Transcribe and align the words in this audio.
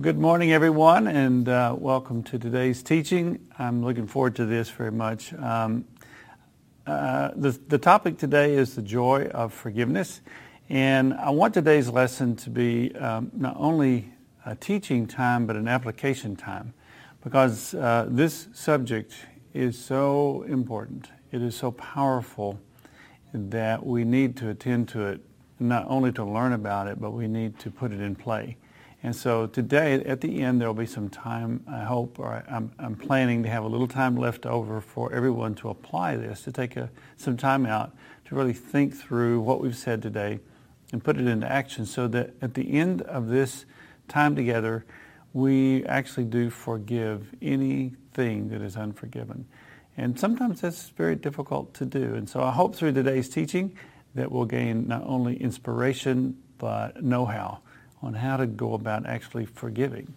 Good 0.00 0.18
morning, 0.18 0.50
everyone, 0.50 1.08
and 1.08 1.46
uh, 1.46 1.76
welcome 1.78 2.22
to 2.22 2.38
today's 2.38 2.82
teaching. 2.82 3.46
I'm 3.58 3.84
looking 3.84 4.06
forward 4.06 4.34
to 4.36 4.46
this 4.46 4.70
very 4.70 4.92
much. 4.92 5.34
Um, 5.34 5.84
uh, 6.86 7.32
the, 7.36 7.50
the 7.68 7.76
topic 7.76 8.16
today 8.16 8.54
is 8.54 8.74
the 8.74 8.80
joy 8.80 9.26
of 9.26 9.52
forgiveness, 9.52 10.22
and 10.70 11.12
I 11.12 11.28
want 11.30 11.52
today's 11.52 11.90
lesson 11.90 12.34
to 12.36 12.50
be 12.50 12.94
um, 12.96 13.30
not 13.34 13.56
only 13.58 14.10
a 14.46 14.54
teaching 14.54 15.06
time, 15.06 15.44
but 15.44 15.56
an 15.56 15.68
application 15.68 16.34
time, 16.34 16.72
because 17.22 17.74
uh, 17.74 18.06
this 18.08 18.48
subject 18.54 19.12
is 19.52 19.78
so 19.78 20.44
important. 20.48 21.10
It 21.30 21.42
is 21.42 21.54
so 21.54 21.72
powerful 21.72 22.58
that 23.34 23.84
we 23.84 24.04
need 24.04 24.34
to 24.38 24.48
attend 24.48 24.88
to 24.90 25.08
it, 25.08 25.20
not 25.58 25.84
only 25.88 26.10
to 26.12 26.24
learn 26.24 26.54
about 26.54 26.86
it, 26.86 26.98
but 26.98 27.10
we 27.10 27.28
need 27.28 27.58
to 27.58 27.70
put 27.70 27.92
it 27.92 28.00
in 28.00 28.14
play. 28.14 28.56
And 29.02 29.16
so 29.16 29.46
today, 29.46 29.94
at 30.04 30.20
the 30.20 30.42
end, 30.42 30.60
there 30.60 30.68
will 30.68 30.74
be 30.74 30.86
some 30.86 31.08
time, 31.08 31.64
I 31.66 31.84
hope, 31.84 32.18
or 32.18 32.44
I'm, 32.48 32.70
I'm, 32.78 32.96
planning 32.96 33.42
to 33.44 33.48
have 33.48 33.64
a 33.64 33.66
little 33.66 33.88
time 33.88 34.14
left 34.14 34.44
over 34.44 34.82
for 34.82 35.10
everyone 35.12 35.54
to 35.56 35.70
apply 35.70 36.16
this, 36.16 36.42
to 36.42 36.52
take 36.52 36.76
a, 36.76 36.90
some 37.16 37.38
time 37.38 37.64
out 37.64 37.96
to 38.26 38.34
really 38.34 38.52
think 38.52 38.94
through 38.94 39.40
what 39.40 39.60
we've 39.62 39.76
said 39.76 40.02
today 40.02 40.40
and 40.92 41.02
put 41.02 41.16
it 41.16 41.26
into 41.26 41.50
action 41.50 41.86
so 41.86 42.08
that 42.08 42.34
at 42.42 42.52
the 42.52 42.74
end 42.74 43.00
of 43.02 43.28
this 43.28 43.64
time 44.06 44.36
together, 44.36 44.84
we 45.32 45.84
actually 45.86 46.24
do 46.24 46.50
forgive 46.50 47.34
anything 47.40 48.48
that 48.50 48.60
is 48.60 48.76
unforgiven. 48.76 49.46
And 49.96 50.18
sometimes 50.20 50.60
that's 50.60 50.90
very 50.90 51.16
difficult 51.16 51.72
to 51.74 51.86
do. 51.86 52.14
And 52.14 52.28
so 52.28 52.42
I 52.42 52.50
hope 52.50 52.74
through 52.74 52.92
today's 52.92 53.30
teaching 53.30 53.76
that 54.14 54.30
we'll 54.30 54.44
gain 54.44 54.88
not 54.88 55.04
only 55.06 55.40
inspiration, 55.40 56.36
but 56.58 57.02
know-how 57.02 57.60
on 58.02 58.14
how 58.14 58.36
to 58.36 58.46
go 58.46 58.74
about 58.74 59.06
actually 59.06 59.46
forgiving. 59.46 60.14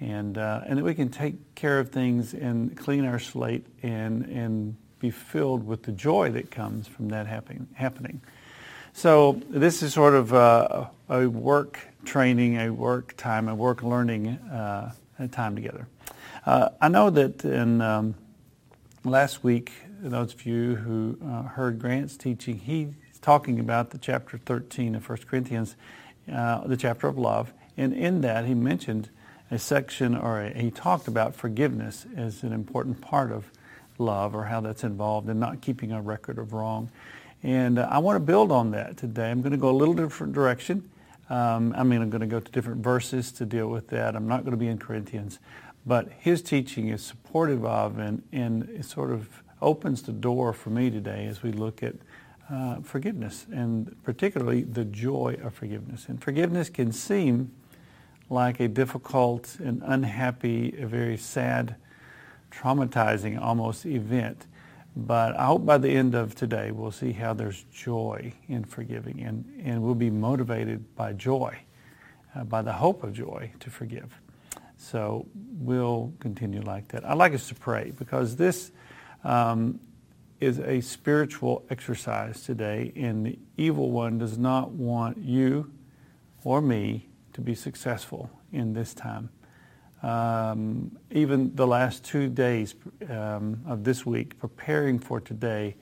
And, 0.00 0.38
uh, 0.38 0.62
and 0.66 0.78
that 0.78 0.84
we 0.84 0.94
can 0.94 1.10
take 1.10 1.54
care 1.54 1.78
of 1.78 1.90
things 1.90 2.32
and 2.32 2.74
clean 2.76 3.04
our 3.04 3.18
slate 3.18 3.66
and, 3.82 4.24
and 4.24 4.76
be 4.98 5.10
filled 5.10 5.66
with 5.66 5.82
the 5.82 5.92
joy 5.92 6.30
that 6.30 6.50
comes 6.50 6.86
from 6.86 7.08
that 7.08 7.26
happen, 7.26 7.68
happening. 7.74 8.20
So 8.92 9.40
this 9.48 9.82
is 9.82 9.92
sort 9.92 10.14
of 10.14 10.32
uh, 10.32 10.86
a 11.08 11.26
work 11.26 11.78
training, 12.04 12.56
a 12.56 12.70
work 12.70 13.16
time, 13.16 13.48
a 13.48 13.54
work 13.54 13.82
learning 13.82 14.28
uh, 14.28 14.92
time 15.32 15.54
together. 15.54 15.86
Uh, 16.46 16.70
I 16.80 16.88
know 16.88 17.10
that 17.10 17.44
in 17.44 17.80
um, 17.80 18.14
last 19.04 19.44
week, 19.44 19.72
those 20.02 20.32
of 20.32 20.46
you 20.46 20.76
who 20.76 21.18
uh, 21.24 21.42
heard 21.42 21.78
Grant's 21.78 22.16
teaching, 22.16 22.58
he's 22.58 22.88
talking 23.20 23.60
about 23.60 23.90
the 23.90 23.98
chapter 23.98 24.38
13 24.38 24.94
of 24.94 25.08
1 25.08 25.18
Corinthians, 25.28 25.76
uh, 26.32 26.66
the 26.66 26.76
chapter 26.76 27.06
of 27.06 27.18
love. 27.18 27.52
And 27.76 27.92
in 27.92 28.20
that, 28.22 28.46
he 28.46 28.54
mentioned 28.54 29.08
a 29.50 29.58
section, 29.58 30.16
or 30.16 30.40
a, 30.40 30.50
he 30.50 30.70
talked 30.70 31.08
about 31.08 31.34
forgiveness 31.34 32.06
as 32.16 32.42
an 32.42 32.52
important 32.52 33.00
part 33.00 33.32
of 33.32 33.50
love, 33.98 34.34
or 34.34 34.44
how 34.44 34.60
that's 34.60 34.84
involved 34.84 35.28
in 35.28 35.38
not 35.38 35.60
keeping 35.60 35.92
a 35.92 36.00
record 36.00 36.38
of 36.38 36.52
wrong. 36.52 36.90
And 37.42 37.78
uh, 37.78 37.88
I 37.90 37.98
want 37.98 38.16
to 38.16 38.20
build 38.20 38.52
on 38.52 38.70
that 38.72 38.96
today. 38.96 39.30
I'm 39.30 39.40
going 39.40 39.52
to 39.52 39.58
go 39.58 39.70
a 39.70 39.72
little 39.72 39.94
different 39.94 40.32
direction. 40.32 40.88
Um, 41.28 41.74
I 41.76 41.84
mean, 41.84 42.02
I'm 42.02 42.10
going 42.10 42.20
to 42.20 42.26
go 42.26 42.40
to 42.40 42.52
different 42.52 42.82
verses 42.82 43.32
to 43.32 43.46
deal 43.46 43.68
with 43.68 43.88
that. 43.88 44.16
I'm 44.16 44.28
not 44.28 44.40
going 44.40 44.52
to 44.52 44.56
be 44.58 44.68
in 44.68 44.78
Corinthians. 44.78 45.38
But 45.86 46.10
his 46.18 46.42
teaching 46.42 46.88
is 46.88 47.02
supportive 47.02 47.64
of 47.64 47.98
and, 47.98 48.22
and 48.32 48.68
it 48.70 48.84
sort 48.84 49.10
of 49.10 49.42
opens 49.62 50.02
the 50.02 50.12
door 50.12 50.52
for 50.52 50.70
me 50.70 50.90
today 50.90 51.26
as 51.26 51.42
we 51.42 51.52
look 51.52 51.82
at 51.82 51.94
uh, 52.50 52.80
forgiveness 52.82 53.46
and 53.52 53.96
particularly 54.02 54.62
the 54.62 54.84
joy 54.84 55.36
of 55.42 55.54
forgiveness. 55.54 56.06
And 56.08 56.22
forgiveness 56.22 56.68
can 56.68 56.92
seem 56.92 57.52
like 58.28 58.60
a 58.60 58.68
difficult 58.68 59.56
and 59.60 59.82
unhappy, 59.84 60.74
a 60.78 60.86
very 60.86 61.16
sad, 61.16 61.76
traumatizing 62.50 63.40
almost 63.40 63.86
event. 63.86 64.46
But 64.96 65.36
I 65.36 65.46
hope 65.46 65.64
by 65.64 65.78
the 65.78 65.90
end 65.90 66.14
of 66.14 66.34
today 66.34 66.72
we'll 66.72 66.90
see 66.90 67.12
how 67.12 67.34
there's 67.34 67.64
joy 67.72 68.32
in 68.48 68.64
forgiving 68.64 69.20
and, 69.20 69.44
and 69.64 69.82
we'll 69.82 69.94
be 69.94 70.10
motivated 70.10 70.96
by 70.96 71.12
joy, 71.12 71.56
uh, 72.34 72.44
by 72.44 72.62
the 72.62 72.72
hope 72.72 73.04
of 73.04 73.12
joy 73.12 73.52
to 73.60 73.70
forgive. 73.70 74.20
So 74.76 75.26
we'll 75.58 76.12
continue 76.20 76.62
like 76.62 76.88
that. 76.88 77.04
I'd 77.04 77.18
like 77.18 77.34
us 77.34 77.48
to 77.48 77.54
pray 77.54 77.92
because 77.96 78.34
this 78.34 78.72
um, 79.22 79.78
is 80.40 80.58
a 80.58 80.80
spiritual 80.80 81.64
exercise 81.70 82.42
today, 82.42 82.92
and 82.96 83.26
the 83.26 83.38
evil 83.56 83.90
one 83.90 84.18
does 84.18 84.38
not 84.38 84.70
want 84.72 85.18
you 85.18 85.70
or 86.44 86.62
me 86.62 87.08
to 87.34 87.40
be 87.40 87.54
successful 87.54 88.30
in 88.52 88.72
this 88.72 88.94
time. 88.94 89.28
Um, 90.02 90.96
even 91.10 91.54
the 91.54 91.66
last 91.66 92.04
two 92.04 92.28
days 92.28 92.74
um, 93.08 93.60
of 93.66 93.84
this 93.84 94.06
week, 94.06 94.38
preparing 94.38 94.98
for 94.98 95.20
today, 95.20 95.76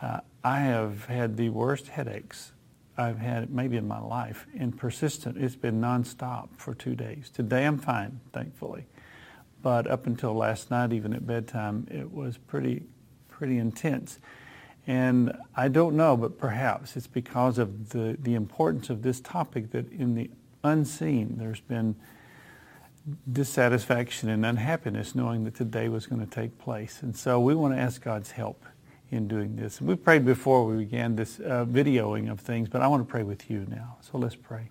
uh, 0.00 0.20
I 0.42 0.60
have 0.60 1.04
had 1.04 1.36
the 1.36 1.50
worst 1.50 1.88
headaches 1.88 2.52
I've 2.96 3.18
had 3.18 3.50
maybe 3.50 3.76
in 3.76 3.88
my 3.88 4.00
life, 4.00 4.46
and 4.58 4.76
persistent. 4.76 5.38
It's 5.38 5.56
been 5.56 5.80
nonstop 5.80 6.48
for 6.56 6.74
two 6.74 6.94
days. 6.94 7.30
Today 7.30 7.64
I'm 7.66 7.78
fine, 7.78 8.20
thankfully, 8.32 8.86
but 9.62 9.86
up 9.86 10.06
until 10.06 10.34
last 10.34 10.70
night, 10.70 10.92
even 10.92 11.14
at 11.14 11.26
bedtime, 11.26 11.86
it 11.90 12.10
was 12.10 12.36
pretty 12.36 12.82
pretty 13.42 13.58
intense. 13.58 14.20
And 14.86 15.36
I 15.56 15.66
don't 15.66 15.96
know, 15.96 16.16
but 16.16 16.38
perhaps 16.38 16.96
it's 16.96 17.08
because 17.08 17.58
of 17.58 17.88
the, 17.88 18.16
the 18.22 18.36
importance 18.36 18.88
of 18.88 19.02
this 19.02 19.20
topic 19.20 19.72
that 19.72 19.90
in 19.90 20.14
the 20.14 20.30
unseen 20.62 21.38
there's 21.38 21.58
been 21.58 21.96
dissatisfaction 23.32 24.28
and 24.28 24.46
unhappiness 24.46 25.16
knowing 25.16 25.42
that 25.42 25.56
today 25.56 25.88
was 25.88 26.06
going 26.06 26.24
to 26.24 26.32
take 26.32 26.56
place. 26.56 27.02
And 27.02 27.16
so 27.16 27.40
we 27.40 27.56
want 27.56 27.74
to 27.74 27.80
ask 27.80 28.00
God's 28.00 28.30
help 28.30 28.64
in 29.10 29.26
doing 29.26 29.56
this. 29.56 29.80
We 29.80 29.96
prayed 29.96 30.24
before 30.24 30.64
we 30.64 30.76
began 30.76 31.16
this 31.16 31.40
uh, 31.40 31.66
videoing 31.68 32.30
of 32.30 32.38
things, 32.38 32.68
but 32.68 32.80
I 32.80 32.86
want 32.86 33.04
to 33.04 33.10
pray 33.10 33.24
with 33.24 33.50
you 33.50 33.66
now. 33.68 33.96
So 34.02 34.18
let's 34.18 34.36
pray. 34.36 34.68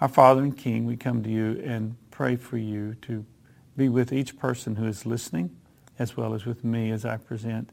Our 0.00 0.08
Father 0.08 0.42
and 0.42 0.58
King, 0.58 0.84
we 0.84 0.96
come 0.96 1.22
to 1.22 1.30
you 1.30 1.62
and 1.64 1.94
pray 2.10 2.34
for 2.34 2.58
you 2.58 2.96
to 3.02 3.24
be 3.76 3.88
with 3.88 4.12
each 4.12 4.36
person 4.36 4.74
who 4.74 4.86
is 4.86 5.06
listening 5.06 5.54
as 5.98 6.16
well 6.16 6.34
as 6.34 6.44
with 6.44 6.64
me 6.64 6.90
as 6.90 7.04
I 7.04 7.16
present. 7.16 7.70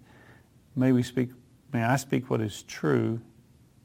May 0.76 0.92
we 0.92 1.04
speak, 1.04 1.30
may 1.72 1.84
I 1.84 1.96
speak 1.96 2.30
what 2.30 2.42
is 2.42 2.64
true, 2.64 3.22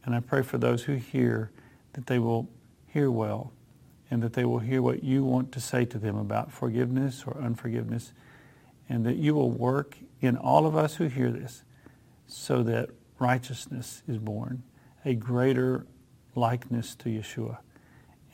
and 0.04 0.14
I 0.14 0.20
pray 0.20 0.42
for 0.42 0.58
those 0.58 0.84
who 0.84 0.94
hear 0.94 1.50
that 1.92 2.06
they 2.06 2.18
will 2.18 2.48
hear 2.86 3.10
well 3.10 3.52
and 4.10 4.22
that 4.22 4.32
they 4.32 4.44
will 4.44 4.58
hear 4.58 4.82
what 4.82 5.04
you 5.04 5.22
want 5.24 5.52
to 5.52 5.60
say 5.60 5.84
to 5.84 5.98
them 5.98 6.16
about 6.16 6.50
forgiveness 6.50 7.24
or 7.26 7.36
unforgiveness, 7.38 8.12
and 8.88 9.06
that 9.06 9.16
you 9.16 9.34
will 9.34 9.50
work 9.50 9.98
in 10.20 10.36
all 10.36 10.66
of 10.66 10.76
us 10.76 10.96
who 10.96 11.06
hear 11.06 11.30
this 11.30 11.62
so 12.26 12.62
that 12.64 12.90
righteousness 13.20 14.02
is 14.08 14.18
born, 14.18 14.62
a 15.04 15.14
greater 15.14 15.86
likeness 16.34 16.96
to 16.96 17.08
Yeshua, 17.08 17.58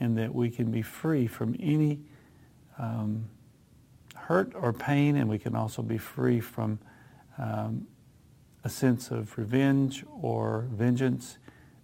and 0.01 0.17
that 0.17 0.35
we 0.35 0.51
can 0.51 0.71
be 0.71 0.81
free 0.81 1.27
from 1.27 1.55
any 1.61 2.01
um, 2.79 3.27
hurt 4.27 4.53
or 4.55 4.73
pain, 4.73 5.17
and 5.17 5.29
we 5.29 5.39
can 5.39 5.55
also 5.55 5.83
be 5.83 5.99
free 5.99 6.41
from 6.41 6.79
um, 7.39 7.87
a 8.65 8.69
sense 8.69 9.11
of 9.11 9.37
revenge 9.39 10.05
or 10.21 10.67
vengeance, 10.73 11.39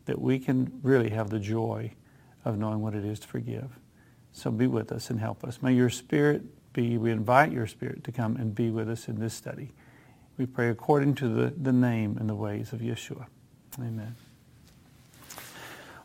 that 0.06 0.20
we 0.20 0.38
can 0.38 0.80
really 0.82 1.10
have 1.10 1.30
the 1.30 1.38
joy 1.38 1.92
of 2.44 2.58
knowing 2.58 2.80
what 2.80 2.94
it 2.94 3.04
is 3.04 3.20
to 3.20 3.28
forgive. 3.28 3.78
So 4.32 4.50
be 4.50 4.66
with 4.66 4.90
us 4.90 5.10
and 5.10 5.20
help 5.20 5.44
us. 5.44 5.62
May 5.62 5.74
your 5.74 5.90
spirit 5.90 6.42
be, 6.72 6.98
we 6.98 7.12
invite 7.12 7.52
your 7.52 7.68
spirit 7.68 8.02
to 8.04 8.12
come 8.12 8.36
and 8.36 8.54
be 8.54 8.70
with 8.70 8.88
us 8.88 9.06
in 9.06 9.20
this 9.20 9.34
study. 9.34 9.72
We 10.36 10.46
pray 10.46 10.70
according 10.70 11.14
to 11.16 11.28
the, 11.28 11.54
the 11.56 11.72
name 11.72 12.16
and 12.18 12.28
the 12.28 12.34
ways 12.34 12.72
of 12.72 12.80
Yeshua. 12.80 13.26
Amen. 13.78 14.16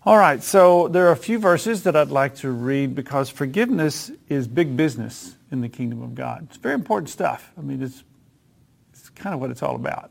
All 0.07 0.17
right, 0.17 0.41
so 0.41 0.87
there 0.87 1.05
are 1.07 1.11
a 1.11 1.17
few 1.17 1.37
verses 1.37 1.83
that 1.83 1.97
I'd 1.97 2.07
like 2.07 2.35
to 2.35 2.49
read 2.49 2.95
because 2.95 3.29
forgiveness 3.29 4.09
is 4.29 4.47
big 4.47 4.77
business 4.77 5.35
in 5.51 5.59
the 5.59 5.67
kingdom 5.67 6.01
of 6.01 6.15
God. 6.15 6.47
It's 6.49 6.55
very 6.55 6.75
important 6.75 7.09
stuff. 7.09 7.51
I 7.57 7.61
mean, 7.61 7.83
it's, 7.83 8.05
it's 8.93 9.09
kind 9.09 9.33
of 9.33 9.41
what 9.41 9.51
it's 9.51 9.61
all 9.61 9.75
about. 9.75 10.09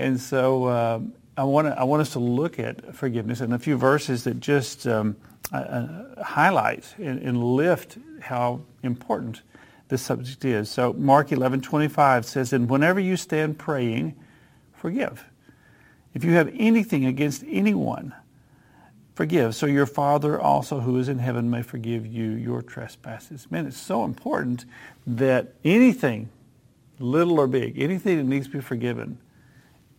And 0.00 0.20
so 0.20 0.64
uh, 0.64 1.00
I, 1.36 1.44
want 1.44 1.68
I 1.68 1.84
want 1.84 2.00
us 2.00 2.10
to 2.14 2.18
look 2.18 2.58
at 2.58 2.92
forgiveness 2.92 3.40
and 3.40 3.54
a 3.54 3.58
few 3.60 3.76
verses 3.76 4.24
that 4.24 4.40
just 4.40 4.84
um, 4.88 5.14
uh, 5.52 5.58
uh 5.58 6.24
highlight 6.24 6.92
and, 6.98 7.20
and 7.20 7.40
lift 7.40 7.98
how 8.22 8.62
important 8.82 9.42
this 9.86 10.02
subject 10.02 10.44
is. 10.44 10.68
So 10.68 10.92
Mark 10.94 11.28
11:25 11.28 12.24
says, 12.24 12.52
"And 12.52 12.68
whenever 12.68 12.98
you 12.98 13.16
stand 13.16 13.58
praying, 13.58 14.16
forgive. 14.74 15.24
If 16.14 16.24
you 16.24 16.32
have 16.32 16.52
anything 16.58 17.04
against 17.04 17.44
anyone, 17.46 18.12
forgive, 19.16 19.56
so 19.56 19.66
your 19.66 19.86
Father 19.86 20.40
also 20.40 20.78
who 20.78 20.96
is 20.98 21.08
in 21.08 21.18
heaven 21.18 21.50
may 21.50 21.62
forgive 21.62 22.06
you 22.06 22.30
your 22.30 22.62
trespasses." 22.62 23.50
Man, 23.50 23.66
it's 23.66 23.76
so 23.76 24.04
important 24.04 24.64
that 25.04 25.54
anything, 25.64 26.28
little 27.00 27.40
or 27.40 27.48
big, 27.48 27.80
anything 27.80 28.18
that 28.18 28.24
needs 28.24 28.46
to 28.46 28.52
be 28.52 28.60
forgiven, 28.60 29.18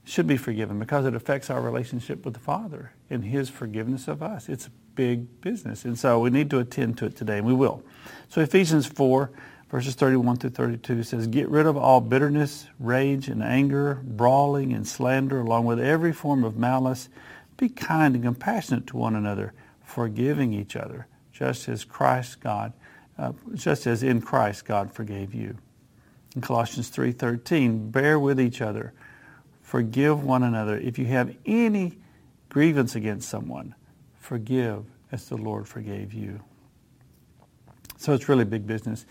should 0.05 0.27
be 0.27 0.37
forgiven 0.37 0.79
because 0.79 1.05
it 1.05 1.13
affects 1.13 1.49
our 1.49 1.59
relationship 1.61 2.23
with 2.23 2.33
the 2.33 2.39
Father 2.39 2.93
and 3.09 3.25
His 3.25 3.49
forgiveness 3.49 4.07
of 4.07 4.23
us. 4.23 4.47
It's 4.47 4.69
big 4.95 5.41
business. 5.41 5.85
And 5.85 5.97
so 5.97 6.19
we 6.19 6.29
need 6.29 6.49
to 6.49 6.59
attend 6.59 6.97
to 6.99 7.05
it 7.05 7.15
today, 7.15 7.37
and 7.37 7.47
we 7.47 7.53
will. 7.53 7.83
So 8.29 8.41
Ephesians 8.41 8.85
4, 8.85 9.29
verses 9.69 9.95
31 9.95 10.37
through 10.37 10.49
32 10.51 11.03
says, 11.03 11.27
Get 11.27 11.49
rid 11.49 11.65
of 11.65 11.77
all 11.77 12.01
bitterness, 12.01 12.67
rage, 12.79 13.27
and 13.27 13.43
anger, 13.43 14.01
brawling 14.03 14.73
and 14.73 14.87
slander, 14.87 15.41
along 15.41 15.65
with 15.65 15.79
every 15.79 16.13
form 16.13 16.43
of 16.43 16.57
malice. 16.57 17.09
Be 17.57 17.69
kind 17.69 18.15
and 18.15 18.23
compassionate 18.23 18.87
to 18.87 18.97
one 18.97 19.15
another, 19.15 19.53
forgiving 19.83 20.53
each 20.53 20.75
other, 20.75 21.07
just 21.31 21.67
as 21.67 21.83
Christ 21.83 22.39
God, 22.39 22.73
uh, 23.17 23.33
just 23.55 23.87
as 23.87 24.03
in 24.03 24.21
Christ 24.21 24.65
God 24.65 24.91
forgave 24.91 25.33
you. 25.33 25.57
In 26.35 26.41
Colossians 26.41 26.89
3:13, 26.89 27.89
bear 27.89 28.19
with 28.19 28.39
each 28.39 28.61
other, 28.61 28.93
forgive 29.61 30.23
one 30.23 30.43
another. 30.43 30.77
If 30.77 30.99
you 30.99 31.05
have 31.05 31.35
any 31.45 31.97
grievance 32.49 32.95
against 32.95 33.27
someone, 33.27 33.73
forgive 34.19 34.85
as 35.11 35.29
the 35.29 35.37
Lord 35.37 35.67
forgave 35.67 36.13
you. 36.13 36.41
So 37.97 38.13
it's 38.13 38.29
really 38.29 38.45
big 38.45 38.67
business. 38.67 39.05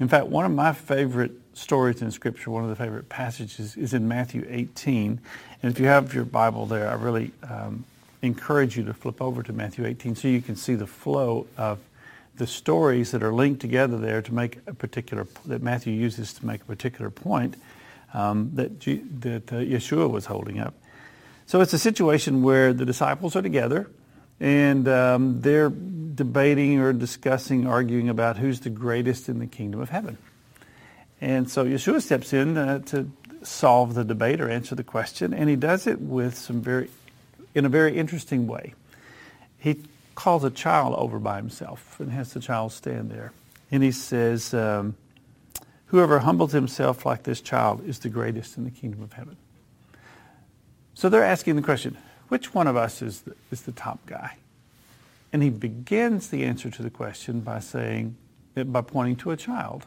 In 0.00 0.08
fact, 0.08 0.26
one 0.26 0.44
of 0.44 0.50
my 0.50 0.72
favorite 0.72 1.32
stories 1.52 2.02
in 2.02 2.10
Scripture, 2.10 2.50
one 2.50 2.64
of 2.64 2.70
the 2.70 2.76
favorite 2.76 3.08
passages, 3.08 3.76
is 3.76 3.94
in 3.94 4.08
Matthew 4.08 4.44
18. 4.48 5.20
And 5.62 5.72
if 5.72 5.78
you 5.78 5.86
have 5.86 6.12
your 6.12 6.24
Bible 6.24 6.66
there, 6.66 6.90
I 6.90 6.94
really 6.94 7.30
um, 7.48 7.84
encourage 8.22 8.76
you 8.76 8.84
to 8.84 8.94
flip 8.94 9.20
over 9.20 9.42
to 9.42 9.52
Matthew 9.52 9.84
18 9.84 10.14
so 10.14 10.28
you 10.28 10.40
can 10.40 10.56
see 10.56 10.74
the 10.74 10.86
flow 10.86 11.46
of 11.56 11.80
the 12.36 12.46
stories 12.46 13.10
that 13.10 13.22
are 13.22 13.32
linked 13.32 13.60
together 13.60 13.98
there 13.98 14.22
to 14.22 14.32
make 14.32 14.58
a 14.66 14.72
particular 14.72 15.26
that 15.44 15.62
Matthew 15.62 15.92
uses 15.92 16.32
to 16.34 16.46
make 16.46 16.62
a 16.62 16.64
particular 16.64 17.10
point 17.10 17.56
um, 18.14 18.52
that 18.54 18.78
G, 18.78 19.02
that 19.20 19.52
uh, 19.52 19.56
Yeshua 19.56 20.10
was 20.10 20.26
holding 20.26 20.58
up. 20.58 20.74
So 21.46 21.60
it's 21.60 21.72
a 21.72 21.78
situation 21.78 22.42
where 22.42 22.72
the 22.72 22.86
disciples 22.86 23.36
are 23.36 23.42
together 23.42 23.90
and 24.40 24.88
um, 24.88 25.40
they're 25.40 25.70
debating 25.70 26.78
or 26.80 26.92
discussing, 26.92 27.66
arguing 27.66 28.08
about 28.08 28.38
who's 28.38 28.60
the 28.60 28.70
greatest 28.70 29.28
in 29.28 29.38
the 29.38 29.46
kingdom 29.46 29.80
of 29.80 29.90
heaven. 29.90 30.16
And 31.20 31.50
so 31.50 31.64
Yeshua 31.64 32.02
steps 32.02 32.32
in 32.32 32.56
uh, 32.56 32.80
to 32.86 33.10
solve 33.42 33.94
the 33.94 34.04
debate 34.04 34.40
or 34.40 34.48
answer 34.48 34.74
the 34.74 34.84
question, 34.84 35.32
and 35.32 35.48
he 35.48 35.56
does 35.56 35.86
it 35.86 36.00
with 36.00 36.36
some 36.36 36.60
very, 36.60 36.90
in 37.54 37.64
a 37.64 37.68
very 37.68 37.96
interesting 37.96 38.46
way. 38.46 38.74
He 39.58 39.80
calls 40.14 40.44
a 40.44 40.50
child 40.50 40.94
over 40.96 41.18
by 41.18 41.36
himself 41.36 41.98
and 42.00 42.10
has 42.12 42.32
the 42.32 42.40
child 42.40 42.72
stand 42.72 43.10
there, 43.10 43.32
and 43.70 43.82
he 43.82 43.92
says, 43.92 44.52
um, 44.52 44.96
"Whoever 45.86 46.20
humbles 46.20 46.52
himself 46.52 47.06
like 47.06 47.22
this 47.22 47.40
child 47.40 47.86
is 47.86 48.00
the 48.00 48.08
greatest 48.08 48.56
in 48.56 48.64
the 48.64 48.70
kingdom 48.70 49.02
of 49.02 49.12
heaven." 49.14 49.36
So 50.94 51.08
they're 51.08 51.24
asking 51.24 51.56
the 51.56 51.62
question, 51.62 51.96
which 52.28 52.54
one 52.54 52.66
of 52.66 52.76
us 52.76 53.02
is 53.02 53.22
the, 53.22 53.34
is 53.50 53.62
the 53.62 53.72
top 53.72 54.04
guy? 54.06 54.36
And 55.32 55.42
he 55.42 55.50
begins 55.50 56.28
the 56.28 56.44
answer 56.44 56.70
to 56.70 56.82
the 56.82 56.90
question 56.90 57.40
by 57.40 57.60
saying, 57.60 58.16
by 58.54 58.82
pointing 58.82 59.16
to 59.16 59.30
a 59.30 59.36
child. 59.36 59.86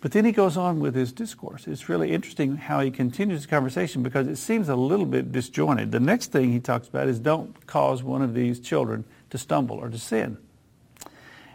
But 0.00 0.12
then 0.12 0.24
he 0.24 0.32
goes 0.32 0.56
on 0.56 0.80
with 0.80 0.94
his 0.94 1.12
discourse. 1.12 1.66
It's 1.66 1.88
really 1.88 2.12
interesting 2.12 2.56
how 2.56 2.80
he 2.80 2.90
continues 2.90 3.42
the 3.42 3.48
conversation 3.48 4.02
because 4.02 4.28
it 4.28 4.36
seems 4.36 4.68
a 4.68 4.76
little 4.76 5.06
bit 5.06 5.32
disjointed. 5.32 5.90
The 5.90 6.00
next 6.00 6.32
thing 6.32 6.52
he 6.52 6.60
talks 6.60 6.86
about 6.86 7.08
is 7.08 7.18
don't 7.18 7.66
cause 7.66 8.02
one 8.02 8.22
of 8.22 8.34
these 8.34 8.60
children 8.60 9.04
to 9.30 9.38
stumble 9.38 9.76
or 9.76 9.88
to 9.88 9.98
sin. 9.98 10.36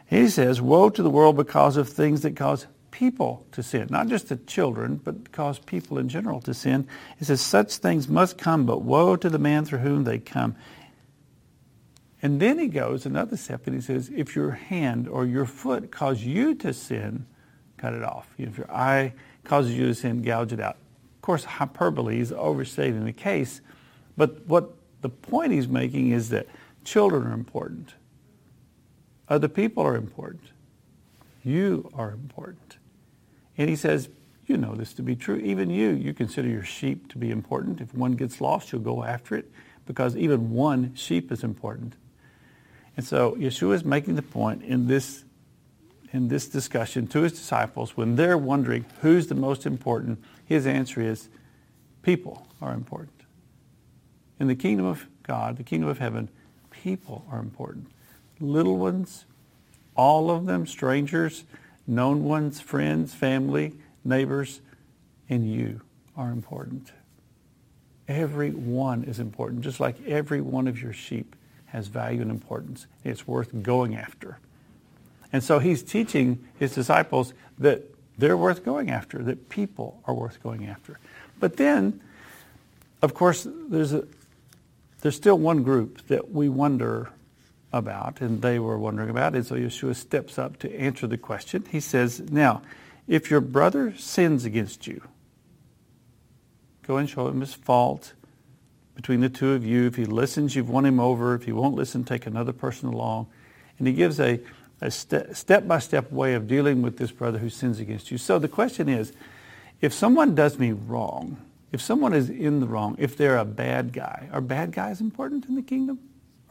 He 0.07 0.27
says, 0.27 0.61
Woe 0.61 0.89
to 0.89 1.03
the 1.03 1.09
world 1.09 1.37
because 1.37 1.77
of 1.77 1.87
things 1.87 2.21
that 2.21 2.35
cause 2.35 2.67
people 2.89 3.45
to 3.53 3.63
sin, 3.63 3.87
not 3.89 4.07
just 4.07 4.29
the 4.29 4.35
children, 4.35 4.97
but 4.97 5.31
cause 5.31 5.59
people 5.59 5.97
in 5.97 6.09
general 6.09 6.41
to 6.41 6.53
sin. 6.53 6.87
He 7.17 7.25
says, 7.25 7.41
Such 7.41 7.77
things 7.77 8.07
must 8.07 8.37
come, 8.37 8.65
but 8.65 8.81
woe 8.81 9.15
to 9.15 9.29
the 9.29 9.39
man 9.39 9.65
through 9.65 9.79
whom 9.79 10.03
they 10.03 10.19
come. 10.19 10.55
And 12.21 12.39
then 12.39 12.59
he 12.59 12.67
goes 12.67 13.05
another 13.05 13.37
step 13.37 13.65
and 13.65 13.75
he 13.75 13.81
says, 13.81 14.11
If 14.13 14.35
your 14.35 14.51
hand 14.51 15.07
or 15.07 15.25
your 15.25 15.45
foot 15.45 15.91
cause 15.91 16.23
you 16.23 16.55
to 16.55 16.73
sin, 16.73 17.25
cut 17.81 17.93
it 17.93 18.03
off. 18.03 18.33
If 18.37 18.57
your 18.57 18.71
eye 18.71 19.13
causes 19.43 19.75
you 19.75 19.87
to 19.87 19.95
sin, 19.95 20.21
gouge 20.21 20.53
it 20.53 20.59
out. 20.59 20.77
Of 21.15 21.21
course, 21.21 21.43
hyperbole 21.43 22.19
is 22.19 22.31
overstating 22.31 23.05
the 23.05 23.13
case, 23.13 23.61
but 24.15 24.45
what 24.45 24.71
the 25.01 25.09
point 25.09 25.51
he's 25.51 25.67
making 25.67 26.11
is 26.11 26.29
that 26.29 26.47
children 26.83 27.27
are 27.27 27.33
important. 27.33 27.95
Other 29.27 29.47
people 29.47 29.83
are 29.83 29.95
important. 29.95 30.43
You 31.43 31.89
are 31.93 32.11
important. 32.11 32.77
And 33.57 33.69
he 33.69 33.75
says, 33.75 34.09
you 34.45 34.57
know 34.57 34.75
this 34.75 34.93
to 34.93 35.01
be 35.01 35.15
true. 35.15 35.37
Even 35.37 35.69
you, 35.69 35.91
you 35.91 36.13
consider 36.13 36.47
your 36.47 36.63
sheep 36.63 37.09
to 37.09 37.17
be 37.17 37.31
important. 37.31 37.79
If 37.81 37.93
one 37.93 38.13
gets 38.13 38.41
lost, 38.41 38.71
you'll 38.71 38.81
go 38.81 39.03
after 39.03 39.35
it 39.35 39.49
because 39.85 40.15
even 40.17 40.51
one 40.51 40.93
sheep 40.95 41.31
is 41.31 41.43
important. 41.43 41.95
And 42.97 43.05
so 43.05 43.33
Yeshua 43.35 43.75
is 43.75 43.85
making 43.85 44.15
the 44.15 44.21
point 44.21 44.63
in 44.63 44.87
this, 44.87 45.23
in 46.13 46.27
this 46.27 46.47
discussion 46.47 47.07
to 47.07 47.21
his 47.21 47.33
disciples 47.33 47.95
when 47.95 48.15
they're 48.15 48.37
wondering 48.37 48.85
who's 49.01 49.27
the 49.27 49.35
most 49.35 49.65
important, 49.65 50.21
his 50.45 50.67
answer 50.67 51.01
is 51.01 51.29
people 52.01 52.47
are 52.61 52.73
important. 52.73 53.21
In 54.39 54.47
the 54.47 54.55
kingdom 54.55 54.85
of 54.85 55.07
God, 55.23 55.57
the 55.57 55.63
kingdom 55.63 55.89
of 55.89 55.99
heaven, 55.99 56.29
people 56.69 57.25
are 57.31 57.39
important. 57.39 57.87
Little 58.39 58.77
ones, 58.77 59.25
all 59.95 60.31
of 60.31 60.45
them, 60.45 60.65
strangers, 60.65 61.43
known 61.87 62.23
ones, 62.23 62.59
friends, 62.59 63.13
family, 63.13 63.73
neighbors, 64.03 64.61
and 65.29 65.49
you 65.49 65.81
are 66.17 66.31
important. 66.31 66.91
Every 68.07 68.51
one 68.51 69.03
is 69.03 69.19
important, 69.19 69.61
just 69.61 69.79
like 69.79 69.95
every 70.05 70.41
one 70.41 70.67
of 70.67 70.81
your 70.81 70.91
sheep 70.91 71.35
has 71.67 71.87
value 71.87 72.21
and 72.21 72.31
importance. 72.31 72.87
It's 73.03 73.25
worth 73.25 73.63
going 73.63 73.95
after. 73.95 74.39
And 75.33 75.43
so 75.43 75.59
he's 75.59 75.83
teaching 75.83 76.47
his 76.59 76.73
disciples 76.73 77.33
that 77.59 77.83
they're 78.17 78.37
worth 78.37 78.65
going 78.65 78.89
after, 78.89 79.19
that 79.23 79.49
people 79.49 80.01
are 80.05 80.13
worth 80.13 80.41
going 80.43 80.67
after. 80.67 80.99
But 81.39 81.57
then, 81.57 82.01
of 83.01 83.13
course, 83.13 83.47
there's, 83.69 83.93
a, 83.93 84.05
there's 85.01 85.15
still 85.15 85.37
one 85.37 85.63
group 85.63 86.05
that 86.07 86.31
we 86.31 86.49
wonder 86.49 87.09
about, 87.73 88.21
and 88.21 88.41
they 88.41 88.59
were 88.59 88.77
wondering 88.77 89.09
about. 89.09 89.33
And 89.33 89.45
so 89.45 89.55
Yeshua 89.55 89.95
steps 89.95 90.37
up 90.37 90.57
to 90.59 90.79
answer 90.79 91.07
the 91.07 91.17
question. 91.17 91.65
He 91.71 91.79
says, 91.79 92.19
Now, 92.19 92.61
if 93.07 93.31
your 93.31 93.41
brother 93.41 93.95
sins 93.97 94.45
against 94.45 94.87
you, 94.87 95.01
go 96.85 96.97
and 96.97 97.09
show 97.09 97.27
him 97.27 97.39
his 97.39 97.53
fault 97.53 98.13
between 98.95 99.21
the 99.21 99.29
two 99.29 99.53
of 99.53 99.65
you. 99.65 99.87
If 99.87 99.95
he 99.95 100.05
listens, 100.05 100.55
you've 100.55 100.69
won 100.69 100.85
him 100.85 100.99
over. 100.99 101.33
If 101.33 101.45
he 101.45 101.51
won't 101.51 101.75
listen, 101.75 102.03
take 102.03 102.25
another 102.25 102.53
person 102.53 102.89
along. 102.89 103.27
And 103.79 103.87
he 103.87 103.93
gives 103.93 104.19
a, 104.19 104.39
a 104.81 104.89
step 104.89 105.67
by 105.67 105.79
step 105.79 106.11
way 106.11 106.33
of 106.33 106.47
dealing 106.47 106.81
with 106.81 106.97
this 106.97 107.11
brother 107.11 107.37
who 107.37 107.49
sins 107.49 107.79
against 107.79 108.09
you. 108.11 108.17
So 108.17 108.39
the 108.39 108.47
question 108.47 108.89
is 108.89 109.13
if 109.79 109.93
someone 109.93 110.33
does 110.35 110.57
me 110.57 110.71
wrong, 110.71 111.37
if 111.71 111.81
someone 111.81 112.13
is 112.13 112.29
in 112.29 112.59
the 112.59 112.67
wrong, 112.67 112.95
if 112.97 113.15
they're 113.15 113.37
a 113.37 113.45
bad 113.45 113.93
guy, 113.93 114.27
are 114.33 114.41
bad 114.41 114.71
guys 114.71 114.99
important 114.99 115.45
in 115.45 115.55
the 115.55 115.61
kingdom? 115.61 115.99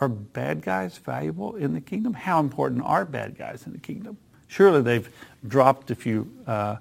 Are 0.01 0.09
bad 0.09 0.63
guys 0.63 0.97
valuable 0.97 1.57
in 1.57 1.75
the 1.75 1.81
kingdom? 1.81 2.15
How 2.15 2.41
important 2.41 2.83
are 2.85 3.05
bad 3.05 3.37
guys 3.37 3.67
in 3.67 3.73
the 3.73 3.79
kingdom? 3.79 4.17
Surely 4.49 4.81
they've 4.81 5.13
dropped 5.47 5.91
a 5.91 5.95
few, 5.95 6.33
uh, 6.47 6.77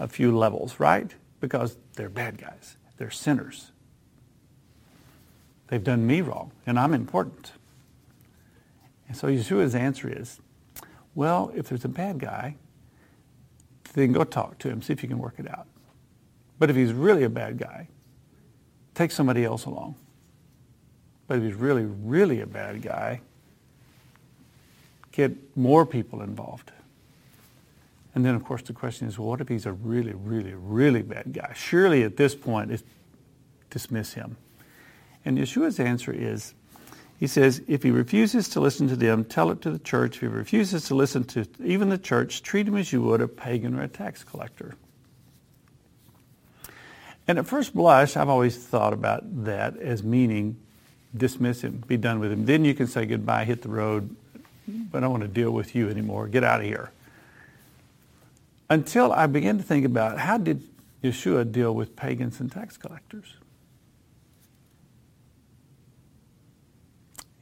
a 0.00 0.08
few 0.08 0.36
levels, 0.36 0.80
right? 0.80 1.14
Because 1.40 1.76
they're 1.94 2.08
bad 2.08 2.38
guys. 2.38 2.76
They're 2.96 3.10
sinners. 3.10 3.70
They've 5.68 5.84
done 5.84 6.06
me 6.06 6.20
wrong, 6.20 6.50
and 6.66 6.78
I'm 6.78 6.94
important. 6.94 7.52
And 9.08 9.16
so 9.16 9.28
Yeshua's 9.28 9.74
answer 9.74 10.08
is, 10.08 10.40
well, 11.14 11.52
if 11.54 11.68
there's 11.68 11.84
a 11.84 11.88
bad 11.88 12.18
guy, 12.18 12.56
then 13.94 14.12
go 14.12 14.24
talk 14.24 14.58
to 14.58 14.68
him, 14.68 14.82
see 14.82 14.92
if 14.92 15.02
you 15.02 15.08
can 15.08 15.18
work 15.18 15.34
it 15.38 15.48
out. 15.48 15.66
But 16.58 16.70
if 16.70 16.76
he's 16.76 16.92
really 16.92 17.24
a 17.24 17.30
bad 17.30 17.58
guy, 17.58 17.88
take 18.94 19.10
somebody 19.10 19.44
else 19.44 19.64
along. 19.64 19.96
But 21.26 21.38
if 21.38 21.44
he's 21.44 21.54
really, 21.54 21.84
really 21.84 22.40
a 22.40 22.46
bad 22.46 22.82
guy, 22.82 23.20
get 25.12 25.56
more 25.56 25.86
people 25.86 26.22
involved. 26.22 26.72
And 28.14 28.24
then, 28.24 28.34
of 28.34 28.44
course, 28.44 28.62
the 28.62 28.72
question 28.72 29.08
is, 29.08 29.18
well, 29.18 29.28
what 29.28 29.40
if 29.40 29.48
he's 29.48 29.66
a 29.66 29.72
really, 29.72 30.12
really, 30.12 30.54
really 30.54 31.02
bad 31.02 31.32
guy? 31.32 31.52
Surely 31.54 32.02
at 32.02 32.16
this 32.16 32.34
point, 32.34 32.82
dismiss 33.70 34.14
him. 34.14 34.36
And 35.24 35.38
Yeshua's 35.38 35.80
answer 35.80 36.12
is, 36.12 36.54
he 37.24 37.28
says, 37.28 37.62
if 37.66 37.82
he 37.82 37.90
refuses 37.90 38.50
to 38.50 38.60
listen 38.60 38.86
to 38.86 38.96
them, 38.96 39.24
tell 39.24 39.50
it 39.50 39.62
to 39.62 39.70
the 39.70 39.78
church. 39.78 40.16
If 40.16 40.20
he 40.20 40.26
refuses 40.26 40.84
to 40.88 40.94
listen 40.94 41.24
to 41.28 41.46
even 41.64 41.88
the 41.88 41.96
church, 41.96 42.42
treat 42.42 42.68
him 42.68 42.76
as 42.76 42.92
you 42.92 43.00
would 43.00 43.22
a 43.22 43.28
pagan 43.28 43.74
or 43.78 43.82
a 43.82 43.88
tax 43.88 44.22
collector. 44.22 44.74
And 47.26 47.38
at 47.38 47.46
first 47.46 47.72
blush, 47.72 48.18
I've 48.18 48.28
always 48.28 48.58
thought 48.58 48.92
about 48.92 49.22
that 49.46 49.78
as 49.78 50.02
meaning 50.02 50.58
dismiss 51.16 51.62
him, 51.62 51.82
be 51.86 51.96
done 51.96 52.20
with 52.20 52.30
him. 52.30 52.44
Then 52.44 52.62
you 52.62 52.74
can 52.74 52.88
say 52.88 53.06
goodbye, 53.06 53.46
hit 53.46 53.62
the 53.62 53.70
road. 53.70 54.14
But 54.68 54.98
I 54.98 55.00
don't 55.00 55.10
want 55.10 55.22
to 55.22 55.28
deal 55.28 55.50
with 55.50 55.74
you 55.74 55.88
anymore. 55.88 56.28
Get 56.28 56.44
out 56.44 56.60
of 56.60 56.66
here. 56.66 56.90
Until 58.68 59.14
I 59.14 59.28
began 59.28 59.56
to 59.56 59.64
think 59.64 59.86
about 59.86 60.18
how 60.18 60.36
did 60.36 60.62
Yeshua 61.02 61.50
deal 61.50 61.74
with 61.74 61.96
pagans 61.96 62.38
and 62.38 62.52
tax 62.52 62.76
collectors? 62.76 63.32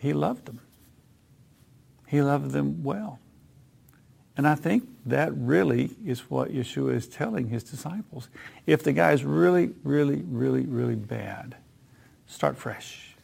He 0.02 0.12
loved 0.12 0.46
them. 0.46 0.58
He 2.08 2.20
loved 2.22 2.50
them 2.50 2.82
well. 2.82 3.20
And 4.36 4.48
I 4.48 4.56
think 4.56 4.88
that 5.06 5.32
really 5.36 5.94
is 6.04 6.28
what 6.28 6.50
Yeshua 6.50 6.94
is 6.94 7.06
telling 7.06 7.50
his 7.50 7.62
disciples. 7.62 8.28
If 8.66 8.82
the 8.82 8.92
guy 8.92 9.12
is 9.12 9.22
really, 9.22 9.70
really, 9.84 10.22
really, 10.26 10.66
really 10.66 10.96
bad, 10.96 11.54
start 12.26 12.58
fresh. 12.58 13.14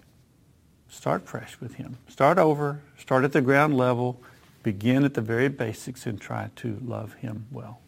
Start 0.89 1.27
fresh 1.27 1.59
with 1.61 1.75
him. 1.75 1.99
Start 2.07 2.39
over. 2.39 2.81
Start 2.97 3.25
at 3.25 3.33
the 3.33 3.41
ground 3.41 3.77
level. 3.77 4.23
Begin 4.63 5.03
at 5.03 5.15
the 5.15 5.21
very 5.21 5.49
basics 5.49 6.07
and 6.07 6.21
try 6.21 6.51
to 6.57 6.79
love 6.85 7.15
him 7.15 7.47
well. 7.51 7.81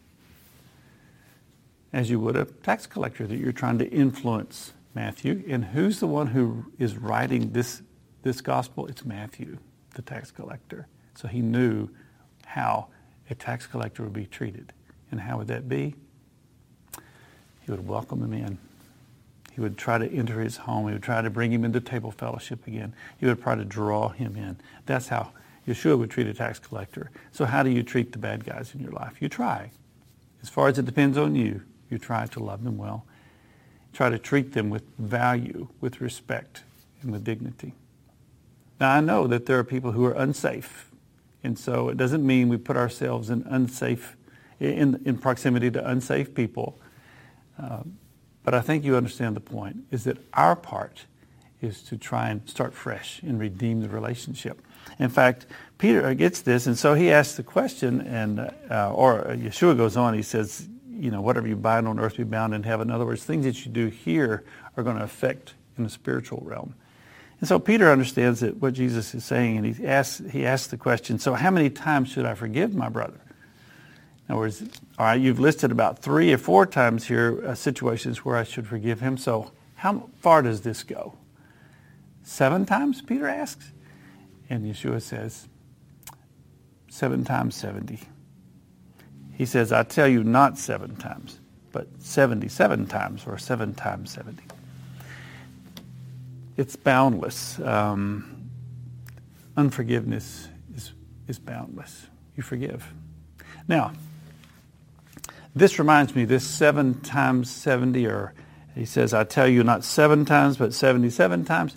As 1.93 2.09
you 2.09 2.19
would 2.19 2.35
a 2.35 2.43
tax 2.43 2.87
collector 2.87 3.25
that 3.25 3.37
you're 3.37 3.53
trying 3.53 3.77
to 3.77 3.89
influence 3.89 4.73
Matthew. 4.93 5.45
And 5.47 5.63
who's 5.63 6.01
the 6.01 6.07
one 6.07 6.27
who 6.27 6.65
is 6.77 6.97
writing 6.97 7.53
this, 7.53 7.81
this 8.23 8.41
gospel? 8.41 8.87
It's 8.87 9.05
Matthew, 9.05 9.57
the 9.95 10.01
tax 10.01 10.31
collector. 10.31 10.87
So 11.15 11.27
he 11.27 11.41
knew 11.41 11.89
how 12.45 12.87
a 13.29 13.35
tax 13.35 13.67
collector 13.67 14.03
would 14.03 14.13
be 14.13 14.25
treated. 14.25 14.73
And 15.11 15.19
how 15.19 15.37
would 15.37 15.47
that 15.47 15.67
be? 15.67 15.95
He 17.61 17.71
would 17.71 17.87
welcome 17.87 18.23
him 18.23 18.33
in. 18.33 18.57
He 19.53 19.59
would 19.59 19.77
try 19.77 19.97
to 19.97 20.09
enter 20.09 20.39
his 20.41 20.57
home. 20.57 20.87
He 20.87 20.93
would 20.93 21.03
try 21.03 21.21
to 21.21 21.29
bring 21.29 21.51
him 21.51 21.65
into 21.65 21.81
table 21.81 22.11
fellowship 22.11 22.65
again. 22.67 22.93
He 23.17 23.25
would 23.25 23.41
try 23.41 23.55
to 23.55 23.65
draw 23.65 24.09
him 24.09 24.35
in. 24.35 24.57
That's 24.85 25.09
how 25.09 25.31
Yeshua 25.67 25.97
would 25.97 26.09
treat 26.09 26.27
a 26.27 26.33
tax 26.33 26.59
collector. 26.59 27.11
So 27.31 27.45
how 27.45 27.61
do 27.63 27.69
you 27.69 27.83
treat 27.83 28.13
the 28.13 28.17
bad 28.17 28.45
guys 28.45 28.73
in 28.73 28.81
your 28.81 28.91
life? 28.91 29.21
You 29.21 29.29
try. 29.29 29.71
As 30.41 30.49
far 30.49 30.69
as 30.69 30.79
it 30.79 30.85
depends 30.85 31.17
on 31.17 31.35
you, 31.35 31.61
you 31.89 31.97
try 31.97 32.25
to 32.25 32.39
love 32.39 32.63
them 32.63 32.77
well. 32.77 33.05
Try 33.93 34.09
to 34.09 34.17
treat 34.17 34.53
them 34.53 34.69
with 34.69 34.83
value, 34.97 35.67
with 35.81 35.99
respect, 35.99 36.63
and 37.01 37.11
with 37.11 37.23
dignity. 37.23 37.73
Now 38.81 38.91
I 38.91 38.99
know 38.99 39.27
that 39.27 39.45
there 39.45 39.57
are 39.57 39.63
people 39.63 39.93
who 39.93 40.03
are 40.03 40.13
unsafe 40.13 40.91
and 41.43 41.57
so 41.57 41.89
it 41.89 41.97
doesn't 41.97 42.25
mean 42.25 42.49
we 42.49 42.57
put 42.57 42.77
ourselves 42.77 43.29
in 43.29 43.43
unsafe, 43.43 44.15
in, 44.59 45.01
in 45.05 45.17
proximity 45.17 45.71
to 45.71 45.87
unsafe 45.87 46.33
people. 46.33 46.79
Uh, 47.61 47.83
but 48.43 48.53
I 48.53 48.61
think 48.61 48.83
you 48.83 48.95
understand 48.95 49.35
the 49.35 49.41
point, 49.41 49.77
is 49.91 50.03
that 50.05 50.17
our 50.33 50.55
part 50.55 51.05
is 51.61 51.83
to 51.83 51.97
try 51.97 52.29
and 52.29 52.47
start 52.49 52.73
fresh 52.73 53.21
and 53.21 53.39
redeem 53.39 53.81
the 53.81 53.89
relationship. 53.89 54.61
In 54.97 55.09
fact, 55.09 55.45
Peter 55.77 56.13
gets 56.15 56.41
this, 56.41 56.65
and 56.65 56.77
so 56.77 56.95
he 56.95 57.11
asks 57.11 57.35
the 57.35 57.43
question, 57.43 58.01
and 58.01 58.39
uh, 58.69 58.91
or 58.93 59.23
Yeshua 59.25 59.77
goes 59.77 59.95
on. 59.95 60.15
He 60.15 60.23
says, 60.23 60.67
"You 60.89 61.11
know, 61.11 61.21
whatever 61.21 61.47
you 61.47 61.55
bind 61.55 61.87
on 61.87 61.99
earth, 61.99 62.17
be 62.17 62.23
bound 62.23 62.55
in 62.55 62.63
heaven." 62.63 62.89
In 62.89 62.95
other 62.95 63.05
words, 63.05 63.23
things 63.23 63.45
that 63.45 63.63
you 63.63 63.71
do 63.71 63.87
here 63.87 64.43
are 64.75 64.83
going 64.83 64.97
to 64.97 65.03
affect 65.03 65.53
in 65.77 65.83
the 65.83 65.89
spiritual 65.89 66.41
realm. 66.43 66.73
And 67.41 67.47
so 67.47 67.57
Peter 67.57 67.91
understands 67.91 68.41
that 68.41 68.57
what 68.57 68.75
Jesus 68.75 69.15
is 69.15 69.25
saying, 69.25 69.57
and 69.57 69.65
he 69.65 69.85
asks, 69.85 70.21
he 70.31 70.45
asks 70.45 70.67
the 70.67 70.77
question, 70.77 71.17
so 71.17 71.33
how 71.33 71.49
many 71.49 71.71
times 71.71 72.09
should 72.09 72.25
I 72.25 72.35
forgive 72.35 72.75
my 72.75 72.87
brother? 72.87 73.19
In 74.29 74.33
other 74.33 74.41
words, 74.41 74.61
all 74.99 75.07
right, 75.07 75.19
you've 75.19 75.39
listed 75.39 75.71
about 75.71 75.99
three 75.99 76.31
or 76.31 76.37
four 76.37 76.67
times 76.67 77.07
here 77.07 77.43
uh, 77.45 77.55
situations 77.55 78.23
where 78.23 78.37
I 78.37 78.43
should 78.43 78.67
forgive 78.67 78.99
him. 78.99 79.17
So 79.17 79.51
how 79.73 80.07
far 80.19 80.43
does 80.43 80.61
this 80.61 80.83
go? 80.83 81.17
Seven 82.21 82.67
times, 82.67 83.01
Peter 83.01 83.27
asks. 83.27 83.71
And 84.47 84.63
Yeshua 84.63 85.01
says, 85.01 85.47
seven 86.89 87.25
times 87.25 87.55
70. 87.55 87.99
He 89.33 89.45
says, 89.47 89.71
I 89.71 89.81
tell 89.81 90.07
you 90.07 90.23
not 90.23 90.59
seven 90.59 90.95
times, 90.95 91.39
but 91.71 91.87
77 91.97 92.85
times 92.85 93.23
or 93.25 93.39
seven 93.39 93.73
times 93.73 94.11
70 94.11 94.43
it's 96.61 96.75
boundless. 96.75 97.59
Um, 97.59 98.51
unforgiveness 99.57 100.47
is, 100.75 100.93
is 101.27 101.39
boundless. 101.39 102.05
You 102.37 102.43
forgive. 102.43 102.93
Now, 103.67 103.93
this 105.55 105.79
reminds 105.79 106.15
me, 106.15 106.23
this 106.25 106.45
seven 106.45 107.01
times 107.01 107.49
70, 107.49 108.05
or 108.05 108.33
he 108.75 108.85
says, 108.85 109.11
I 109.11 109.23
tell 109.23 109.47
you 109.47 109.63
not 109.63 109.83
seven 109.83 110.23
times, 110.23 110.57
but 110.57 110.71
77 110.71 111.45
times. 111.45 111.75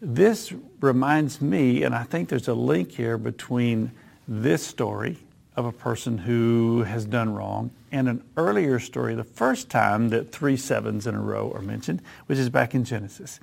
This 0.00 0.54
reminds 0.80 1.42
me, 1.42 1.82
and 1.82 1.94
I 1.94 2.04
think 2.04 2.30
there's 2.30 2.48
a 2.48 2.54
link 2.54 2.92
here 2.92 3.18
between 3.18 3.92
this 4.26 4.66
story 4.66 5.18
of 5.54 5.66
a 5.66 5.72
person 5.72 6.16
who 6.16 6.82
has 6.82 7.04
done 7.04 7.32
wrong 7.34 7.70
and 7.92 8.08
an 8.08 8.24
earlier 8.36 8.80
story, 8.80 9.14
the 9.14 9.22
first 9.22 9.70
time 9.70 10.08
that 10.08 10.32
three 10.32 10.56
sevens 10.56 11.06
in 11.06 11.14
a 11.14 11.20
row 11.20 11.52
are 11.54 11.62
mentioned, 11.62 12.02
which 12.26 12.38
is 12.38 12.48
back 12.48 12.74
in 12.74 12.84
Genesis. 12.84 13.38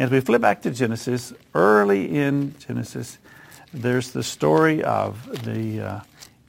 As 0.00 0.10
we 0.10 0.20
flip 0.20 0.40
back 0.40 0.62
to 0.62 0.70
Genesis, 0.70 1.34
early 1.54 2.16
in 2.16 2.54
Genesis, 2.58 3.18
there's 3.74 4.12
the 4.12 4.22
story 4.22 4.82
of 4.82 5.44
the 5.44 5.78
uh, 5.82 6.00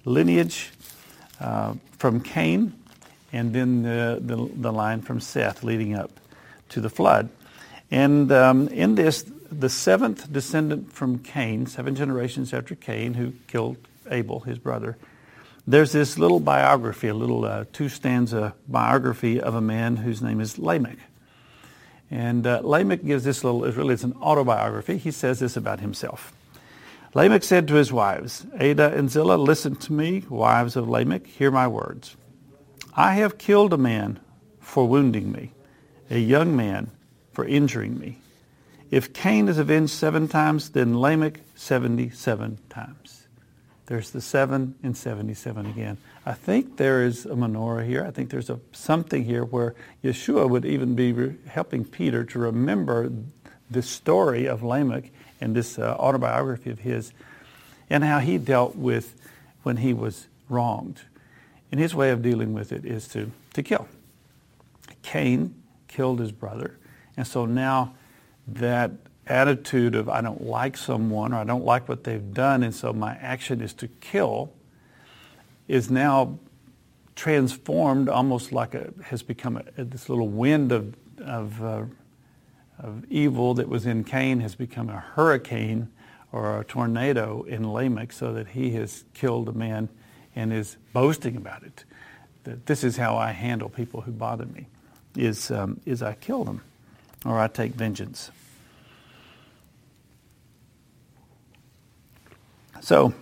lineage 0.05 0.71
uh, 1.41 1.73
from 1.97 2.21
Cain 2.21 2.71
and 3.33 3.53
then 3.53 3.83
the, 3.83 4.19
the, 4.21 4.49
the, 4.55 4.71
line 4.71 5.01
from 5.01 5.19
Seth 5.19 5.65
leading 5.65 5.93
up 5.95 6.11
to 6.69 6.79
the 6.79 6.89
flood. 6.89 7.27
And 7.91 8.31
um, 8.31 8.69
in 8.69 8.95
this, 8.95 9.29
the 9.51 9.67
seventh 9.67 10.31
descendant 10.31 10.93
from 10.93 11.19
Cain, 11.19 11.65
seven 11.65 11.93
generations 11.93 12.53
after 12.53 12.73
Cain, 12.73 13.15
who 13.15 13.33
killed 13.47 13.75
Abel, 14.09 14.39
his 14.39 14.59
brother, 14.59 14.95
there's 15.67 15.91
this 15.91 16.17
little 16.17 16.39
biography, 16.39 17.09
a 17.09 17.13
little 17.13 17.43
uh, 17.43 17.65
two 17.73 17.89
stanza 17.89 18.53
biography 18.69 19.41
of 19.41 19.55
a 19.55 19.61
man 19.61 19.97
whose 19.97 20.21
name 20.21 20.39
is 20.39 20.57
Lamech. 20.57 20.99
And 22.11 22.45
uh, 22.45 22.59
Lamech 22.61 23.05
gives 23.05 23.23
this 23.23 23.43
little, 23.43 23.63
it 23.63 23.75
really 23.77 23.93
is 23.93 24.03
an 24.03 24.13
autobiography. 24.21 24.97
He 24.97 25.11
says 25.11 25.39
this 25.39 25.55
about 25.55 25.79
himself. 25.79 26.33
Lamech 27.13 27.43
said 27.43 27.69
to 27.69 27.75
his 27.75 27.91
wives, 27.91 28.45
Adah 28.59 28.93
and 28.93 29.09
Zillah, 29.09 29.35
listen 29.35 29.75
to 29.77 29.93
me, 29.93 30.25
wives 30.29 30.75
of 30.75 30.89
Lamech, 30.89 31.25
hear 31.25 31.51
my 31.51 31.67
words. 31.67 32.17
I 32.95 33.13
have 33.13 33.37
killed 33.37 33.71
a 33.71 33.77
man 33.77 34.19
for 34.59 34.87
wounding 34.87 35.31
me, 35.31 35.53
a 36.09 36.19
young 36.19 36.55
man 36.55 36.91
for 37.31 37.45
injuring 37.45 37.97
me. 37.97 38.19
If 38.89 39.13
Cain 39.13 39.47
is 39.47 39.57
avenged 39.57 39.93
seven 39.93 40.27
times, 40.27 40.71
then 40.71 40.99
Lamech 40.99 41.39
77 41.55 42.59
times. 42.69 43.20
There's 43.91 44.11
the 44.11 44.21
7 44.21 44.75
and 44.83 44.95
77 44.95 45.65
again. 45.65 45.97
I 46.25 46.31
think 46.31 46.77
there 46.77 47.03
is 47.03 47.25
a 47.25 47.31
menorah 47.31 47.85
here. 47.85 48.05
I 48.05 48.11
think 48.11 48.29
there's 48.29 48.49
a, 48.49 48.57
something 48.71 49.25
here 49.25 49.43
where 49.43 49.75
Yeshua 50.01 50.49
would 50.49 50.63
even 50.63 50.95
be 50.95 51.11
re- 51.11 51.35
helping 51.45 51.83
Peter 51.83 52.23
to 52.23 52.39
remember 52.39 53.11
the 53.69 53.81
story 53.81 54.45
of 54.47 54.63
Lamech 54.63 55.11
and 55.41 55.53
this 55.53 55.77
uh, 55.77 55.97
autobiography 55.99 56.69
of 56.69 56.79
his 56.79 57.11
and 57.89 58.05
how 58.05 58.19
he 58.19 58.37
dealt 58.37 58.77
with 58.77 59.13
when 59.63 59.75
he 59.75 59.91
was 59.91 60.27
wronged. 60.47 61.01
And 61.69 61.77
his 61.77 61.93
way 61.93 62.11
of 62.11 62.21
dealing 62.21 62.53
with 62.53 62.71
it 62.71 62.85
is 62.85 63.09
to, 63.09 63.29
to 63.55 63.61
kill. 63.61 63.89
Cain 65.01 65.53
killed 65.89 66.21
his 66.21 66.31
brother. 66.31 66.77
And 67.17 67.27
so 67.27 67.45
now 67.45 67.93
that 68.47 68.91
attitude 69.31 69.95
of 69.95 70.09
I 70.09 70.21
don't 70.21 70.43
like 70.43 70.77
someone 70.77 71.33
or 71.33 71.37
I 71.37 71.43
don't 71.45 71.65
like 71.65 71.87
what 71.87 72.03
they've 72.03 72.33
done, 72.33 72.63
and 72.63 72.75
so 72.75 72.93
my 72.93 73.13
action 73.15 73.61
is 73.61 73.73
to 73.75 73.87
kill, 73.87 74.51
is 75.67 75.89
now 75.89 76.37
transformed 77.15 78.09
almost 78.09 78.51
like 78.51 78.73
a 78.73 78.93
has 79.05 79.23
become 79.23 79.57
a, 79.57 79.83
this 79.83 80.09
little 80.09 80.27
wind 80.27 80.71
of 80.71 80.95
of, 81.19 81.63
uh, 81.63 81.83
of 82.79 83.05
evil 83.09 83.53
that 83.53 83.69
was 83.69 83.85
in 83.85 84.03
Cain 84.03 84.39
has 84.39 84.55
become 84.55 84.89
a 84.89 84.99
hurricane 84.99 85.87
or 86.31 86.59
a 86.59 86.63
tornado 86.63 87.43
in 87.43 87.71
Lamech, 87.71 88.11
so 88.11 88.33
that 88.33 88.47
he 88.47 88.71
has 88.71 89.03
killed 89.13 89.49
a 89.49 89.53
man 89.53 89.89
and 90.35 90.51
is 90.53 90.77
boasting 90.93 91.37
about 91.37 91.63
it. 91.63 91.83
That 92.43 92.65
this 92.65 92.83
is 92.83 92.97
how 92.97 93.17
I 93.17 93.31
handle 93.31 93.69
people 93.69 94.01
who 94.01 94.11
bother 94.11 94.45
me, 94.45 94.67
is 95.15 95.51
um, 95.51 95.79
is 95.85 96.01
I 96.01 96.13
kill 96.13 96.43
them, 96.43 96.61
or 97.25 97.39
I 97.39 97.47
take 97.47 97.73
vengeance. 97.73 98.31
So, 102.81 103.13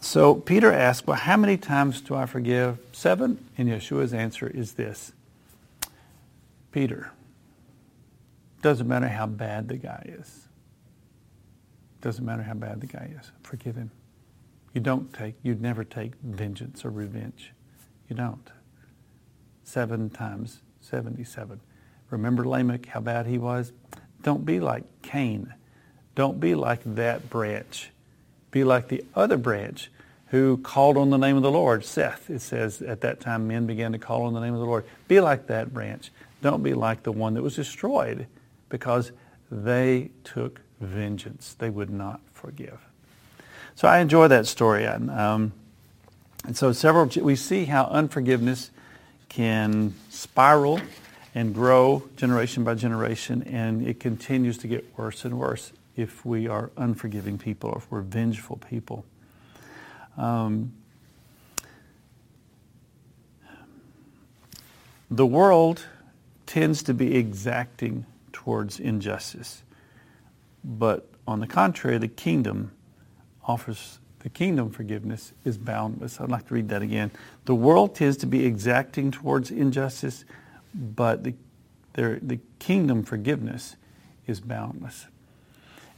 so 0.00 0.36
Peter 0.36 0.72
asked, 0.72 1.06
Well, 1.06 1.16
how 1.16 1.36
many 1.36 1.56
times 1.56 2.00
do 2.00 2.14
I 2.14 2.26
forgive? 2.26 2.78
Seven? 2.92 3.44
And 3.58 3.68
Yeshua's 3.68 4.14
answer 4.14 4.46
is 4.46 4.72
this 4.72 5.12
Peter, 6.70 7.10
doesn't 8.62 8.86
matter 8.86 9.08
how 9.08 9.26
bad 9.26 9.68
the 9.68 9.76
guy 9.76 10.04
is. 10.20 10.46
Doesn't 12.00 12.24
matter 12.24 12.42
how 12.42 12.54
bad 12.54 12.80
the 12.80 12.86
guy 12.86 13.12
is. 13.20 13.30
Forgive 13.42 13.74
him. 13.74 13.90
You 14.72 14.80
don't 14.80 15.12
take, 15.12 15.34
you'd 15.42 15.60
never 15.60 15.84
take 15.84 16.12
vengeance 16.22 16.84
or 16.84 16.90
revenge. 16.90 17.52
You 18.08 18.16
don't. 18.16 18.50
Seven 19.64 20.10
times 20.10 20.60
77. 20.80 21.60
Remember 22.10 22.46
Lamech, 22.46 22.86
how 22.86 23.00
bad 23.00 23.26
he 23.26 23.38
was? 23.38 23.72
Don't 24.22 24.44
be 24.44 24.60
like 24.60 24.84
Cain. 25.02 25.54
Don't 26.14 26.38
be 26.38 26.54
like 26.54 26.80
that 26.84 27.30
branch 27.30 27.90
be 28.54 28.62
like 28.62 28.86
the 28.86 29.04
other 29.16 29.36
branch 29.36 29.90
who 30.28 30.56
called 30.58 30.96
on 30.96 31.10
the 31.10 31.18
name 31.18 31.36
of 31.36 31.42
the 31.42 31.50
Lord. 31.50 31.84
Seth, 31.84 32.30
it 32.30 32.40
says, 32.40 32.80
at 32.80 33.00
that 33.00 33.18
time 33.18 33.48
men 33.48 33.66
began 33.66 33.90
to 33.90 33.98
call 33.98 34.22
on 34.22 34.32
the 34.32 34.38
name 34.38 34.54
of 34.54 34.60
the 34.60 34.66
Lord. 34.66 34.84
Be 35.08 35.20
like 35.20 35.48
that 35.48 35.74
branch. 35.74 36.12
Don't 36.40 36.62
be 36.62 36.72
like 36.72 37.02
the 37.02 37.10
one 37.10 37.34
that 37.34 37.42
was 37.42 37.56
destroyed 37.56 38.28
because 38.68 39.10
they 39.50 40.10
took 40.22 40.60
vengeance. 40.80 41.54
They 41.58 41.68
would 41.68 41.90
not 41.90 42.20
forgive. 42.32 42.78
so 43.74 43.88
I 43.88 43.98
enjoy 43.98 44.28
that 44.28 44.46
story. 44.46 44.84
And, 44.84 45.10
um, 45.10 45.52
and 46.44 46.56
so 46.56 46.70
several, 46.70 47.06
we 47.22 47.34
see 47.34 47.64
how 47.64 47.86
unforgiveness 47.86 48.70
can 49.28 49.94
spiral 50.10 50.80
and 51.34 51.52
grow 51.52 52.04
generation 52.14 52.62
by 52.62 52.76
generation, 52.76 53.42
and 53.42 53.84
it 53.84 53.98
continues 53.98 54.58
to 54.58 54.68
get 54.68 54.96
worse 54.96 55.24
and 55.24 55.40
worse 55.40 55.72
if 55.96 56.24
we 56.24 56.48
are 56.48 56.70
unforgiving 56.76 57.38
people 57.38 57.70
or 57.70 57.78
if 57.78 57.90
we're 57.90 58.00
vengeful 58.00 58.56
people. 58.56 59.04
Um, 60.16 60.72
the 65.10 65.26
world 65.26 65.86
tends 66.46 66.82
to 66.84 66.94
be 66.94 67.16
exacting 67.16 68.06
towards 68.32 68.80
injustice, 68.80 69.62
but 70.64 71.08
on 71.26 71.40
the 71.40 71.46
contrary, 71.46 71.98
the 71.98 72.08
kingdom 72.08 72.72
offers 73.46 73.98
the 74.24 74.30
kingdom 74.30 74.70
forgiveness 74.70 75.34
is 75.44 75.58
boundless. 75.58 76.18
I'd 76.18 76.30
like 76.30 76.48
to 76.48 76.54
read 76.54 76.70
that 76.70 76.80
again. 76.80 77.10
The 77.44 77.54
world 77.54 77.94
tends 77.94 78.16
to 78.18 78.26
be 78.26 78.46
exacting 78.46 79.10
towards 79.10 79.50
injustice, 79.50 80.24
but 80.74 81.24
the, 81.24 81.34
the 81.92 82.40
kingdom 82.58 83.02
forgiveness 83.02 83.76
is 84.26 84.40
boundless. 84.40 85.08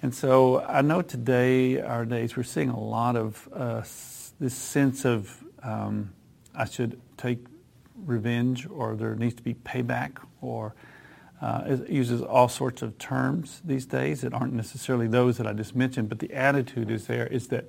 And 0.06 0.14
so 0.14 0.60
I 0.60 0.82
know 0.82 1.02
today, 1.02 1.80
our 1.80 2.04
days, 2.04 2.36
we're 2.36 2.44
seeing 2.44 2.68
a 2.68 2.78
lot 2.78 3.16
of 3.16 3.48
uh, 3.52 3.82
this 4.38 4.54
sense 4.54 5.04
of 5.04 5.42
um, 5.64 6.12
I 6.54 6.66
should 6.66 7.00
take 7.16 7.44
revenge 8.04 8.68
or 8.70 8.94
there 8.94 9.16
needs 9.16 9.34
to 9.34 9.42
be 9.42 9.54
payback 9.54 10.18
or 10.40 10.76
uh, 11.42 11.64
it 11.66 11.90
uses 11.90 12.22
all 12.22 12.48
sorts 12.48 12.82
of 12.82 12.96
terms 12.98 13.60
these 13.64 13.84
days 13.84 14.20
that 14.20 14.32
aren't 14.32 14.52
necessarily 14.52 15.08
those 15.08 15.38
that 15.38 15.46
I 15.48 15.52
just 15.52 15.74
mentioned, 15.74 16.08
but 16.08 16.20
the 16.20 16.32
attitude 16.32 16.88
is 16.88 17.08
there 17.08 17.26
is 17.26 17.48
that 17.48 17.64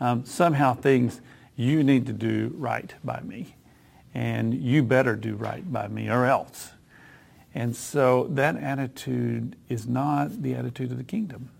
um, 0.00 0.24
somehow 0.24 0.72
things 0.72 1.20
you 1.56 1.84
need 1.84 2.06
to 2.06 2.14
do 2.14 2.54
right 2.56 2.94
by 3.04 3.20
me, 3.20 3.54
and 4.14 4.54
you 4.54 4.82
better 4.82 5.14
do 5.14 5.36
right 5.36 5.70
by 5.70 5.88
me 5.88 6.08
or 6.08 6.24
else. 6.24 6.70
And 7.54 7.76
so 7.76 8.28
that 8.30 8.56
attitude 8.56 9.56
is 9.68 9.86
not 9.86 10.40
the 10.40 10.54
attitude 10.54 10.90
of 10.90 10.96
the 10.96 11.04
kingdom. 11.04 11.50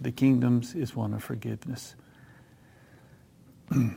The 0.00 0.12
kingdom's 0.12 0.74
is 0.74 0.94
one 0.94 1.14
of 1.14 1.24
forgiveness. 1.24 1.94
I'd 3.70 3.94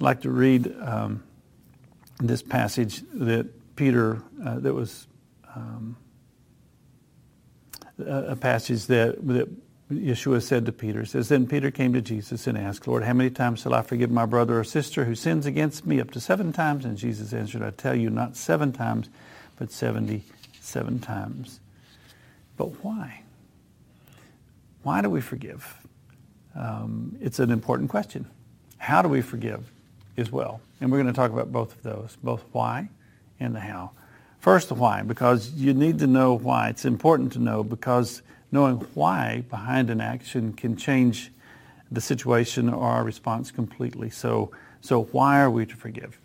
like 0.00 0.22
to 0.22 0.30
read 0.30 0.74
um, 0.80 1.22
this 2.20 2.42
passage 2.42 3.02
that 3.14 3.76
Peter, 3.76 4.22
uh, 4.44 4.58
that 4.58 4.74
was 4.74 5.06
um, 5.54 5.96
a, 8.04 8.36
passage 8.36 8.86
that, 8.86 9.26
that 9.26 9.48
Yeshua 9.90 10.42
said 10.42 10.66
to 10.66 10.72
Peter. 10.72 11.02
It 11.02 11.08
says, 11.08 11.28
Then 11.28 11.46
Peter 11.46 11.70
came 11.70 11.92
to 11.94 12.00
Jesus 12.00 12.46
and 12.46 12.58
asked, 12.58 12.86
Lord, 12.86 13.04
how 13.04 13.12
many 13.12 13.30
times 13.30 13.60
shall 13.60 13.74
I 13.74 13.82
forgive 13.82 14.10
my 14.10 14.26
brother 14.26 14.58
or 14.58 14.64
sister 14.64 15.04
who 15.04 15.14
sins 15.14 15.46
against 15.46 15.86
me? 15.86 16.00
Up 16.00 16.10
to 16.12 16.20
seven 16.20 16.52
times? 16.52 16.84
And 16.84 16.96
Jesus 16.96 17.32
answered, 17.32 17.62
I 17.62 17.70
tell 17.70 17.94
you, 17.94 18.10
not 18.10 18.36
seven 18.36 18.72
times, 18.72 19.08
but 19.56 19.70
77 19.70 20.98
times. 21.00 21.60
But 22.56 22.84
why? 22.84 23.22
Why 24.82 25.02
do 25.02 25.10
we 25.10 25.20
forgive? 25.20 25.76
Um, 26.54 27.16
it's 27.20 27.38
an 27.38 27.50
important 27.50 27.90
question. 27.90 28.26
How 28.78 29.02
do 29.02 29.08
we 29.08 29.20
forgive 29.22 29.70
as 30.16 30.30
well? 30.30 30.60
And 30.80 30.90
we're 30.90 30.98
going 30.98 31.12
to 31.12 31.16
talk 31.16 31.32
about 31.32 31.52
both 31.52 31.74
of 31.74 31.82
those, 31.82 32.16
both 32.22 32.44
why 32.52 32.88
and 33.40 33.54
the 33.54 33.60
how. 33.60 33.90
First, 34.40 34.68
the 34.68 34.74
why, 34.74 35.02
because 35.02 35.52
you 35.52 35.74
need 35.74 35.98
to 35.98 36.06
know 36.06 36.34
why. 36.34 36.68
It's 36.68 36.84
important 36.84 37.32
to 37.32 37.38
know 37.40 37.64
because 37.64 38.22
knowing 38.52 38.76
why 38.94 39.44
behind 39.50 39.90
an 39.90 40.00
action 40.00 40.52
can 40.52 40.76
change 40.76 41.32
the 41.90 42.00
situation 42.00 42.68
or 42.68 42.88
our 42.88 43.04
response 43.04 43.50
completely. 43.50 44.10
So, 44.10 44.52
so 44.80 45.04
why 45.04 45.40
are 45.40 45.50
we 45.50 45.66
to 45.66 45.76
forgive? 45.76 46.20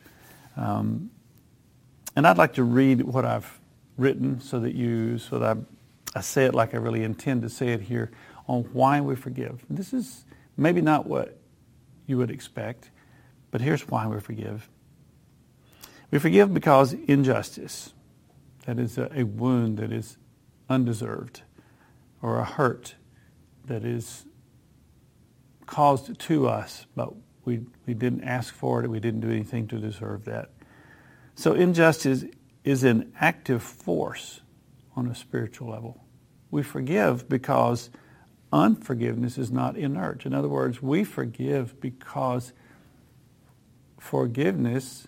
Um, 0.56 1.10
and 2.16 2.28
I'd 2.28 2.38
like 2.38 2.54
to 2.54 2.64
read 2.64 3.02
what 3.02 3.26
I've 3.26 3.60
written 3.98 4.40
so 4.42 4.60
that 4.60 4.76
you, 4.76 5.18
so 5.18 5.40
that 5.40 5.58
I, 5.58 6.20
I 6.20 6.22
say 6.22 6.46
it 6.46 6.54
like 6.54 6.76
I 6.76 6.78
really 6.78 7.04
intend 7.04 7.42
to 7.42 7.50
say 7.50 7.70
it 7.70 7.82
here 7.82 8.12
on 8.48 8.64
why 8.74 9.02
we 9.02 9.16
forgive. 9.16 9.64
This 9.70 9.94
is 9.94 10.26
maybe 10.58 10.82
not 10.82 11.08
what 11.08 11.40
you 12.06 12.18
would 12.18 12.32
expect, 12.32 12.92
but 13.52 13.62
here's 13.62 13.88
why 13.88 14.08
we 14.08 14.20
forgive. 14.20 14.70
We 16.12 16.20
forgive 16.20 16.54
because 16.54 16.94
injustice, 16.94 17.94
that 18.66 18.80
is 18.80 18.98
a, 18.98 19.24
wound 19.24 19.78
that 19.78 19.92
is 19.92 20.18
undeserved, 20.70 21.42
or 22.22 22.40
a 22.40 22.46
hurt 22.46 22.96
that 23.66 23.84
is 23.84 24.26
caused 25.66 26.20
to 26.20 26.48
us, 26.48 26.86
but 26.96 27.14
we, 27.46 27.62
we 27.86 27.94
didn't 27.94 28.24
ask 28.24 28.54
for 28.54 28.84
it, 28.84 28.90
we 28.90 29.00
didn't 29.00 29.22
do 29.22 29.30
anything 29.30 29.68
to 29.68 29.78
deserve 29.78 30.26
that. 30.26 30.52
So 31.36 31.54
injustice 31.54 32.26
is 32.64 32.84
an 32.84 33.12
active 33.20 33.64
force 33.64 34.42
on 34.96 35.08
a 35.08 35.16
spiritual 35.16 35.70
level. 35.70 36.04
We 36.52 36.62
forgive 36.64 37.28
because 37.28 37.90
unforgiveness 38.54 39.38
is 39.38 39.52
not 39.52 39.76
inert. 39.76 40.26
In 40.26 40.34
other 40.34 40.48
words, 40.48 40.82
we 40.82 41.04
forgive 41.04 41.82
because 41.82 42.54
forgiveness 44.00 45.08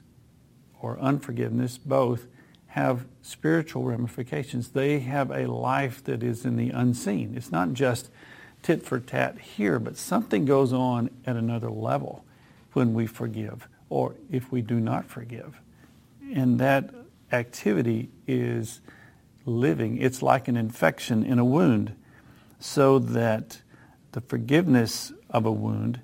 or 0.81 0.99
unforgiveness, 0.99 1.77
both, 1.77 2.27
have 2.67 3.05
spiritual 3.21 3.84
ramifications. 3.84 4.69
They 4.69 4.99
have 4.99 5.31
a 5.31 5.45
life 5.45 6.03
that 6.05 6.23
is 6.23 6.43
in 6.43 6.58
the 6.58 6.71
unseen. 6.71 7.36
It's 7.38 7.51
not 7.51 7.73
just 7.73 8.10
tit 8.63 8.84
for 8.84 8.99
tat 8.99 9.39
here, 9.39 9.79
but 9.79 9.95
something 9.95 10.43
goes 10.43 10.73
on 10.73 11.10
at 11.25 11.36
another 11.36 11.69
level 11.69 12.25
when 12.73 12.93
we 12.93 13.05
forgive 13.05 13.67
or 13.89 14.15
if 14.31 14.51
we 14.51 14.62
do 14.62 14.79
not 14.79 15.05
forgive. 15.05 15.62
And 16.34 16.60
that 16.60 16.93
activity 17.31 18.10
is 18.27 18.81
living. 19.45 19.97
It's 19.97 20.21
like 20.21 20.47
an 20.47 20.58
infection 20.58 21.23
in 21.23 21.38
a 21.38 21.45
wound, 21.45 21.95
so 22.65 22.97
that 22.97 23.62
the 24.13 24.21
forgiveness 24.21 25.13
of 25.30 25.45
a 25.45 25.51
wound, 25.51 26.01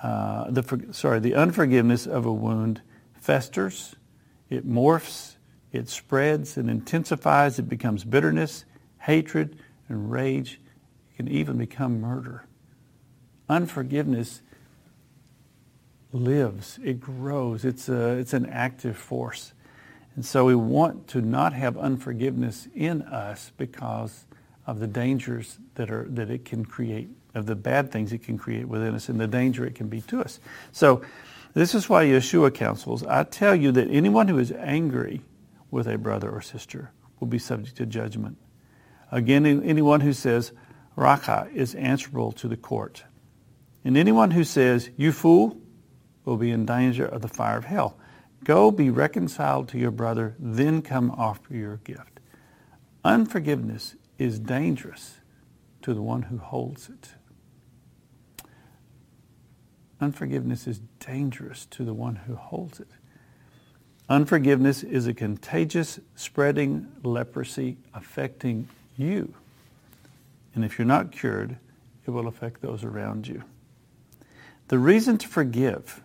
uh, 0.00 0.48
the 0.48 0.86
sorry, 0.92 1.18
the 1.18 1.34
unforgiveness 1.34 2.06
of 2.06 2.24
a 2.24 2.32
wound 2.32 2.80
festers, 3.14 3.96
it 4.48 4.66
morphs, 4.66 5.34
it 5.72 5.88
spreads 5.88 6.56
and 6.56 6.70
intensifies, 6.70 7.58
it 7.58 7.68
becomes 7.68 8.04
bitterness, 8.04 8.64
hatred, 9.00 9.58
and 9.88 10.10
rage. 10.10 10.60
It 11.10 11.16
can 11.16 11.28
even 11.28 11.58
become 11.58 12.00
murder. 12.00 12.44
Unforgiveness 13.48 14.42
lives, 16.12 16.78
it 16.84 17.00
grows, 17.00 17.64
it's, 17.64 17.88
a, 17.88 18.10
it's 18.12 18.32
an 18.32 18.46
active 18.46 18.96
force. 18.96 19.52
And 20.14 20.24
so 20.24 20.44
we 20.44 20.54
want 20.54 21.08
to 21.08 21.20
not 21.20 21.54
have 21.54 21.76
unforgiveness 21.76 22.68
in 22.72 23.02
us 23.02 23.50
because 23.56 24.25
of 24.66 24.80
the 24.80 24.86
dangers 24.86 25.58
that, 25.74 25.90
are, 25.90 26.06
that 26.10 26.30
it 26.30 26.44
can 26.44 26.64
create, 26.64 27.08
of 27.34 27.46
the 27.46 27.54
bad 27.54 27.90
things 27.92 28.12
it 28.12 28.22
can 28.22 28.36
create 28.36 28.66
within 28.66 28.94
us, 28.94 29.08
and 29.08 29.20
the 29.20 29.26
danger 29.26 29.64
it 29.64 29.74
can 29.74 29.88
be 29.88 30.00
to 30.02 30.20
us. 30.20 30.40
So 30.72 31.02
this 31.54 31.74
is 31.74 31.88
why 31.88 32.04
Yeshua 32.04 32.52
counsels, 32.52 33.04
I 33.04 33.24
tell 33.24 33.54
you 33.54 33.72
that 33.72 33.88
anyone 33.90 34.28
who 34.28 34.38
is 34.38 34.52
angry 34.52 35.22
with 35.70 35.86
a 35.86 35.98
brother 35.98 36.30
or 36.30 36.42
sister 36.42 36.90
will 37.20 37.28
be 37.28 37.38
subject 37.38 37.76
to 37.78 37.86
judgment. 37.86 38.38
Again, 39.12 39.46
anyone 39.46 40.00
who 40.00 40.12
says, 40.12 40.52
Raca 40.96 41.48
is 41.54 41.74
answerable 41.74 42.32
to 42.32 42.48
the 42.48 42.56
court. 42.56 43.04
And 43.84 43.96
anyone 43.96 44.32
who 44.32 44.42
says, 44.42 44.90
you 44.96 45.12
fool, 45.12 45.56
will 46.24 46.36
be 46.36 46.50
in 46.50 46.66
danger 46.66 47.06
of 47.06 47.22
the 47.22 47.28
fire 47.28 47.56
of 47.56 47.64
hell. 47.66 47.96
Go 48.42 48.70
be 48.70 48.90
reconciled 48.90 49.68
to 49.68 49.78
your 49.78 49.92
brother, 49.92 50.34
then 50.38 50.82
come 50.82 51.10
offer 51.12 51.54
your 51.54 51.76
gift. 51.78 52.20
Unforgiveness 53.04 53.94
is 54.18 54.38
dangerous 54.38 55.16
to 55.82 55.94
the 55.94 56.02
one 56.02 56.22
who 56.22 56.38
holds 56.38 56.88
it. 56.88 57.14
Unforgiveness 60.00 60.66
is 60.66 60.80
dangerous 61.00 61.66
to 61.66 61.84
the 61.84 61.94
one 61.94 62.16
who 62.16 62.34
holds 62.34 62.80
it. 62.80 62.88
Unforgiveness 64.08 64.82
is 64.82 65.06
a 65.06 65.14
contagious, 65.14 65.98
spreading 66.14 66.86
leprosy 67.02 67.76
affecting 67.94 68.68
you. 68.96 69.34
And 70.54 70.64
if 70.64 70.78
you're 70.78 70.86
not 70.86 71.12
cured, 71.12 71.56
it 72.06 72.10
will 72.10 72.28
affect 72.28 72.62
those 72.62 72.84
around 72.84 73.26
you. 73.26 73.42
The 74.68 74.78
reason 74.78 75.18
to 75.18 75.28
forgive, 75.28 76.02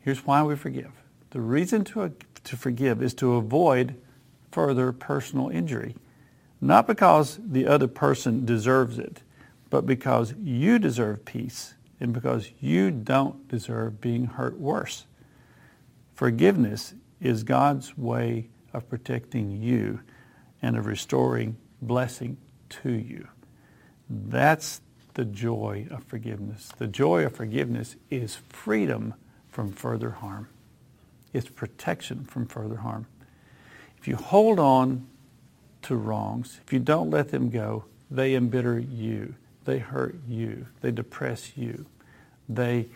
here's 0.00 0.24
why 0.24 0.42
we 0.42 0.56
forgive. 0.56 0.92
The 1.30 1.40
reason 1.40 1.84
to, 1.84 2.12
to 2.44 2.56
forgive 2.56 3.02
is 3.02 3.14
to 3.14 3.34
avoid 3.34 3.96
further 4.50 4.92
personal 4.92 5.48
injury. 5.48 5.94
Not 6.60 6.86
because 6.86 7.38
the 7.44 7.66
other 7.66 7.88
person 7.88 8.44
deserves 8.44 8.98
it, 8.98 9.22
but 9.70 9.86
because 9.86 10.34
you 10.42 10.78
deserve 10.78 11.24
peace 11.24 11.74
and 12.00 12.12
because 12.12 12.50
you 12.60 12.90
don't 12.90 13.46
deserve 13.48 14.00
being 14.00 14.26
hurt 14.26 14.58
worse. 14.58 15.06
Forgiveness 16.14 16.94
is 17.20 17.44
God's 17.44 17.96
way 17.96 18.48
of 18.72 18.88
protecting 18.88 19.62
you 19.62 20.00
and 20.62 20.76
of 20.76 20.86
restoring 20.86 21.56
blessing 21.80 22.36
to 22.68 22.90
you. 22.90 23.28
That's 24.10 24.80
the 25.14 25.24
joy 25.24 25.86
of 25.90 26.04
forgiveness. 26.04 26.70
The 26.78 26.86
joy 26.86 27.24
of 27.24 27.34
forgiveness 27.34 27.96
is 28.10 28.36
freedom 28.48 29.14
from 29.48 29.72
further 29.72 30.10
harm. 30.10 30.48
It's 31.32 31.48
protection 31.48 32.24
from 32.24 32.46
further 32.46 32.76
harm. 32.76 33.06
If 33.98 34.08
you 34.08 34.16
hold 34.16 34.58
on 34.58 35.06
to 35.82 35.96
wrongs, 35.96 36.60
if 36.64 36.72
you 36.72 36.78
don't 36.78 37.10
let 37.10 37.30
them 37.30 37.50
go, 37.50 37.84
they 38.10 38.34
embitter 38.34 38.78
you. 38.78 39.34
They 39.64 39.78
hurt 39.78 40.16
you. 40.26 40.66
They 40.80 40.90
depress 40.90 41.56
you. 41.56 41.86
They, 42.48 42.86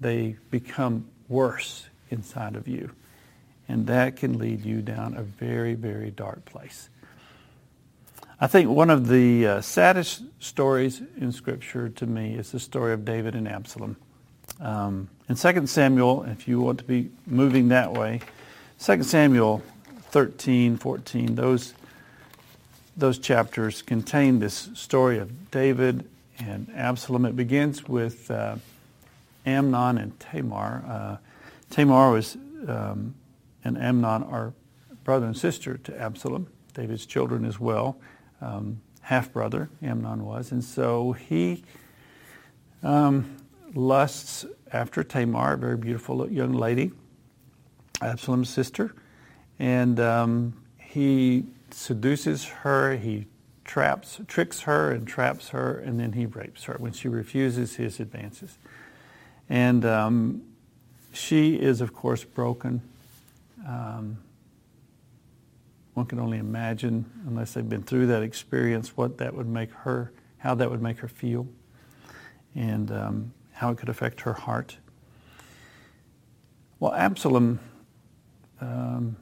they 0.00 0.36
become 0.50 1.06
worse 1.28 1.88
inside 2.10 2.56
of 2.56 2.68
you. 2.68 2.90
And 3.68 3.86
that 3.86 4.16
can 4.16 4.38
lead 4.38 4.64
you 4.64 4.82
down 4.82 5.16
a 5.16 5.22
very, 5.22 5.74
very 5.74 6.10
dark 6.10 6.44
place. 6.44 6.88
I 8.42 8.46
think 8.46 8.70
one 8.70 8.90
of 8.90 9.08
the 9.08 9.46
uh, 9.46 9.60
saddest 9.60 10.22
stories 10.38 11.02
in 11.18 11.30
Scripture 11.30 11.90
to 11.90 12.06
me 12.06 12.34
is 12.34 12.52
the 12.52 12.60
story 12.60 12.92
of 12.94 13.04
David 13.04 13.34
and 13.34 13.46
Absalom. 13.46 13.96
Um, 14.60 15.08
in 15.28 15.36
2 15.36 15.66
Samuel, 15.66 16.24
if 16.24 16.48
you 16.48 16.60
want 16.60 16.78
to 16.78 16.84
be 16.84 17.10
moving 17.26 17.68
that 17.68 17.92
way, 17.92 18.20
2 18.82 19.02
Samuel 19.02 19.62
13, 20.10 20.78
14, 20.78 21.34
those, 21.34 21.74
those 22.96 23.18
chapters 23.18 23.82
contain 23.82 24.38
this 24.38 24.70
story 24.74 25.18
of 25.18 25.50
David 25.50 26.08
and 26.38 26.70
Absalom. 26.74 27.24
It 27.24 27.36
begins 27.36 27.88
with 27.88 28.30
uh, 28.30 28.56
Amnon 29.46 29.98
and 29.98 30.18
Tamar. 30.20 30.84
Uh, 30.86 31.16
Tamar 31.70 32.12
was, 32.12 32.36
um, 32.66 33.14
and 33.64 33.78
Amnon 33.78 34.22
are 34.24 34.52
brother 35.04 35.26
and 35.26 35.36
sister 35.36 35.76
to 35.78 36.00
Absalom, 36.00 36.48
David's 36.74 37.06
children 37.06 37.44
as 37.44 37.58
well 37.58 37.96
um, 38.40 38.80
half 39.02 39.32
brother, 39.32 39.70
Amnon 39.82 40.24
was. 40.24 40.52
And 40.52 40.64
so 40.64 41.12
he 41.12 41.62
um, 42.82 43.36
lusts 43.74 44.46
after 44.72 45.02
Tamar, 45.02 45.54
a 45.54 45.58
very 45.58 45.76
beautiful 45.76 46.30
young 46.30 46.52
lady, 46.52 46.92
Absalom's 48.00 48.48
sister. 48.48 48.94
And 49.58 50.00
um, 50.00 50.54
he 50.78 51.44
seduces 51.74 52.44
her, 52.44 52.96
he 52.96 53.26
traps, 53.64 54.20
tricks 54.26 54.60
her 54.60 54.90
and 54.90 55.06
traps 55.06 55.50
her, 55.50 55.78
and 55.78 56.00
then 56.00 56.12
he 56.12 56.26
rapes 56.26 56.64
her 56.64 56.76
when 56.78 56.92
she 56.92 57.08
refuses 57.08 57.76
his 57.76 58.00
advances. 58.00 58.58
And 59.48 59.84
um, 59.84 60.42
she 61.12 61.54
is, 61.54 61.80
of 61.80 61.92
course, 61.92 62.24
broken. 62.24 62.82
Um, 63.66 64.18
one 65.94 66.06
can 66.06 66.18
only 66.18 66.38
imagine, 66.38 67.04
unless 67.26 67.54
they've 67.54 67.68
been 67.68 67.82
through 67.82 68.06
that 68.08 68.22
experience, 68.22 68.96
what 68.96 69.18
that 69.18 69.34
would 69.34 69.48
make 69.48 69.70
her, 69.72 70.12
how 70.38 70.54
that 70.54 70.70
would 70.70 70.82
make 70.82 70.98
her 70.98 71.08
feel, 71.08 71.46
and 72.54 72.90
um, 72.90 73.32
how 73.52 73.70
it 73.70 73.78
could 73.78 73.88
affect 73.88 74.22
her 74.22 74.32
heart. 74.32 74.76
Well, 76.78 76.94
Absalom 76.94 77.60
um, 78.60 79.16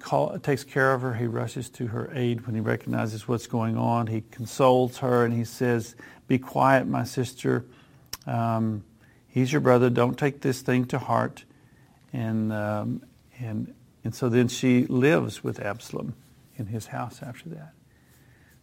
call, 0.00 0.38
takes 0.38 0.64
care 0.64 0.92
of 0.92 1.02
her. 1.02 1.14
He 1.14 1.26
rushes 1.26 1.68
to 1.70 1.86
her 1.88 2.10
aid 2.14 2.46
when 2.46 2.54
he 2.54 2.60
recognizes 2.60 3.28
what's 3.28 3.46
going 3.46 3.76
on. 3.76 4.06
He 4.06 4.22
consoles 4.30 4.98
her 4.98 5.24
and 5.24 5.34
he 5.34 5.44
says, 5.44 5.94
Be 6.28 6.38
quiet, 6.38 6.86
my 6.86 7.04
sister. 7.04 7.64
Um, 8.26 8.84
he's 9.28 9.52
your 9.52 9.60
brother. 9.60 9.90
Don't 9.90 10.18
take 10.18 10.40
this 10.40 10.62
thing 10.62 10.86
to 10.86 10.98
heart. 10.98 11.44
And, 12.12 12.52
um, 12.52 13.02
and 13.38 13.74
and 14.04 14.14
so 14.14 14.28
then 14.28 14.48
she 14.48 14.86
lives 14.86 15.44
with 15.44 15.60
Absalom 15.60 16.14
in 16.56 16.66
his 16.66 16.86
house 16.86 17.20
after 17.22 17.48
that. 17.50 17.72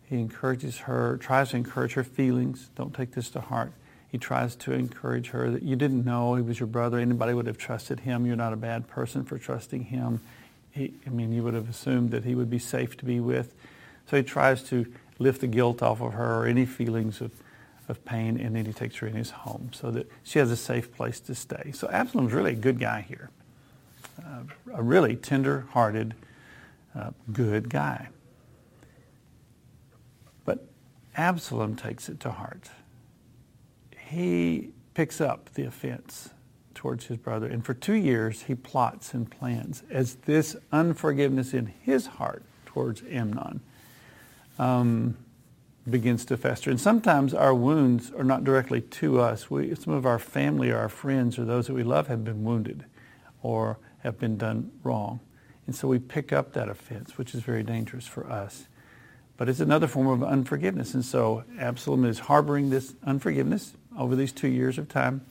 He 0.04 0.20
encourages 0.20 0.80
her, 0.80 1.18
tries 1.18 1.50
to 1.50 1.58
encourage 1.58 1.94
her 1.94 2.04
feelings. 2.04 2.70
Don't 2.76 2.94
take 2.94 3.12
this 3.12 3.30
to 3.32 3.42
heart. 3.42 3.74
He 4.08 4.18
tries 4.18 4.56
to 4.58 4.72
encourage 4.72 5.30
her 5.30 5.52
that 5.52 5.64
you 5.64 5.76
didn't 5.76 6.06
know 6.06 6.36
he 6.36 6.42
was 6.42 6.60
your 6.60 6.68
brother. 6.68 6.98
Anybody 6.98 7.34
would 7.34 7.46
have 7.46 7.58
trusted 7.58 8.00
him. 8.00 8.26
You're 8.26 8.38
not 8.38 8.54
a 8.54 8.58
bad 8.58 8.88
person 8.88 9.26
for 9.26 9.38
trusting 9.38 9.84
him. 9.84 10.22
He, 10.78 10.94
I 11.06 11.10
mean, 11.10 11.34
you 11.34 11.44
would 11.44 11.54
have 11.54 11.70
assumed 11.70 12.12
that 12.12 12.24
he 12.24 12.36
would 12.36 12.50
be 12.50 12.60
safe 12.60 12.96
to 12.98 13.06
be 13.06 13.20
with. 13.20 13.54
So 14.10 14.18
he 14.18 14.24
tries 14.24 14.64
to 14.70 14.86
lift 15.20 15.42
the 15.42 15.48
guilt 15.48 15.82
off 15.82 16.02
of 16.02 16.14
her 16.14 16.42
or 16.42 16.46
any 16.46 16.66
feelings 16.66 17.20
of, 17.20 17.32
of 17.90 18.04
pain, 18.06 18.40
and 18.40 18.56
then 18.56 18.66
he 18.66 18.74
takes 18.74 18.98
her 18.98 19.08
in 19.08 19.16
his 19.16 19.32
home 19.32 19.72
so 19.74 19.92
that 19.92 20.10
she 20.24 20.40
has 20.40 20.52
a 20.52 20.56
safe 20.56 20.96
place 20.96 21.20
to 21.22 21.36
stay. 21.36 21.72
So 21.74 21.90
Absalom's 21.90 22.32
really 22.32 22.54
a 22.54 22.56
good 22.56 22.80
guy 22.80 23.02
here 23.02 23.30
uh, 24.24 24.44
a 24.74 24.84
really 24.84 25.16
tender-hearted, 25.16 26.16
uh, 26.96 27.12
good 27.32 27.70
guy. 27.70 28.10
But 30.46 30.66
Absalom 31.16 31.76
takes 31.76 32.10
it 32.10 32.20
to 32.22 32.32
heart. 32.32 32.70
He 33.98 34.70
picks 34.94 35.22
up 35.22 35.54
the 35.54 35.64
offense 35.64 36.30
towards 36.78 37.08
his 37.08 37.18
brother, 37.18 37.48
and 37.48 37.66
for 37.66 37.74
two 37.74 37.94
years 37.94 38.44
he 38.44 38.56
plots 38.56 39.14
and 39.14 39.30
plans 39.30 39.84
as 39.90 40.16
this 40.16 40.56
unforgiveness 40.72 41.54
in 41.54 41.74
his 41.82 42.06
heart 42.06 42.44
towards 42.66 43.02
Amnon 43.10 43.60
um, 44.60 45.18
begins 45.90 46.24
to 46.26 46.38
fester. 46.38 46.70
And 46.70 46.80
sometimes 46.80 47.34
our 47.34 47.54
wounds 47.54 48.12
are 48.12 48.24
not 48.24 48.44
directly 48.44 48.82
to 48.82 49.20
us. 49.20 49.50
We, 49.50 49.74
some 49.76 49.94
of 49.94 50.06
our 50.06 50.20
family 50.20 50.70
or 50.70 50.78
our 50.78 50.90
friends 50.90 51.40
or 51.40 51.46
those 51.46 51.68
that 51.68 51.74
we 51.74 51.84
love 51.84 52.08
have 52.08 52.24
been 52.24 52.44
wounded 52.44 52.86
or 53.42 53.80
have 54.00 54.20
been 54.20 54.38
done 54.38 54.72
wrong. 54.84 55.20
And 55.66 55.76
so 55.76 55.88
we 55.88 55.98
pick 56.00 56.32
up 56.32 56.54
that 56.54 56.70
offense, 56.70 57.18
which 57.18 57.34
is 57.34 57.42
very 57.42 57.64
dangerous 57.64 58.06
for 58.06 58.30
us. 58.30 58.68
But 59.36 59.50
it's 59.50 59.60
another 59.60 59.88
form 59.88 60.08
of 60.08 60.24
unforgiveness. 60.24 60.94
And 60.94 61.04
so 61.04 61.44
Absalom 61.60 62.06
is 62.06 62.20
harboring 62.20 62.70
this 62.70 62.94
unforgiveness 63.04 63.74
over 63.98 64.16
these 64.16 64.32
two 64.32 64.48
years 64.48 64.78
of 64.78 64.88
time 64.88 65.26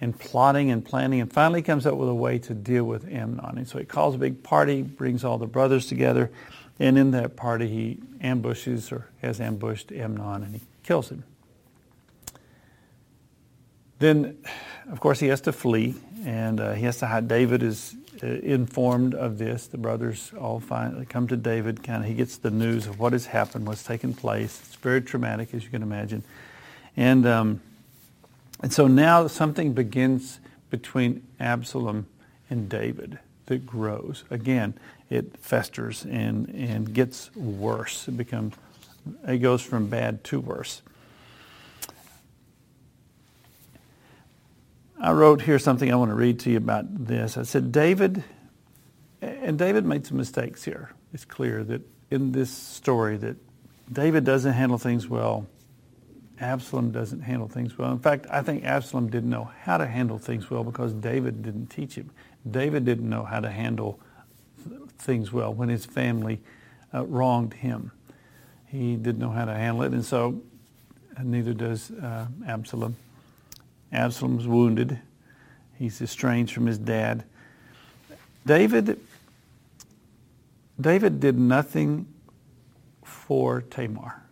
and 0.00 0.18
plotting 0.18 0.70
and 0.70 0.84
planning 0.84 1.20
and 1.20 1.32
finally 1.32 1.62
comes 1.62 1.86
up 1.86 1.94
with 1.94 2.08
a 2.08 2.14
way 2.14 2.38
to 2.38 2.54
deal 2.54 2.84
with 2.84 3.06
Amnon. 3.10 3.58
And 3.58 3.68
so 3.68 3.78
he 3.78 3.84
calls 3.84 4.14
a 4.14 4.18
big 4.18 4.42
party, 4.42 4.82
brings 4.82 5.24
all 5.24 5.38
the 5.38 5.46
brothers 5.46 5.86
together, 5.86 6.30
and 6.78 6.96
in 6.96 7.10
that 7.12 7.36
party 7.36 7.68
he 7.68 7.98
ambushes 8.20 8.92
or 8.92 9.08
has 9.22 9.40
ambushed 9.40 9.90
Amnon 9.90 10.44
and 10.44 10.54
he 10.54 10.60
kills 10.82 11.10
him. 11.10 11.24
Then, 13.98 14.38
of 14.90 15.00
course, 15.00 15.18
he 15.18 15.26
has 15.26 15.40
to 15.42 15.52
flee 15.52 15.96
and 16.24 16.60
uh, 16.60 16.72
he 16.74 16.84
has 16.84 16.98
to 16.98 17.06
hide. 17.06 17.26
David 17.26 17.64
is 17.64 17.96
uh, 18.22 18.26
informed 18.26 19.14
of 19.14 19.38
this. 19.38 19.66
The 19.66 19.78
brothers 19.78 20.32
all 20.38 20.60
find, 20.60 21.08
come 21.08 21.26
to 21.28 21.36
David. 21.36 21.82
Kind 21.82 22.04
of, 22.04 22.08
he 22.08 22.14
gets 22.14 22.36
the 22.38 22.50
news 22.50 22.86
of 22.86 23.00
what 23.00 23.12
has 23.12 23.26
happened, 23.26 23.66
what's 23.66 23.82
taken 23.82 24.14
place. 24.14 24.60
It's 24.64 24.76
very 24.76 25.02
traumatic, 25.02 25.52
as 25.52 25.64
you 25.64 25.70
can 25.70 25.82
imagine, 25.82 26.22
and 26.96 27.26
um, 27.26 27.60
and 28.62 28.72
so 28.72 28.86
now 28.86 29.26
something 29.26 29.72
begins 29.72 30.40
between 30.70 31.26
Absalom 31.40 32.06
and 32.50 32.68
David 32.68 33.18
that 33.46 33.64
grows. 33.66 34.24
Again, 34.30 34.74
it 35.10 35.36
festers 35.38 36.04
and 36.04 36.48
and 36.50 36.92
gets 36.92 37.34
worse. 37.34 38.08
It 38.08 38.16
becomes 38.16 38.54
it 39.26 39.38
goes 39.38 39.62
from 39.62 39.88
bad 39.88 40.24
to 40.24 40.40
worse. 40.40 40.82
I 45.00 45.12
wrote 45.12 45.42
here 45.42 45.58
something 45.60 45.92
I 45.92 45.96
want 45.96 46.10
to 46.10 46.16
read 46.16 46.40
to 46.40 46.50
you 46.50 46.56
about 46.56 47.06
this. 47.06 47.36
I 47.36 47.44
said, 47.44 47.70
David, 47.70 48.24
and 49.22 49.56
David 49.56 49.84
made 49.84 50.04
some 50.04 50.16
mistakes 50.16 50.64
here. 50.64 50.90
It's 51.14 51.24
clear 51.24 51.62
that 51.64 51.82
in 52.10 52.32
this 52.32 52.50
story 52.50 53.16
that 53.18 53.36
David 53.92 54.24
doesn't 54.24 54.52
handle 54.52 54.76
things 54.76 55.08
well. 55.08 55.46
Absalom 56.40 56.90
doesn't 56.92 57.20
handle 57.20 57.48
things 57.48 57.76
well. 57.76 57.92
In 57.92 57.98
fact, 57.98 58.26
I 58.30 58.42
think 58.42 58.64
Absalom 58.64 59.10
didn't 59.10 59.30
know 59.30 59.50
how 59.62 59.76
to 59.76 59.86
handle 59.86 60.18
things 60.18 60.50
well 60.50 60.64
because 60.64 60.92
David 60.92 61.42
didn't 61.42 61.66
teach 61.66 61.96
him. 61.96 62.10
David 62.48 62.84
didn't 62.84 63.08
know 63.08 63.24
how 63.24 63.40
to 63.40 63.50
handle 63.50 63.98
things 64.98 65.32
well 65.32 65.52
when 65.52 65.68
his 65.68 65.84
family 65.84 66.40
uh, 66.94 67.04
wronged 67.06 67.54
him. 67.54 67.90
He 68.66 68.96
didn't 68.96 69.18
know 69.18 69.30
how 69.30 69.46
to 69.46 69.54
handle 69.54 69.82
it, 69.82 69.92
and 69.92 70.04
so 70.04 70.40
neither 71.22 71.54
does 71.54 71.90
uh, 71.90 72.26
Absalom. 72.46 72.96
Absalom's 73.92 74.46
wounded. 74.46 74.98
He's 75.78 76.02
estranged 76.02 76.52
from 76.52 76.66
his 76.66 76.78
dad. 76.78 77.24
David, 78.44 79.00
David 80.80 81.20
did 81.20 81.38
nothing 81.38 82.06
for 83.02 83.62
Tamar. 83.62 84.22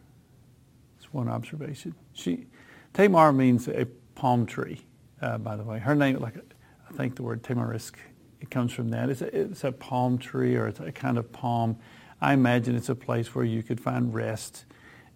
One 1.17 1.31
observation. 1.31 1.95
She, 2.13 2.45
Tamar 2.93 3.33
means 3.33 3.69
a 3.69 3.87
palm 4.15 4.45
tree, 4.45 4.83
uh, 5.23 5.39
by 5.39 5.57
the 5.57 5.65
way. 5.65 5.79
Her 5.79 5.95
name, 5.95 6.19
like 6.19 6.35
I 6.37 6.93
think 6.93 7.17
the 7.17 7.23
word 7.23 7.43
tamarisk, 7.43 7.95
it 8.43 8.51
comes 8.51 8.71
from 8.71 8.91
that. 8.91 9.09
It's 9.09 9.23
a, 9.23 9.35
it's 9.35 9.65
a 9.65 9.73
palm 9.73 10.19
tree 10.19 10.57
or 10.57 10.69
it's 10.69 10.79
a 10.79 10.93
kind 10.93 11.17
of 11.17 11.33
palm. 11.33 11.79
I 12.21 12.35
imagine 12.35 12.77
it's 12.77 12.91
a 12.91 12.95
place 12.95 13.35
where 13.35 13.47
you 13.47 13.63
could 13.63 13.81
find 13.81 14.13
rest, 14.13 14.67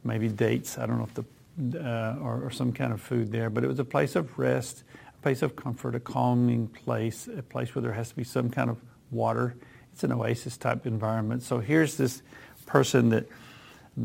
maybe 0.03 0.29
dates. 0.29 0.79
I 0.79 0.87
don't 0.87 0.97
know 0.97 1.05
if 1.05 1.13
the 1.13 1.85
uh, 1.85 2.17
or, 2.23 2.47
or, 2.47 2.51
some 2.51 2.73
kind 2.73 2.95
of 2.95 3.03
food 3.03 3.31
there, 3.31 3.51
but 3.51 3.63
it 3.63 3.67
was 3.67 3.79
a 3.79 3.85
place 3.85 4.17
of 4.17 4.39
rest, 4.39 4.85
a 5.15 5.21
place 5.21 5.43
of 5.43 5.55
comfort, 5.55 5.95
a 5.95 6.01
calming 6.01 6.67
place, 6.67 7.29
a 7.29 7.43
place 7.43 7.75
where 7.75 7.83
there 7.83 7.93
has 7.93 8.09
to 8.09 8.17
be 8.17 8.25
some 8.25 8.49
kind 8.49 8.71
of 8.71 8.79
water. 9.11 9.55
It's 9.93 10.03
an 10.03 10.13
oasis 10.13 10.57
type 10.57 10.87
environment. 10.87 11.43
So 11.43 11.59
here's 11.59 11.99
this 11.99 12.23
person 12.65 13.11
that 13.11 13.27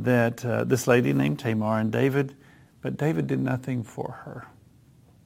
that 0.03 0.45
uh, 0.45 0.63
this 0.63 0.87
lady 0.87 1.13
named 1.13 1.39
Tamar 1.39 1.79
and 1.79 1.91
David 1.91 2.35
But 2.85 2.97
David 2.97 3.25
did 3.25 3.39
nothing 3.39 3.83
for 3.83 4.11
her. 4.25 4.45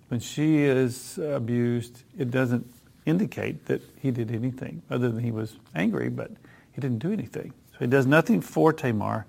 When 0.08 0.21
she 0.21 0.63
is 0.63 1.17
abused, 1.17 2.03
it 2.17 2.32
doesn't 2.32 2.73
indicate 3.05 3.65
that 3.65 3.82
he 4.01 4.12
did 4.12 4.32
anything 4.32 4.82
other 4.89 5.10
than 5.10 5.25
he 5.25 5.32
was 5.32 5.58
angry, 5.75 6.08
but 6.08 6.32
he 6.71 6.79
didn't 6.79 6.99
do 6.99 7.12
anything. 7.12 7.53
So 7.73 7.79
he 7.79 7.88
does 7.88 8.05
nothing 8.05 8.39
for 8.39 8.71
Tamar. 8.71 9.25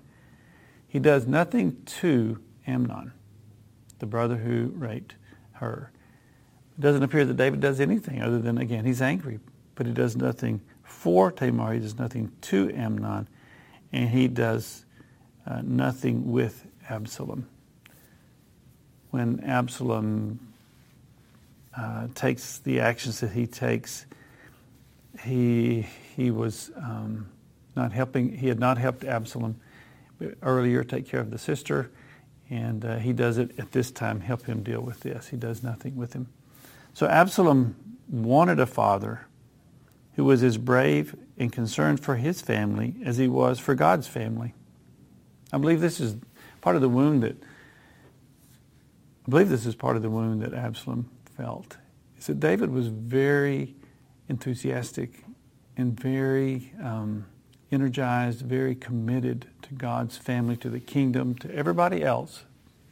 He 0.87 0.97
does 0.97 1.27
nothing 1.27 1.83
to 1.99 2.39
Amnon, 2.65 3.11
the 3.99 4.05
brother 4.05 4.37
who 4.37 4.67
raped 4.77 5.15
her. 5.55 5.91
It 6.77 6.81
doesn't 6.81 7.03
appear 7.03 7.25
that 7.25 7.35
David 7.35 7.59
does 7.59 7.81
anything 7.81 8.21
other 8.21 8.39
than, 8.39 8.57
again, 8.57 8.85
he's 8.85 9.01
angry, 9.01 9.41
but 9.75 9.87
he 9.87 9.91
does 9.91 10.15
nothing 10.15 10.61
for 10.83 11.33
Tamar. 11.33 11.73
He 11.73 11.81
does 11.81 11.99
nothing 11.99 12.31
to 12.43 12.71
Amnon, 12.73 13.27
and 13.91 14.09
he 14.09 14.29
does 14.29 14.85
uh, 15.45 15.61
nothing 15.63 16.31
with 16.31 16.65
Absalom. 16.89 17.47
When 19.09 19.41
Absalom 19.41 20.39
uh, 21.75 22.07
takes 22.15 22.59
the 22.59 22.79
actions 22.79 23.19
that 23.21 23.31
he 23.31 23.47
takes, 23.47 24.05
he 25.23 25.87
he 26.15 26.31
was 26.31 26.71
um, 26.77 27.29
not 27.75 27.91
helping. 27.91 28.37
He 28.37 28.47
had 28.47 28.59
not 28.59 28.77
helped 28.77 29.03
Absalom 29.03 29.59
earlier 30.41 30.83
take 30.83 31.07
care 31.07 31.19
of 31.19 31.31
the 31.31 31.37
sister, 31.37 31.91
and 32.49 32.85
uh, 32.85 32.97
he 32.97 33.13
does 33.13 33.37
it 33.37 33.57
at 33.57 33.71
this 33.71 33.91
time. 33.91 34.21
Help 34.21 34.45
him 34.45 34.63
deal 34.63 34.81
with 34.81 35.01
this. 35.01 35.27
He 35.27 35.37
does 35.37 35.63
nothing 35.63 35.95
with 35.95 36.13
him. 36.13 36.27
So 36.93 37.07
Absalom 37.07 37.75
wanted 38.09 38.59
a 38.59 38.65
father 38.65 39.25
who 40.15 40.25
was 40.25 40.43
as 40.43 40.57
brave 40.57 41.15
and 41.37 41.51
concerned 41.51 41.99
for 41.99 42.15
his 42.15 42.41
family 42.41 42.95
as 43.05 43.17
he 43.17 43.27
was 43.27 43.59
for 43.59 43.75
God's 43.75 44.07
family. 44.07 44.53
I 45.51 45.57
believe 45.57 45.81
this 45.81 45.99
is 45.99 46.15
part 46.61 46.75
of 46.75 46.81
the 46.81 46.89
wound 46.89 47.23
that 47.23 47.35
I 49.27 49.29
believe 49.29 49.49
this 49.49 49.65
is 49.65 49.75
part 49.75 49.95
of 49.95 50.01
the 50.01 50.09
wound 50.09 50.41
that 50.41 50.53
Absalom 50.53 51.09
felt. 51.37 51.77
Is 52.17 52.27
that 52.27 52.39
David 52.39 52.71
was 52.71 52.87
very 52.87 53.75
enthusiastic 54.29 55.23
and 55.77 55.99
very 55.99 56.73
um, 56.81 57.25
energized, 57.71 58.41
very 58.41 58.75
committed 58.75 59.47
to 59.61 59.73
God's 59.73 60.17
family, 60.17 60.57
to 60.57 60.69
the 60.69 60.79
kingdom, 60.79 61.35
to 61.35 61.53
everybody 61.53 62.03
else 62.03 62.43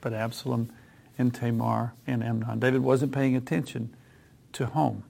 but 0.01 0.13
Absalom 0.13 0.71
and 1.17 1.33
Tamar 1.33 1.93
and 2.07 2.23
Amnon. 2.23 2.59
David 2.59 2.81
wasn't 2.81 3.11
paying 3.11 3.35
attention 3.35 3.95
to 4.53 4.67
home. 4.67 5.03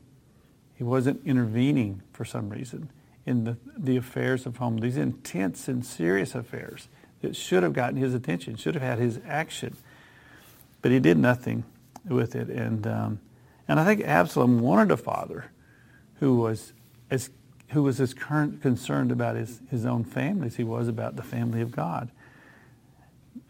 He 0.75 0.83
wasn't 0.83 1.21
intervening 1.25 2.01
for 2.13 2.25
some 2.25 2.49
reason 2.49 2.89
in 3.25 3.43
the, 3.43 3.57
the 3.77 3.97
affairs 3.97 4.45
of 4.45 4.57
home, 4.57 4.77
these 4.77 4.97
intense 4.97 5.67
and 5.67 5.85
serious 5.85 6.33
affairs 6.33 6.87
that 7.21 7.35
should 7.35 7.63
have 7.63 7.73
gotten 7.73 7.97
his 7.97 8.13
attention, 8.13 8.55
should 8.55 8.75
have 8.75 8.83
had 8.83 8.99
his 8.99 9.19
action. 9.27 9.75
But 10.81 10.91
he 10.91 10.99
did 10.99 11.17
nothing 11.17 11.63
with 12.07 12.35
it. 12.35 12.49
And, 12.49 12.87
um, 12.87 13.19
and 13.67 13.79
I 13.79 13.85
think 13.85 14.01
Absalom 14.01 14.59
wanted 14.59 14.91
a 14.91 14.97
father 14.97 15.51
who 16.19 16.35
was 16.37 16.73
as, 17.11 17.29
who 17.69 17.83
was 17.83 17.99
as 17.99 18.13
current, 18.13 18.61
concerned 18.61 19.11
about 19.11 19.35
his, 19.35 19.61
his 19.69 19.85
own 19.85 20.03
family 20.03 20.47
as 20.47 20.55
he 20.55 20.63
was 20.63 20.87
about 20.87 21.15
the 21.15 21.23
family 21.23 21.61
of 21.61 21.71
God. 21.71 22.09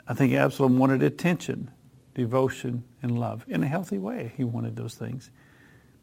I 0.08 0.13
think 0.13 0.34
Absalom 0.34 0.79
wanted 0.79 1.03
attention, 1.03 1.69
devotion, 2.15 2.84
and 3.03 3.19
love 3.19 3.45
in 3.47 3.63
a 3.63 3.67
healthy 3.67 3.99
way. 3.99 4.34
He 4.36 4.43
wanted 4.43 4.75
those 4.75 4.95
things. 4.95 5.29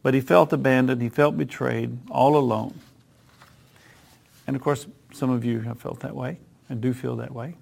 But 0.02 0.14
he 0.14 0.20
felt 0.20 0.52
abandoned, 0.52 1.02
he 1.02 1.08
felt 1.08 1.36
betrayed, 1.36 1.98
all 2.10 2.36
alone. 2.36 2.78
And 4.46 4.54
of 4.54 4.62
course, 4.62 4.86
some 5.12 5.30
of 5.30 5.44
you 5.44 5.60
have 5.60 5.80
felt 5.80 6.00
that 6.00 6.14
way 6.14 6.38
and 6.68 6.80
do 6.80 6.92
feel 6.92 7.16
that 7.16 7.32
way 7.32 7.56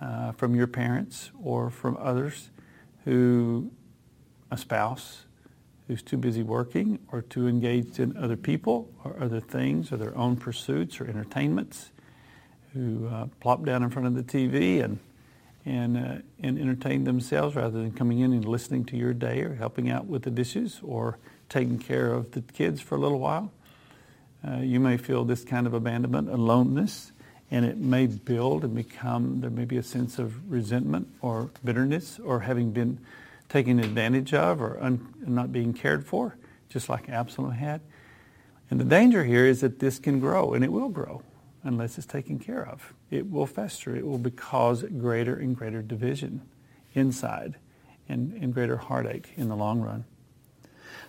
uh, 0.00 0.32
from 0.32 0.54
your 0.54 0.66
parents 0.66 1.30
or 1.42 1.70
from 1.70 1.96
others 2.00 2.50
who, 3.04 3.70
a 4.50 4.56
spouse 4.56 5.26
who's 5.86 6.02
too 6.02 6.16
busy 6.16 6.42
working 6.42 6.98
or 7.10 7.22
too 7.22 7.48
engaged 7.48 7.98
in 7.98 8.16
other 8.16 8.36
people 8.36 8.88
or 9.04 9.20
other 9.20 9.40
things 9.40 9.92
or 9.92 9.96
their 9.96 10.16
own 10.16 10.36
pursuits 10.36 11.00
or 11.00 11.06
entertainments, 11.06 11.90
who 12.72 13.06
uh, 13.08 13.26
plop 13.40 13.64
down 13.64 13.82
in 13.82 13.90
front 13.90 14.06
of 14.06 14.14
the 14.14 14.22
TV 14.22 14.82
and 14.82 14.98
and, 15.64 15.96
uh, 15.96 16.16
and 16.42 16.58
entertain 16.58 17.04
themselves 17.04 17.54
rather 17.54 17.80
than 17.80 17.92
coming 17.92 18.18
in 18.18 18.32
and 18.32 18.44
listening 18.44 18.84
to 18.86 18.96
your 18.96 19.14
day 19.14 19.42
or 19.42 19.54
helping 19.54 19.90
out 19.90 20.06
with 20.06 20.22
the 20.22 20.30
dishes 20.30 20.80
or 20.82 21.18
taking 21.48 21.78
care 21.78 22.12
of 22.12 22.32
the 22.32 22.42
kids 22.42 22.80
for 22.80 22.96
a 22.96 22.98
little 22.98 23.20
while. 23.20 23.52
Uh, 24.46 24.56
you 24.56 24.80
may 24.80 24.96
feel 24.96 25.24
this 25.24 25.44
kind 25.44 25.66
of 25.66 25.74
abandonment, 25.74 26.28
aloneness, 26.28 27.11
and 27.52 27.66
it 27.66 27.76
may 27.76 28.06
build 28.06 28.64
and 28.64 28.74
become, 28.74 29.42
there 29.42 29.50
may 29.50 29.66
be 29.66 29.76
a 29.76 29.82
sense 29.82 30.18
of 30.18 30.50
resentment 30.50 31.06
or 31.20 31.50
bitterness 31.62 32.18
or 32.18 32.40
having 32.40 32.72
been 32.72 32.98
taken 33.50 33.78
advantage 33.78 34.32
of 34.32 34.62
or 34.62 34.82
un, 34.82 35.12
not 35.26 35.52
being 35.52 35.74
cared 35.74 36.06
for, 36.06 36.34
just 36.70 36.88
like 36.88 37.10
Absalom 37.10 37.52
had. 37.52 37.82
And 38.70 38.80
the 38.80 38.84
danger 38.84 39.22
here 39.22 39.44
is 39.44 39.60
that 39.60 39.80
this 39.80 39.98
can 39.98 40.18
grow, 40.18 40.54
and 40.54 40.64
it 40.64 40.72
will 40.72 40.88
grow 40.88 41.20
unless 41.62 41.98
it's 41.98 42.06
taken 42.06 42.38
care 42.38 42.66
of. 42.66 42.94
It 43.10 43.30
will 43.30 43.46
fester. 43.46 43.94
It 43.94 44.06
will 44.06 44.18
cause 44.30 44.82
greater 44.82 45.36
and 45.36 45.54
greater 45.54 45.82
division 45.82 46.40
inside 46.94 47.56
and, 48.08 48.32
and 48.32 48.54
greater 48.54 48.78
heartache 48.78 49.28
in 49.36 49.50
the 49.50 49.56
long 49.56 49.82
run. 49.82 50.06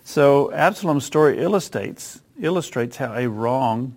So 0.04 0.52
Absalom's 0.52 1.06
story 1.06 1.38
illustrates, 1.38 2.20
illustrates 2.38 2.98
how 2.98 3.14
a 3.14 3.30
wrong 3.30 3.96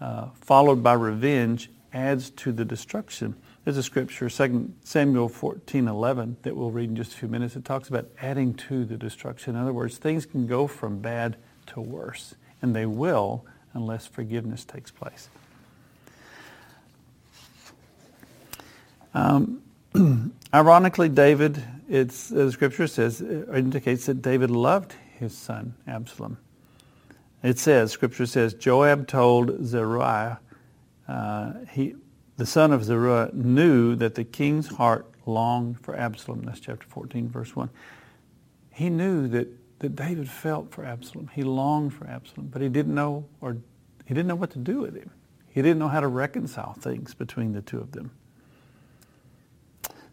uh, 0.00 0.28
followed 0.34 0.82
by 0.82 0.92
revenge 0.92 1.70
adds 1.92 2.30
to 2.30 2.52
the 2.52 2.64
destruction. 2.64 3.34
There's 3.64 3.76
a 3.76 3.82
scripture, 3.82 4.28
2 4.28 4.74
Samuel 4.84 5.28
14:11, 5.28 6.36
that 6.42 6.56
we'll 6.56 6.70
read 6.70 6.90
in 6.90 6.96
just 6.96 7.14
a 7.14 7.16
few 7.16 7.28
minutes. 7.28 7.56
It 7.56 7.64
talks 7.64 7.88
about 7.88 8.08
adding 8.20 8.54
to 8.54 8.84
the 8.84 8.96
destruction. 8.96 9.56
In 9.56 9.60
other 9.60 9.72
words, 9.72 9.98
things 9.98 10.26
can 10.26 10.46
go 10.46 10.66
from 10.66 11.00
bad 11.00 11.36
to 11.68 11.80
worse, 11.80 12.34
and 12.62 12.76
they 12.76 12.86
will 12.86 13.44
unless 13.74 14.06
forgiveness 14.06 14.64
takes 14.64 14.90
place. 14.90 15.28
Um, 19.14 19.62
ironically, 20.54 21.08
David, 21.08 21.62
it's, 21.88 22.28
the 22.28 22.52
scripture 22.52 22.86
says, 22.86 23.20
indicates 23.20 24.06
that 24.06 24.22
David 24.22 24.50
loved 24.50 24.94
his 25.18 25.36
son 25.36 25.74
Absalom. 25.86 26.38
It 27.42 27.58
says, 27.58 27.92
scripture 27.92 28.26
says, 28.26 28.54
Joab 28.54 29.06
told 29.06 29.64
Zeruiah, 29.64 30.40
uh, 31.06 31.52
he, 31.70 31.94
the 32.36 32.46
son 32.46 32.72
of 32.72 32.84
Zeruiah 32.84 33.30
knew 33.32 33.94
that 33.96 34.14
the 34.14 34.24
king's 34.24 34.68
heart 34.68 35.06
longed 35.26 35.80
for 35.80 35.94
Absalom. 35.96 36.42
That's 36.42 36.60
chapter 36.60 36.86
14, 36.88 37.28
verse 37.28 37.54
1. 37.54 37.70
He 38.72 38.90
knew 38.90 39.28
that, 39.28 39.48
that 39.80 39.96
David 39.96 40.28
felt 40.28 40.70
for 40.72 40.84
Absalom. 40.84 41.30
He 41.34 41.42
longed 41.42 41.94
for 41.94 42.06
Absalom, 42.06 42.48
but 42.48 42.62
he 42.62 42.68
didn't 42.68 42.94
know 42.94 43.26
or 43.40 43.58
he 44.04 44.14
didn't 44.14 44.28
know 44.28 44.36
what 44.36 44.50
to 44.50 44.58
do 44.58 44.80
with 44.80 44.94
him. 44.94 45.10
He 45.48 45.62
didn't 45.62 45.78
know 45.78 45.88
how 45.88 46.00
to 46.00 46.08
reconcile 46.08 46.74
things 46.74 47.14
between 47.14 47.52
the 47.52 47.62
two 47.62 47.78
of 47.78 47.92
them. 47.92 48.12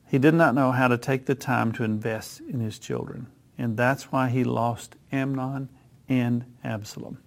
He 0.10 0.18
did 0.18 0.34
not 0.34 0.56
know 0.56 0.72
how 0.72 0.88
to 0.88 0.98
take 0.98 1.26
the 1.26 1.36
time 1.36 1.72
to 1.74 1.84
invest 1.84 2.40
in 2.42 2.60
his 2.60 2.80
children. 2.80 3.28
And 3.58 3.78
that's 3.78 4.12
why 4.12 4.30
he 4.30 4.44
lost 4.44 4.96
Amnon 5.12 5.70
and 6.10 6.46
Absalom. 6.63 7.18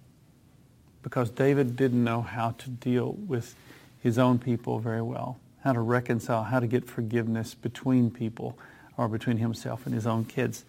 Because 1.03 1.29
David 1.29 1.75
didn't 1.75 2.03
know 2.03 2.21
how 2.21 2.51
to 2.51 2.69
deal 2.69 3.13
with 3.13 3.55
his 4.01 4.17
own 4.17 4.39
people 4.39 4.79
very 4.79 5.01
well, 5.01 5.39
how 5.63 5.73
to 5.73 5.79
reconcile, 5.79 6.43
how 6.43 6.59
to 6.59 6.67
get 6.67 6.85
forgiveness 6.85 7.53
between 7.53 8.11
people 8.11 8.57
or 8.97 9.07
between 9.07 9.37
himself 9.37 9.85
and 9.85 9.93
his 9.93 10.07
own 10.07 10.25
kids. 10.25 10.65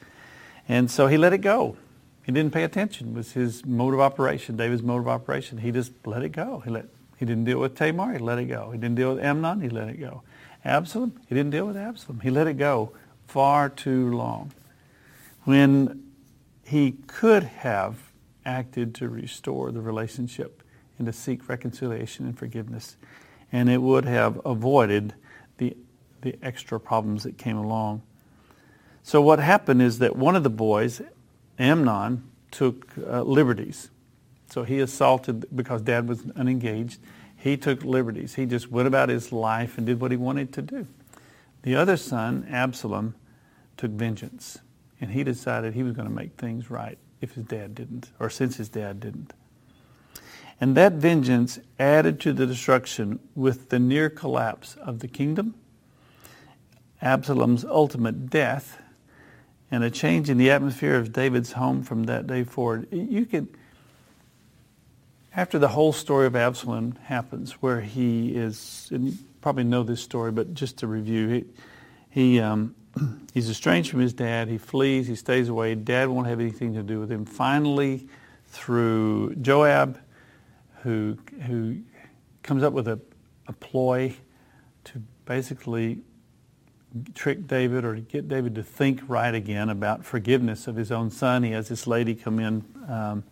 And 0.69 0.91
so 0.91 1.07
he 1.07 1.17
let 1.17 1.33
it 1.33 1.39
go. 1.39 1.77
He 2.25 2.33
didn't 2.33 2.53
pay 2.53 2.63
attention. 2.63 3.09
It 3.09 3.15
was 3.15 3.33
his 3.33 3.65
mode 3.65 3.95
of 3.95 4.01
operation, 4.01 4.57
David's 4.57 4.83
mode 4.83 5.01
of 5.01 5.09
operation. 5.09 5.59
He 5.59 5.73
just 5.73 5.93
let 6.05 6.23
it 6.23 6.31
go. 6.31 6.61
He, 6.61 6.71
let, 6.71 6.87
he 7.17 7.25
didn't 7.25 7.45
deal 7.45 7.59
with 7.59 7.75
Tamar, 7.75 8.13
he 8.13 8.19
let 8.19 8.39
it 8.39 8.45
go. 8.45 8.71
He 8.71 8.79
didn't 8.79 8.97
deal 8.97 9.15
with 9.15 9.25
Amnon, 9.25 9.61
he 9.61 9.71
let 9.71 9.89
it 9.89 9.99
go. 9.99 10.23
Absalom, 10.65 11.19
he 11.27 11.35
didn't 11.35 11.51
deal 11.51 11.67
with 11.67 11.77
Absalom. 11.77 12.21
He 12.21 12.31
let 12.31 12.47
it 12.47 12.59
go 12.59 12.93
far 13.27 13.69
too 13.69 14.15
long. 14.15 14.53
When 15.45 16.08
he 16.69 16.93
could 17.07 17.43
have 17.43 18.13
acted 18.45 18.95
to 18.97 19.09
restore 19.09 19.71
the 19.71 19.81
relationship 19.81 20.63
and 20.99 21.07
to 21.07 21.13
seek 21.13 21.49
reconciliation 21.49 22.27
and 22.27 22.39
forgiveness, 22.39 22.97
and 23.53 23.69
it 23.69 23.83
would 23.83 24.05
have 24.05 24.41
avoided 24.45 25.15
the, 25.59 25.77
the 26.23 26.37
extra 26.43 26.79
problems 26.79 27.23
that 27.25 27.39
came 27.39 27.57
along. 27.57 28.03
So 29.03 29.21
what 29.21 29.39
happened 29.39 29.81
is 29.81 29.99
that 30.01 30.17
one 30.17 30.37
of 30.37 30.43
the 30.43 30.51
boys, 30.51 31.01
Amnon, 31.59 32.25
took 32.51 32.93
uh, 32.99 33.23
liberties. 33.23 33.91
So 34.51 34.65
he 34.65 34.81
assaulted 34.81 35.47
because 35.55 35.83
dad 35.83 36.09
was 36.09 36.25
unengaged 36.37 36.99
he 37.39 37.57
took 37.57 37.85
liberties. 37.85 38.35
He 38.35 38.47
just 38.47 38.71
went 38.71 38.89
about 38.89 39.09
his 39.09 39.31
life 39.31 39.79
and 39.79 39.87
did 39.87 40.01
what 40.01 40.11
he 40.11 40.17
wanted 40.17 40.53
to 40.55 40.63
do. 40.63 40.87
The 41.63 41.77
other 41.77 41.97
son, 41.97 42.47
Absalom, 42.51 43.15
took 43.77 43.93
vengeance. 43.93 44.59
And 45.01 45.11
he 45.11 45.25
decided 45.25 45.75
he 45.75 45.83
was 45.83 45.95
going 45.95 46.09
to 46.09 46.15
make 46.15 46.35
things 46.35 46.71
right 46.71 46.99
if 47.21 47.33
his 47.33 47.45
dad 47.45 47.75
didn't, 47.75 48.11
or 48.19 48.31
since 48.31 48.57
his 48.57 48.69
dad 48.69 49.01
didn't. 49.01 49.33
And 50.61 50.77
that 50.77 50.95
vengeance 50.95 51.59
added 51.79 52.21
to 52.21 52.33
the 52.33 52.47
destruction 52.47 53.21
with 53.35 53.69
the 53.69 53.79
near 53.79 54.11
collapse 54.11 54.77
of 54.77 55.01
the 55.01 55.09
kingdom 55.09 55.55
Absalom's 57.01 57.65
ultimate 57.65 58.29
death 58.29 58.83
and 59.71 59.85
a 59.85 59.91
change 59.91 60.31
in 60.31 60.39
the 60.39 60.51
atmosphere 60.51 60.97
of 60.97 61.13
David's 61.13 61.53
home 61.53 61.83
from 61.83 62.05
that 62.05 62.27
day 62.27 62.43
forward. 62.43 62.89
You 62.91 63.27
could, 63.27 63.49
after 65.37 65.59
the 65.59 65.69
whole 65.69 65.93
story 65.93 66.27
of 66.27 66.35
Absalom 66.35 66.97
happens, 67.05 67.53
where 67.63 67.81
he 67.81 68.35
is, 68.35 68.89
and 68.91 69.09
you 69.09 69.19
probably 69.41 69.65
know 69.65 69.83
this 69.83 70.03
story, 70.03 70.33
but 70.33 70.55
just 70.55 70.79
to 70.79 70.87
review, 70.87 71.29
he, 71.29 71.45
he 72.11 72.41
um, 72.41 72.75
he's 73.35 73.49
estranged 73.49 73.91
from 73.91 74.01
his 74.01 74.13
dad. 74.13 74.49
He 74.49 74.59
flees. 74.59 75.07
He 75.07 75.15
stays 75.15 75.49
away. 75.49 75.75
Dad 75.75 76.09
won't 76.09 76.27
have 76.27 76.41
anything 76.41 76.75
to 76.75 76.83
do 76.83 77.01
with 77.01 77.11
him. 77.11 77.25
Finally, 77.25 78.09
through 78.47 79.35
Joab, 79.37 80.01
who 80.83 81.19
who 81.47 81.79
comes 82.43 82.63
up 82.63 82.73
with 82.73 82.89
a, 82.89 83.01
a 83.47 83.53
ploy 83.53 84.15
to 84.85 85.03
basically 85.25 85.99
trick 87.15 87.47
David 87.47 87.85
or 87.85 87.95
get 87.97 88.29
David 88.29 88.55
to 88.55 88.63
think 88.63 89.01
right 89.09 89.35
again 89.35 89.69
about 89.69 90.05
forgiveness 90.05 90.67
of 90.67 90.77
his 90.77 90.91
own 90.91 91.11
son. 91.11 91.43
He 91.43 91.51
has 91.53 91.69
this 91.69 91.87
lady 91.87 92.15
come 92.15 92.39
in 92.39 92.65
um, 92.89 93.25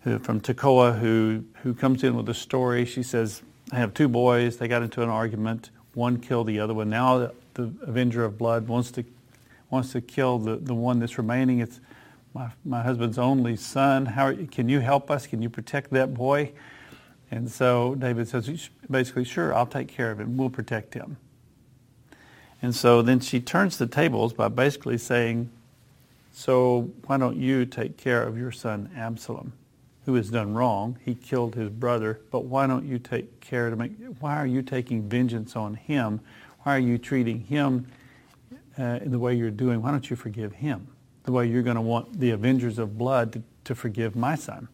who, 0.00 0.18
from 0.18 0.40
Tekoa 0.40 0.98
who, 0.98 1.44
who 1.62 1.74
comes 1.74 2.02
in 2.02 2.16
with 2.16 2.28
a 2.28 2.34
story. 2.34 2.84
She 2.84 3.02
says, 3.02 3.42
I 3.72 3.76
have 3.76 3.92
two 3.94 4.08
boys. 4.08 4.56
They 4.56 4.68
got 4.68 4.82
into 4.82 5.02
an 5.02 5.08
argument. 5.08 5.70
One 5.94 6.18
killed 6.18 6.46
the 6.46 6.60
other 6.60 6.74
one. 6.74 6.88
Now 6.88 7.30
the, 7.56 7.72
avenger 7.82 8.24
of 8.24 8.38
blood 8.38 8.68
wants 8.68 8.90
to, 8.92 9.04
wants 9.70 9.92
to 9.92 10.00
kill 10.00 10.38
the, 10.38 10.56
the 10.56 10.74
one 10.74 11.00
that's 11.00 11.18
remaining. 11.18 11.58
It's 11.58 11.80
my, 12.34 12.50
my 12.64 12.82
husband's 12.82 13.18
only 13.18 13.56
son. 13.56 14.06
How 14.06 14.32
can 14.50 14.68
you 14.68 14.80
help 14.80 15.10
us? 15.10 15.26
Can 15.26 15.42
you 15.42 15.50
protect 15.50 15.90
that 15.90 16.14
boy? 16.14 16.52
And 17.30 17.50
so 17.50 17.94
David 17.94 18.28
says, 18.28 18.70
basically, 18.90 19.24
sure, 19.24 19.52
I'll 19.54 19.66
take 19.66 19.88
care 19.88 20.10
of 20.10 20.20
him. 20.20 20.36
We'll 20.36 20.50
protect 20.50 20.94
him. 20.94 21.16
And 22.62 22.74
so 22.74 23.02
then 23.02 23.20
she 23.20 23.40
turns 23.40 23.78
the 23.78 23.86
tables 23.86 24.32
by 24.32 24.48
basically 24.48 24.98
saying, 24.98 25.50
so 26.32 26.90
why 27.06 27.16
don't 27.16 27.36
you 27.36 27.64
take 27.64 27.96
care 27.96 28.22
of 28.22 28.36
your 28.36 28.52
son 28.52 28.90
Absalom, 28.94 29.52
who 30.04 30.14
has 30.14 30.30
done 30.30 30.54
wrong? 30.54 30.98
He 31.04 31.14
killed 31.14 31.54
his 31.54 31.70
brother, 31.70 32.20
but 32.30 32.44
why 32.44 32.66
don't 32.66 32.86
you 32.86 32.98
take 32.98 33.40
care 33.40 33.70
to 33.70 33.76
make, 33.76 33.92
why 34.20 34.36
are 34.36 34.46
you 34.46 34.62
taking 34.62 35.08
vengeance 35.08 35.56
on 35.56 35.74
him? 35.74 36.20
Why 36.66 36.74
are 36.74 36.80
you 36.80 36.98
treating 36.98 37.42
him 37.42 37.86
uh, 38.76 38.98
in 39.00 39.12
the 39.12 39.20
way 39.20 39.36
you're 39.36 39.52
doing? 39.52 39.82
Why 39.82 39.92
don't 39.92 40.10
you 40.10 40.16
forgive 40.16 40.52
him 40.52 40.88
the 41.22 41.30
way 41.30 41.46
you're 41.46 41.62
going 41.62 41.76
to 41.76 41.80
want 41.80 42.18
the 42.18 42.30
avengers 42.30 42.80
of 42.80 42.98
blood 42.98 43.34
to, 43.34 43.42
to 43.66 43.76
forgive 43.76 44.16
my 44.16 44.34
son? 44.34 44.66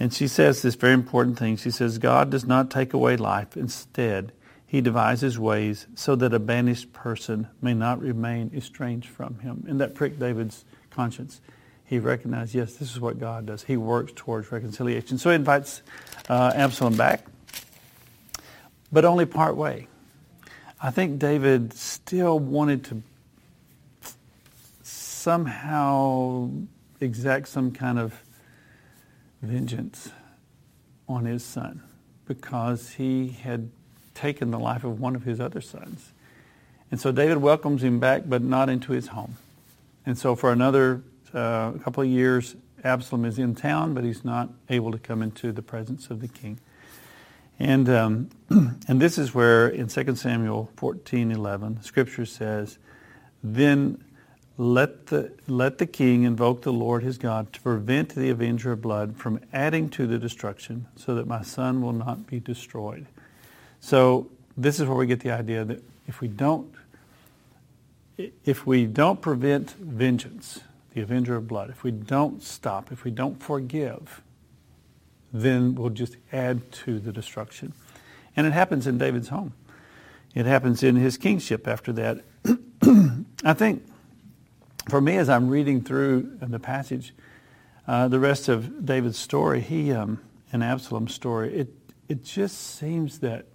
And 0.00 0.12
she 0.12 0.26
says 0.26 0.62
this 0.62 0.74
very 0.74 0.94
important 0.94 1.38
thing. 1.38 1.58
She 1.58 1.70
says, 1.70 1.98
God 1.98 2.30
does 2.30 2.44
not 2.44 2.72
take 2.72 2.92
away 2.92 3.16
life. 3.16 3.56
Instead, 3.56 4.32
he 4.66 4.80
devises 4.80 5.38
ways 5.38 5.86
so 5.94 6.16
that 6.16 6.34
a 6.34 6.40
banished 6.40 6.92
person 6.92 7.46
may 7.62 7.72
not 7.72 8.00
remain 8.00 8.50
estranged 8.52 9.08
from 9.08 9.38
him. 9.38 9.64
And 9.68 9.80
that 9.80 9.94
pricked 9.94 10.18
David's 10.18 10.64
conscience. 10.90 11.40
He 11.84 12.00
recognized, 12.00 12.52
yes, 12.52 12.74
this 12.74 12.90
is 12.90 12.98
what 12.98 13.20
God 13.20 13.46
does. 13.46 13.62
He 13.62 13.76
works 13.76 14.10
towards 14.16 14.50
reconciliation. 14.50 15.18
So 15.18 15.30
he 15.30 15.36
invites 15.36 15.82
uh, 16.28 16.50
Absalom 16.52 16.96
back, 16.96 17.26
but 18.90 19.04
only 19.04 19.24
part 19.24 19.54
way. 19.54 19.86
I 20.80 20.90
think 20.90 21.18
David 21.18 21.72
still 21.72 22.38
wanted 22.38 22.84
to 22.84 23.02
somehow 24.82 26.50
exact 27.00 27.48
some 27.48 27.72
kind 27.72 27.98
of 27.98 28.22
vengeance 29.42 30.10
on 31.08 31.24
his 31.24 31.44
son 31.44 31.82
because 32.26 32.90
he 32.90 33.28
had 33.28 33.70
taken 34.14 34.50
the 34.50 34.58
life 34.58 34.84
of 34.84 35.00
one 35.00 35.16
of 35.16 35.24
his 35.24 35.40
other 35.40 35.60
sons. 35.60 36.12
And 36.90 37.00
so 37.00 37.10
David 37.10 37.38
welcomes 37.38 37.82
him 37.82 37.98
back, 37.98 38.22
but 38.26 38.42
not 38.42 38.68
into 38.68 38.92
his 38.92 39.08
home. 39.08 39.36
And 40.06 40.16
so 40.16 40.36
for 40.36 40.52
another 40.52 41.02
uh, 41.34 41.72
couple 41.72 42.04
of 42.04 42.08
years, 42.08 42.54
Absalom 42.84 43.24
is 43.24 43.38
in 43.38 43.54
town, 43.54 43.94
but 43.94 44.04
he's 44.04 44.24
not 44.24 44.50
able 44.68 44.92
to 44.92 44.98
come 44.98 45.22
into 45.22 45.50
the 45.50 45.62
presence 45.62 46.08
of 46.08 46.20
the 46.20 46.28
king. 46.28 46.60
And, 47.58 47.88
um, 47.88 48.30
and 48.50 49.00
this 49.00 49.18
is 49.18 49.34
where 49.34 49.68
in 49.68 49.88
2 49.88 50.16
Samuel 50.16 50.70
14:11, 50.76 51.84
Scripture 51.84 52.26
says, 52.26 52.78
Then 53.42 54.02
let 54.56 55.06
the, 55.06 55.32
let 55.46 55.78
the 55.78 55.86
king 55.86 56.24
invoke 56.24 56.62
the 56.62 56.72
Lord 56.72 57.02
his 57.02 57.18
God 57.18 57.52
to 57.52 57.60
prevent 57.60 58.14
the 58.14 58.30
avenger 58.30 58.72
of 58.72 58.82
blood 58.82 59.16
from 59.16 59.40
adding 59.52 59.88
to 59.90 60.06
the 60.06 60.18
destruction, 60.18 60.86
so 60.96 61.14
that 61.14 61.26
my 61.26 61.42
son 61.42 61.82
will 61.82 61.92
not 61.92 62.26
be 62.26 62.40
destroyed. 62.40 63.06
So 63.80 64.28
this 64.56 64.80
is 64.80 64.86
where 64.86 64.96
we 64.96 65.06
get 65.06 65.20
the 65.20 65.30
idea 65.30 65.64
that 65.64 65.82
if 66.06 66.20
we 66.20 66.28
don't 66.28 66.74
if 68.44 68.66
we 68.66 68.84
don't 68.84 69.20
prevent 69.20 69.70
vengeance, 69.72 70.60
the 70.92 71.00
avenger 71.00 71.36
of 71.36 71.46
blood, 71.46 71.70
if 71.70 71.84
we 71.84 71.92
don't 71.92 72.42
stop, 72.42 72.90
if 72.90 73.04
we 73.04 73.12
don't 73.12 73.40
forgive, 73.40 74.20
then 75.32 75.74
we'll 75.74 75.90
just 75.90 76.16
add 76.32 76.70
to 76.72 76.98
the 76.98 77.12
destruction. 77.12 77.72
And 78.36 78.46
it 78.46 78.52
happens 78.52 78.86
in 78.86 78.98
David's 78.98 79.28
home. 79.28 79.52
It 80.34 80.46
happens 80.46 80.82
in 80.82 80.96
his 80.96 81.16
kingship 81.16 81.66
after 81.66 81.92
that. 81.94 82.24
I 83.44 83.54
think 83.54 83.84
for 84.88 85.00
me, 85.00 85.16
as 85.16 85.28
I'm 85.28 85.48
reading 85.48 85.82
through 85.82 86.38
the 86.40 86.58
passage, 86.58 87.14
uh, 87.86 88.08
the 88.08 88.18
rest 88.18 88.48
of 88.48 88.84
David's 88.84 89.18
story, 89.18 89.60
he 89.60 89.92
um, 89.92 90.20
and 90.52 90.62
Absalom's 90.62 91.14
story, 91.14 91.54
it 91.54 91.74
it 92.08 92.24
just 92.24 92.56
seems 92.56 93.18
that 93.20 93.46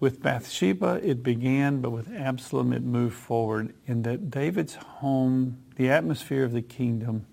with 0.00 0.20
Bathsheba, 0.20 1.00
it 1.00 1.22
began, 1.22 1.80
but 1.80 1.90
with 1.90 2.12
Absalom, 2.12 2.72
it 2.72 2.82
moved 2.82 3.14
forward. 3.14 3.72
In 3.86 4.02
that 4.02 4.32
David's 4.32 4.74
home, 4.74 5.58
the 5.76 5.90
atmosphere 5.90 6.42
of 6.42 6.50
the 6.50 6.60
kingdom, 6.60 7.26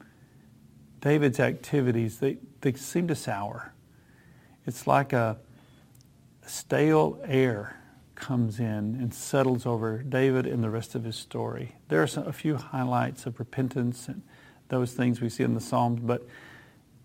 David's 1.01 1.39
activities, 1.39 2.19
they, 2.19 2.37
they 2.61 2.73
seem 2.73 3.07
to 3.07 3.15
sour. 3.15 3.73
It's 4.65 4.87
like 4.87 5.13
a 5.13 5.37
stale 6.45 7.19
air 7.25 7.75
comes 8.15 8.59
in 8.59 8.65
and 8.65 9.13
settles 9.13 9.65
over 9.65 10.03
David 10.03 10.45
and 10.45 10.63
the 10.63 10.69
rest 10.69 10.95
of 10.95 11.03
his 11.03 11.15
story. 11.15 11.75
There 11.87 12.03
are 12.03 12.07
some, 12.07 12.27
a 12.27 12.33
few 12.33 12.57
highlights 12.57 13.25
of 13.25 13.39
repentance 13.39 14.07
and 14.07 14.21
those 14.67 14.93
things 14.93 15.21
we 15.21 15.29
see 15.29 15.43
in 15.43 15.53
the 15.53 15.61
Psalms, 15.61 16.01
but 16.01 16.27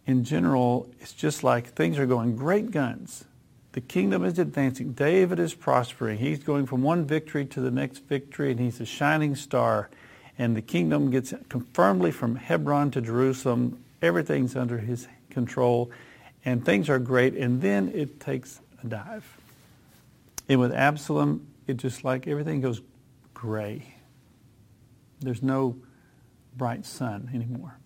in 0.07 0.25
general, 0.25 0.91
it's 1.01 1.13
just 1.13 1.45
like 1.45 1.69
things 1.69 1.99
are 1.99 2.07
going 2.07 2.37
great 2.37 2.71
guns 2.71 3.25
the 3.75 3.81
kingdom 3.81 4.25
is 4.25 4.39
advancing. 4.39 4.93
David 4.93 5.41
is 5.41 5.53
prospering. 5.53 6.19
He's 6.19 6.39
going 6.39 6.67
from 6.67 6.83
one 6.83 7.05
victory 7.07 7.45
to 7.47 7.61
the 7.61 7.73
next 7.73 8.05
victory, 8.05 8.53
and 8.53 8.61
he's 8.61 8.81
a 8.81 8.87
shining 8.87 9.35
star. 9.35 9.91
And 10.39 10.57
the 10.57 10.63
kingdom 10.63 11.11
gets 11.11 11.35
firmly 11.73 12.13
from 12.13 12.37
Hebron 12.37 12.93
to 12.93 13.01
Jerusalem. 13.01 13.83
Everything's 14.01 14.55
under 14.55 14.79
his 14.79 15.09
control, 15.35 15.91
and 16.45 16.65
things 16.65 16.89
are 16.89 16.99
great. 16.99 17.35
And 17.35 17.61
then 17.61 17.91
it 17.95 18.21
takes 18.21 18.61
a 18.83 18.87
dive. 18.87 19.27
And 20.49 20.61
with 20.61 20.73
Absalom, 20.73 21.47
it 21.67 21.77
just 21.77 22.05
like 22.05 22.27
everything 22.27 22.61
goes 22.61 22.81
gray. 23.33 23.95
There's 25.21 25.43
no 25.43 25.77
bright 26.57 26.87
sun 26.87 27.31
anymore. 27.35 27.77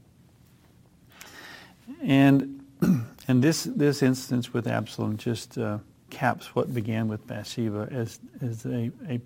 And 2.03 2.65
and 3.29 3.43
this 3.43 3.65
this 3.65 4.03
instance 4.03 4.53
with 4.53 4.67
Absalom 4.67 5.17
just 5.17 5.57
uh, 5.59 5.79
caps 6.11 6.55
what 6.55 6.73
began 6.73 7.09
with 7.09 7.27
Bathsheba 7.27 7.89
as 7.91 8.21
as 8.41 8.67
a, 8.67 8.91
a 9.09 9.21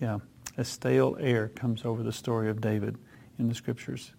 yeah 0.00 0.18
a 0.58 0.64
stale 0.64 1.16
air 1.20 1.48
comes 1.48 1.84
over 1.84 2.02
the 2.02 2.12
story 2.12 2.50
of 2.50 2.60
David 2.60 2.98
in 3.38 3.48
the 3.48 3.54
scriptures. 3.54 4.12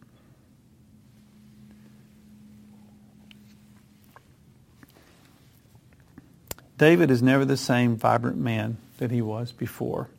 David 6.83 7.11
is 7.11 7.23
never 7.23 7.45
the 7.45 7.55
same 7.55 7.95
vibrant 7.95 8.36
man 8.36 8.75
that 8.97 9.09
he 9.09 9.21
was 9.21 9.53
before 9.53 10.09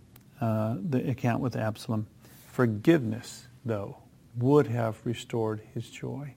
uh, 0.40 0.76
the 0.80 1.10
account 1.10 1.42
with 1.42 1.56
Absalom. 1.56 2.06
Forgiveness, 2.52 3.46
though, 3.66 3.98
would 4.38 4.68
have 4.68 4.96
restored 5.04 5.60
his 5.74 5.90
joy. 5.90 6.32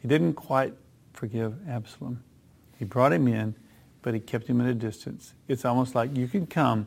He 0.00 0.06
didn't 0.06 0.34
quite 0.34 0.74
forgive 1.12 1.56
Absalom. 1.68 2.22
He 2.78 2.84
brought 2.84 3.12
him 3.12 3.26
in, 3.26 3.56
but 4.00 4.14
he 4.14 4.20
kept 4.20 4.46
him 4.46 4.60
at 4.60 4.68
a 4.68 4.74
distance. 4.74 5.34
It's 5.48 5.64
almost 5.64 5.92
like 5.92 6.16
you 6.16 6.28
can 6.28 6.46
come, 6.46 6.86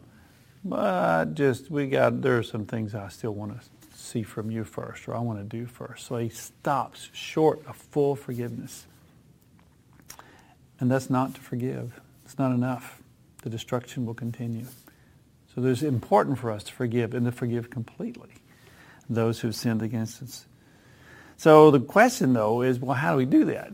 but 0.63 1.33
just 1.33 1.69
we 1.69 1.87
got 1.87 2.21
there 2.21 2.37
are 2.37 2.43
some 2.43 2.65
things 2.65 2.95
I 2.95 3.09
still 3.09 3.33
want 3.33 3.59
to 3.59 3.67
see 3.97 4.23
from 4.23 4.49
you 4.49 4.63
first, 4.63 5.09
or 5.09 5.15
I 5.17 5.19
want 5.19 5.39
to 5.39 5.57
do 5.57 5.65
first. 5.65 6.05
So 6.05 6.15
he 6.15 6.29
stops 6.29 7.09
short 7.11 7.67
of 7.67 7.75
full 7.75 8.15
forgiveness. 8.15 8.87
And 10.79 10.89
that's 10.89 11.09
not 11.09 11.35
to 11.35 11.41
forgive. 11.41 11.99
It's 12.31 12.39
not 12.39 12.53
enough. 12.53 13.03
The 13.41 13.49
destruction 13.49 14.05
will 14.05 14.13
continue. 14.13 14.65
So 15.53 15.65
it's 15.65 15.81
important 15.81 16.39
for 16.39 16.49
us 16.49 16.63
to 16.63 16.71
forgive 16.71 17.13
and 17.13 17.25
to 17.25 17.31
forgive 17.33 17.69
completely 17.69 18.29
those 19.09 19.41
who've 19.41 19.53
sinned 19.53 19.81
against 19.81 20.23
us. 20.23 20.45
So 21.35 21.71
the 21.71 21.81
question, 21.81 22.31
though, 22.31 22.61
is 22.61 22.79
well, 22.79 22.95
how 22.95 23.11
do 23.11 23.17
we 23.17 23.25
do 23.25 23.43
that? 23.45 23.73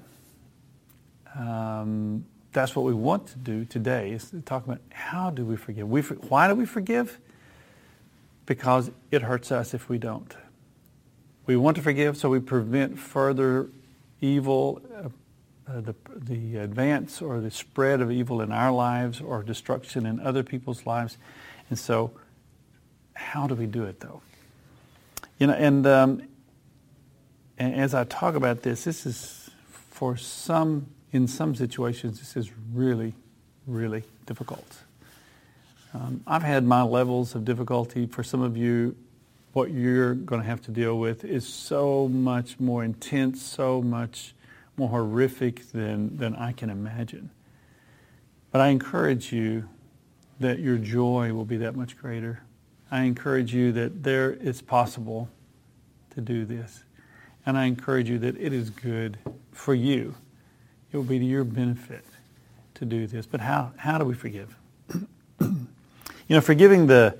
Um, 1.35 2.25
that's 2.51 2.75
what 2.75 2.83
we 2.83 2.95
want 2.95 3.27
to 3.27 3.37
do 3.37 3.63
today 3.63 4.09
is 4.09 4.31
to 4.31 4.41
talk 4.41 4.65
about 4.65 4.81
how 4.91 5.29
do 5.29 5.45
we 5.45 5.55
forgive. 5.55 5.87
We, 5.87 6.01
why 6.01 6.47
do 6.47 6.55
we 6.55 6.65
forgive? 6.65 7.19
Because 8.47 8.89
it 9.11 9.21
hurts 9.21 9.51
us 9.51 9.75
if 9.75 9.87
we 9.87 9.99
don't. 9.99 10.35
We 11.45 11.57
want 11.57 11.77
to 11.77 11.83
forgive 11.83 12.17
so 12.17 12.29
we 12.29 12.39
prevent 12.39 12.97
further 12.97 13.69
evil, 14.19 14.81
uh, 15.67 15.81
the, 15.81 15.95
the 16.15 16.57
advance 16.57 17.21
or 17.21 17.41
the 17.41 17.51
spread 17.51 18.01
of 18.01 18.11
evil 18.11 18.41
in 18.41 18.51
our 18.51 18.71
lives 18.71 19.19
or 19.19 19.43
destruction 19.43 20.05
in 20.05 20.19
other 20.19 20.43
people's 20.43 20.85
lives. 20.85 21.17
And 21.69 21.77
so 21.77 22.11
how 23.13 23.47
do 23.47 23.55
we 23.55 23.65
do 23.65 23.83
it 23.83 23.99
though? 23.99 24.21
You 25.39 25.47
know, 25.47 25.53
and, 25.53 25.85
um, 25.85 26.21
and 27.57 27.75
as 27.75 27.93
I 27.93 28.05
talk 28.05 28.35
about 28.35 28.61
this, 28.61 28.85
this 28.85 29.05
is 29.05 29.49
for 29.89 30.15
some, 30.15 30.87
in 31.11 31.27
some 31.27 31.55
situations, 31.55 32.19
this 32.19 32.37
is 32.37 32.51
really, 32.73 33.13
really 33.65 34.03
difficult. 34.25 34.77
Um, 35.93 36.21
I've 36.27 36.43
had 36.43 36.63
my 36.63 36.83
levels 36.83 37.35
of 37.35 37.45
difficulty. 37.45 38.05
For 38.05 38.23
some 38.23 38.41
of 38.41 38.55
you, 38.55 38.95
what 39.53 39.71
you're 39.71 40.13
going 40.13 40.41
to 40.41 40.47
have 40.47 40.61
to 40.63 40.71
deal 40.71 40.99
with 40.99 41.25
is 41.25 41.47
so 41.47 42.07
much 42.07 42.59
more 42.59 42.83
intense, 42.83 43.41
so 43.41 43.81
much 43.81 44.35
more 44.77 44.89
horrific 44.89 45.71
than, 45.71 46.15
than 46.17 46.35
I 46.35 46.51
can 46.51 46.69
imagine. 46.69 47.31
But 48.51 48.61
I 48.61 48.67
encourage 48.67 49.33
you 49.33 49.67
that 50.39 50.59
your 50.59 50.77
joy 50.77 51.33
will 51.33 51.45
be 51.45 51.57
that 51.57 51.75
much 51.75 51.97
greater. 51.97 52.43
I 52.91 53.01
encourage 53.01 53.53
you 53.53 53.71
that 53.73 54.03
there 54.03 54.37
it's 54.39 54.61
possible 54.61 55.29
to 56.11 56.21
do 56.21 56.45
this. 56.45 56.83
And 57.45 57.57
I 57.57 57.65
encourage 57.65 58.09
you 58.09 58.19
that 58.19 58.37
it 58.39 58.53
is 58.53 58.69
good 58.69 59.17
for 59.51 59.73
you. 59.73 60.15
It 60.91 60.97
will 60.97 61.03
be 61.03 61.17
to 61.19 61.25
your 61.25 61.43
benefit 61.43 62.05
to 62.75 62.85
do 62.85 63.07
this. 63.07 63.25
But 63.25 63.41
how, 63.41 63.71
how 63.77 63.97
do 63.97 64.05
we 64.05 64.13
forgive? 64.13 64.55
you 65.41 65.67
know, 66.29 66.41
forgiving 66.41 66.87
the, 66.87 67.17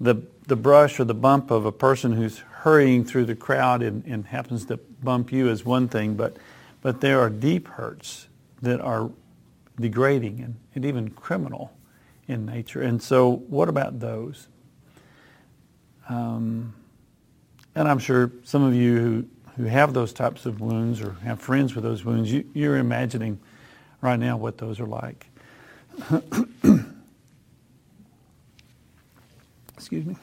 the, 0.00 0.22
the 0.46 0.56
brush 0.56 1.00
or 1.00 1.04
the 1.04 1.14
bump 1.14 1.50
of 1.50 1.66
a 1.66 1.72
person 1.72 2.12
who's 2.12 2.38
hurrying 2.38 3.04
through 3.04 3.24
the 3.24 3.34
crowd 3.34 3.82
and, 3.82 4.04
and 4.04 4.26
happens 4.26 4.66
to 4.66 4.76
bump 5.02 5.32
you 5.32 5.48
is 5.48 5.64
one 5.64 5.88
thing, 5.88 6.14
but, 6.14 6.36
but 6.82 7.00
there 7.00 7.20
are 7.20 7.30
deep 7.30 7.68
hurts 7.68 8.28
that 8.62 8.80
are 8.80 9.10
degrading 9.78 10.40
and, 10.40 10.56
and 10.74 10.84
even 10.84 11.10
criminal 11.10 11.72
in 12.28 12.46
nature. 12.46 12.82
And 12.82 13.02
so 13.02 13.36
what 13.48 13.68
about 13.68 14.00
those? 14.00 14.48
Um, 16.08 16.74
and 17.74 17.88
I'm 17.88 17.98
sure 17.98 18.32
some 18.44 18.62
of 18.62 18.74
you 18.74 18.98
who, 18.98 19.26
who 19.56 19.64
have 19.64 19.94
those 19.94 20.12
types 20.12 20.46
of 20.46 20.60
wounds 20.60 21.00
or 21.00 21.12
have 21.22 21.40
friends 21.40 21.74
with 21.74 21.84
those 21.84 22.04
wounds, 22.04 22.32
you, 22.32 22.44
you're 22.54 22.76
imagining 22.78 23.38
right 24.00 24.18
now 24.18 24.36
what 24.36 24.58
those 24.58 24.80
are 24.80 24.86
like. 24.86 25.26
Excuse 29.74 30.06
me. 30.06 30.16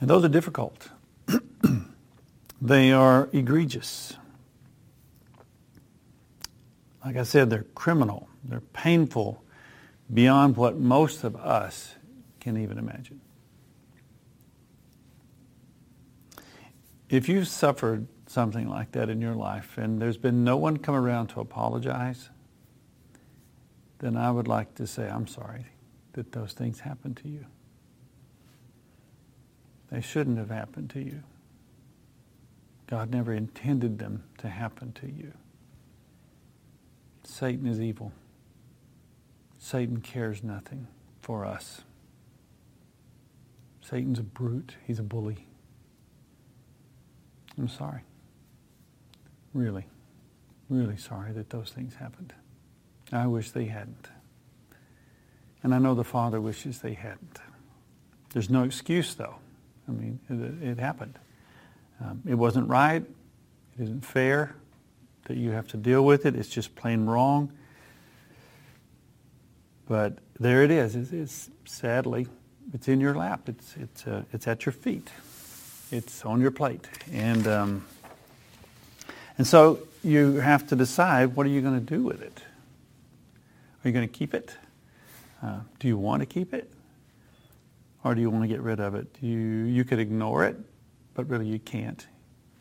And 0.00 0.08
those 0.08 0.24
are 0.24 0.28
difficult. 0.28 0.88
they 2.60 2.92
are 2.92 3.28
egregious. 3.32 4.14
Like 7.04 7.16
I 7.16 7.22
said, 7.22 7.48
they're 7.50 7.66
criminal. 7.74 8.28
They're 8.44 8.60
painful 8.60 9.42
beyond 10.12 10.56
what 10.56 10.78
most 10.78 11.24
of 11.24 11.36
us 11.36 11.94
can 12.40 12.56
even 12.56 12.78
imagine. 12.78 13.20
If 17.08 17.28
you've 17.28 17.48
suffered 17.48 18.06
something 18.26 18.68
like 18.68 18.92
that 18.92 19.08
in 19.08 19.20
your 19.20 19.34
life 19.34 19.76
and 19.76 20.00
there's 20.00 20.16
been 20.16 20.44
no 20.44 20.56
one 20.56 20.76
come 20.76 20.94
around 20.94 21.28
to 21.28 21.40
apologize, 21.40 22.30
then 23.98 24.16
I 24.16 24.30
would 24.30 24.46
like 24.46 24.74
to 24.76 24.86
say, 24.86 25.08
I'm 25.08 25.26
sorry 25.26 25.66
that 26.12 26.32
those 26.32 26.52
things 26.52 26.80
happened 26.80 27.16
to 27.18 27.28
you. 27.28 27.46
They 29.90 30.00
shouldn't 30.00 30.38
have 30.38 30.50
happened 30.50 30.90
to 30.90 31.00
you. 31.00 31.22
God 32.90 33.10
never 33.12 33.32
intended 33.32 34.00
them 34.00 34.24
to 34.38 34.48
happen 34.48 34.92
to 34.94 35.06
you. 35.06 35.32
Satan 37.22 37.66
is 37.66 37.80
evil. 37.80 38.12
Satan 39.58 40.00
cares 40.00 40.42
nothing 40.42 40.88
for 41.22 41.44
us. 41.44 41.82
Satan's 43.80 44.18
a 44.18 44.24
brute. 44.24 44.74
He's 44.86 44.98
a 44.98 45.04
bully. 45.04 45.46
I'm 47.56 47.68
sorry. 47.68 48.00
Really, 49.54 49.86
really 50.68 50.96
sorry 50.96 51.32
that 51.32 51.50
those 51.50 51.70
things 51.70 51.94
happened. 51.94 52.32
I 53.12 53.26
wish 53.26 53.50
they 53.50 53.66
hadn't. 53.66 54.08
And 55.62 55.74
I 55.74 55.78
know 55.78 55.94
the 55.94 56.04
Father 56.04 56.40
wishes 56.40 56.78
they 56.78 56.94
hadn't. 56.94 57.38
There's 58.32 58.50
no 58.50 58.62
excuse, 58.64 59.14
though. 59.14 59.36
I 59.88 59.92
mean, 59.92 60.20
it, 60.28 60.70
it 60.70 60.78
happened. 60.78 61.18
Um, 62.00 62.22
it 62.26 62.34
wasn't 62.34 62.68
right. 62.68 63.02
It 63.78 63.82
isn't 63.82 64.04
fair 64.04 64.54
that 65.26 65.36
you 65.36 65.50
have 65.50 65.68
to 65.68 65.76
deal 65.76 66.04
with 66.04 66.26
it. 66.26 66.34
It's 66.34 66.48
just 66.48 66.74
plain 66.74 67.06
wrong. 67.06 67.52
But 69.86 70.18
there 70.38 70.62
it 70.62 70.70
is. 70.70 70.96
It's, 70.96 71.12
it's 71.12 71.50
sadly, 71.64 72.26
it's 72.72 72.88
in 72.88 73.00
your 73.00 73.14
lap. 73.14 73.48
It's 73.48 73.76
it's 73.76 74.06
uh, 74.06 74.22
it's 74.32 74.46
at 74.46 74.64
your 74.64 74.72
feet. 74.72 75.10
It's 75.90 76.24
on 76.24 76.40
your 76.40 76.52
plate, 76.52 76.88
and 77.12 77.46
um, 77.48 77.84
and 79.36 79.46
so 79.46 79.80
you 80.04 80.36
have 80.36 80.66
to 80.68 80.76
decide 80.76 81.34
what 81.34 81.46
are 81.46 81.50
you 81.50 81.60
going 81.60 81.74
to 81.74 81.94
do 81.94 82.04
with 82.04 82.22
it. 82.22 82.40
Are 83.84 83.88
you 83.88 83.92
going 83.92 84.08
to 84.08 84.12
keep 84.12 84.34
it? 84.34 84.54
Uh, 85.42 85.60
do 85.78 85.88
you 85.88 85.96
want 85.96 86.20
to 86.20 86.26
keep 86.26 86.54
it, 86.54 86.70
or 88.04 88.14
do 88.14 88.20
you 88.20 88.30
want 88.30 88.44
to 88.44 88.48
get 88.48 88.60
rid 88.60 88.78
of 88.78 88.94
it? 88.94 89.08
You 89.20 89.38
you 89.38 89.84
could 89.84 89.98
ignore 89.98 90.44
it, 90.44 90.56
but 91.20 91.28
really 91.28 91.46
you 91.46 91.58
can't. 91.58 92.06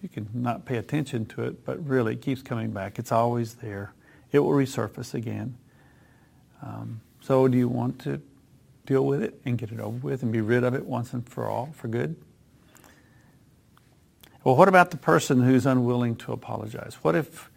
You 0.02 0.10
can 0.10 0.28
not 0.34 0.66
pay 0.66 0.78
attention 0.78 1.26
to 1.28 1.44
it, 1.44 1.64
but 1.64 1.86
really 1.86 2.14
it 2.14 2.22
keeps 2.22 2.42
coming 2.42 2.72
back. 2.72 3.00
It's 3.00 3.12
always 3.12 3.56
there. 3.56 3.94
It 4.34 4.40
will 4.40 4.52
resurface 4.52 5.14
again. 5.14 5.58
Um, 6.62 7.00
so 7.22 7.48
do 7.48 7.58
you 7.58 7.70
want 7.70 8.00
to 8.00 8.22
deal 8.86 9.06
with 9.06 9.24
it 9.24 9.40
and 9.46 9.58
get 9.58 9.72
it 9.72 9.80
over 9.80 9.98
with 9.98 10.24
and 10.24 10.32
be 10.32 10.42
rid 10.42 10.64
of 10.66 10.74
it 10.74 10.86
once 10.86 11.14
and 11.14 11.28
for 11.28 11.48
all 11.48 11.70
for 11.74 11.88
good? 11.88 12.18
Well, 14.44 14.56
what 14.58 14.68
about 14.68 14.92
the 14.92 14.98
person 14.98 15.42
who's 15.42 15.66
unwilling 15.66 16.18
to 16.18 16.34
apologize? 16.34 16.98
What 17.02 17.16
if, 17.16 17.50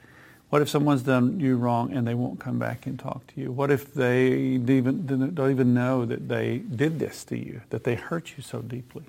what 0.50 0.62
if 0.62 0.68
someone's 0.68 1.03
done 1.03 1.40
you 1.40 1.57
wrong 1.57 1.92
and 1.92 2.07
they 2.07 2.14
won't 2.14 2.38
come 2.38 2.59
back 2.59 2.86
and 2.86 2.98
talk 2.98 3.26
to 3.28 3.40
you? 3.40 3.50
What 3.50 3.70
if 3.70 3.92
they 3.92 4.32
even, 4.32 5.07
don't 5.34 5.50
even 5.50 5.74
know 5.74 6.05
that 6.05 6.28
they 6.28 6.59
did 6.59 7.00
this 7.00 7.24
to 7.24 7.38
you, 7.38 7.62
that 7.70 7.82
they 7.84 7.96
hurt 7.96 8.36
you 8.36 8.42
so 8.42 8.62
deeply? 8.62 9.05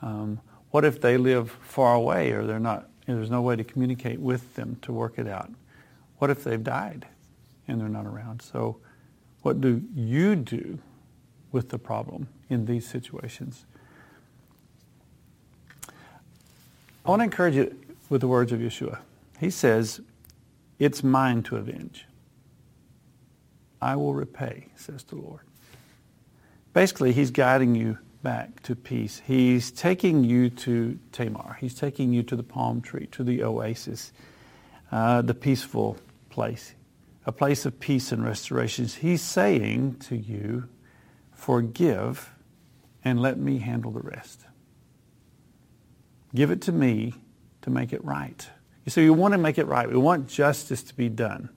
Um, 0.00 0.40
what 0.70 0.84
if 0.84 1.00
they 1.00 1.16
live 1.16 1.50
far 1.62 1.94
away 1.94 2.32
or 2.32 2.44
they're 2.44 2.58
not, 2.58 2.88
there's 3.06 3.30
no 3.30 3.40
way 3.40 3.56
to 3.56 3.64
communicate 3.64 4.20
with 4.20 4.54
them 4.54 4.76
to 4.82 4.92
work 4.92 5.18
it 5.18 5.26
out? 5.26 5.50
What 6.18 6.30
if 6.30 6.44
they've 6.44 6.62
died 6.62 7.06
and 7.66 7.80
they're 7.80 7.88
not 7.88 8.06
around? 8.06 8.42
So 8.42 8.76
what 9.42 9.60
do 9.60 9.82
you 9.94 10.36
do 10.36 10.78
with 11.52 11.70
the 11.70 11.78
problem 11.78 12.28
in 12.50 12.66
these 12.66 12.86
situations? 12.86 13.64
I 17.04 17.10
want 17.10 17.20
to 17.20 17.24
encourage 17.24 17.54
you 17.54 17.74
with 18.10 18.20
the 18.20 18.28
words 18.28 18.52
of 18.52 18.60
Yeshua. 18.60 18.98
He 19.40 19.48
says, 19.48 20.00
It's 20.78 21.02
mine 21.02 21.42
to 21.44 21.56
avenge. 21.56 22.04
I 23.80 23.96
will 23.96 24.12
repay, 24.12 24.66
says 24.76 25.04
the 25.04 25.16
Lord. 25.16 25.40
Basically, 26.74 27.12
he's 27.12 27.30
guiding 27.30 27.74
you 27.74 27.98
back 28.22 28.62
to 28.64 28.74
peace. 28.74 29.22
He's 29.24 29.70
taking 29.70 30.24
you 30.24 30.50
to 30.50 30.98
Tamar. 31.12 31.56
He's 31.60 31.74
taking 31.74 32.12
you 32.12 32.22
to 32.24 32.36
the 32.36 32.42
palm 32.42 32.80
tree, 32.80 33.06
to 33.12 33.22
the 33.22 33.42
oasis, 33.42 34.12
uh, 34.90 35.22
the 35.22 35.34
peaceful 35.34 35.96
place 36.30 36.74
a 37.28 37.32
place 37.32 37.66
of 37.66 37.78
peace 37.78 38.10
and 38.10 38.24
restoration. 38.24 38.86
He's 38.86 39.20
saying 39.20 39.96
to 40.08 40.16
you, 40.16 40.66
forgive 41.34 42.32
and 43.04 43.20
let 43.20 43.38
me 43.38 43.58
handle 43.58 43.90
the 43.90 44.00
rest. 44.00 44.46
Give 46.34 46.50
it 46.50 46.62
to 46.62 46.72
me 46.72 47.12
to 47.60 47.68
make 47.68 47.92
it 47.92 48.02
right. 48.02 48.48
You 48.86 48.90
see, 48.90 49.02
we 49.02 49.10
want 49.10 49.32
to 49.32 49.38
make 49.38 49.58
it 49.58 49.66
right. 49.66 49.86
We 49.86 49.98
want 49.98 50.26
justice 50.26 50.82
to 50.84 50.94
be 50.94 51.10
done. 51.10 51.50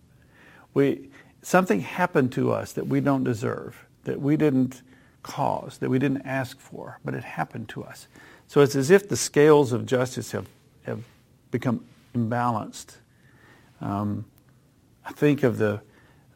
We, 0.74 1.10
something 1.42 1.80
happened 1.80 2.34
to 2.34 2.52
us 2.52 2.74
that 2.74 2.88
we 2.88 3.00
don't 3.00 3.24
deserve, 3.24 3.86
that 4.04 4.20
we 4.20 4.36
didn't 4.36 4.82
cause, 5.24 5.78
that 5.80 5.90
we 5.90 6.00
didn't 6.00 6.24
ask 6.24 6.60
for, 6.60 7.00
but 7.06 7.14
it 7.14 7.24
happened 7.24 7.70
to 7.70 7.84
us. 7.84 8.08
So 8.48 8.62
it's 8.62 8.76
as 8.76 8.90
if 8.92 9.08
the 9.08 9.18
scales 9.18 9.72
of 9.72 9.86
justice 9.86 10.32
have, 10.32 10.48
have 10.84 11.04
become 11.52 11.86
imbalanced. 12.16 12.98
Um, 13.80 14.26
I 15.06 15.12
think 15.12 15.44
of 15.44 15.58
the 15.58 15.82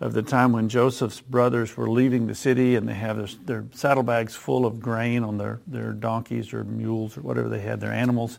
of 0.01 0.11
the 0.11 0.21
time 0.21 0.51
when 0.51 0.67
Joseph's 0.67 1.21
brothers 1.21 1.77
were 1.77 1.89
leaving 1.89 2.27
the 2.27 2.36
city 2.36 2.75
and 2.75 2.88
they 2.88 2.93
have 2.93 3.17
their, 3.17 3.27
their 3.45 3.65
saddlebags 3.73 4.36
full 4.36 4.65
of 4.65 4.81
grain 4.81 5.23
on 5.23 5.38
their, 5.38 5.61
their 5.67 5.93
donkeys 5.93 6.53
or 6.53 6.65
mules 6.65 7.17
or 7.17 7.21
whatever 7.21 7.47
they 7.47 7.61
had, 7.61 7.79
their 7.79 7.93
animals. 7.93 8.38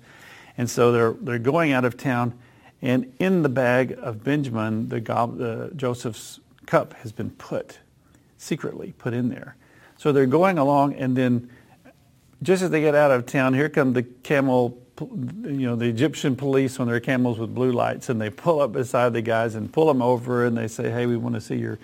And 0.59 0.69
so 0.69 0.93
they're, 0.93 1.13
they're 1.13 1.39
going 1.39 1.73
out 1.73 1.87
of 1.87 1.97
town 1.97 2.35
And 2.83 3.13
in 3.19 3.43
the 3.43 3.49
bag 3.49 3.97
of 4.01 4.23
Benjamin, 4.23 4.89
the, 4.89 5.01
the 5.01 5.73
Joseph's 5.75 6.41
cup 6.67 6.95
has 6.95 7.13
been 7.13 7.31
put 7.31 7.79
secretly 8.39 8.93
put 8.99 9.15
in 9.15 9.29
there. 9.31 9.57
So 9.99 10.13
they're 10.13 10.27
going 10.27 10.59
along, 10.59 10.95
and 10.95 11.17
then 11.17 11.51
just 12.43 12.63
as 12.63 12.71
they 12.71 12.81
get 12.81 12.95
out 12.95 13.11
of 13.11 13.27
town, 13.27 13.55
here 13.55 13.69
come 13.69 13.93
the 13.93 14.03
camel, 14.03 14.79
you 15.01 15.67
know, 15.67 15.77
the 15.77 15.87
Egyptian 15.87 16.37
police 16.37 16.79
on 16.79 16.87
their 16.87 17.01
camels 17.01 17.39
with 17.39 17.55
blue 17.55 17.73
lights, 17.73 18.09
and 18.09 18.21
they 18.21 18.31
pull 18.31 18.61
up 18.61 18.73
beside 18.73 19.13
the 19.13 19.23
guys 19.23 19.55
and 19.55 19.73
pull 19.73 19.87
them 19.87 20.03
over, 20.03 20.45
and 20.45 20.57
they 20.57 20.69
say, 20.69 20.91
"Hey, 20.91 21.07
we 21.07 21.17
want 21.17 21.35
to 21.35 21.41
see 21.41 21.57
your 21.57 21.79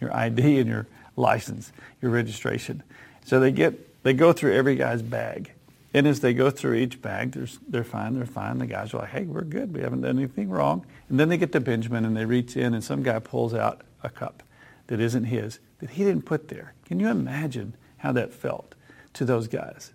your 0.00 0.14
ID 0.14 0.60
and 0.60 0.68
your 0.68 0.86
license, 1.16 1.72
your 2.00 2.10
registration." 2.10 2.82
So 3.24 3.40
they 3.40 3.50
get 3.50 4.02
they 4.04 4.12
go 4.12 4.32
through 4.32 4.54
every 4.54 4.76
guy's 4.76 5.02
bag, 5.02 5.52
and 5.94 6.06
as 6.06 6.20
they 6.20 6.34
go 6.34 6.50
through 6.50 6.74
each 6.74 7.00
bag, 7.00 7.32
they're 7.68 7.84
fine, 7.84 8.14
they're 8.14 8.26
fine. 8.26 8.58
The 8.58 8.66
guys 8.66 8.92
are 8.92 8.98
like, 8.98 9.08
hey, 9.08 9.24
we're 9.24 9.42
good. 9.42 9.74
We 9.74 9.80
haven't 9.80 10.02
done 10.02 10.18
anything 10.18 10.50
wrong. 10.50 10.84
And 11.08 11.18
then 11.18 11.28
they 11.28 11.38
get 11.38 11.52
to 11.52 11.60
Benjamin 11.60 12.04
and 12.04 12.16
they 12.16 12.26
reach 12.26 12.56
in 12.56 12.74
and 12.74 12.84
some 12.84 13.02
guy 13.02 13.18
pulls 13.20 13.54
out 13.54 13.82
a 14.02 14.10
cup 14.10 14.42
that 14.88 15.00
isn't 15.00 15.24
his, 15.24 15.58
that 15.80 15.90
he 15.90 16.04
didn't 16.04 16.24
put 16.24 16.48
there. 16.48 16.74
Can 16.86 17.00
you 17.00 17.08
imagine 17.08 17.74
how 17.98 18.12
that 18.12 18.32
felt 18.32 18.74
to 19.14 19.24
those 19.24 19.48
guys? 19.48 19.92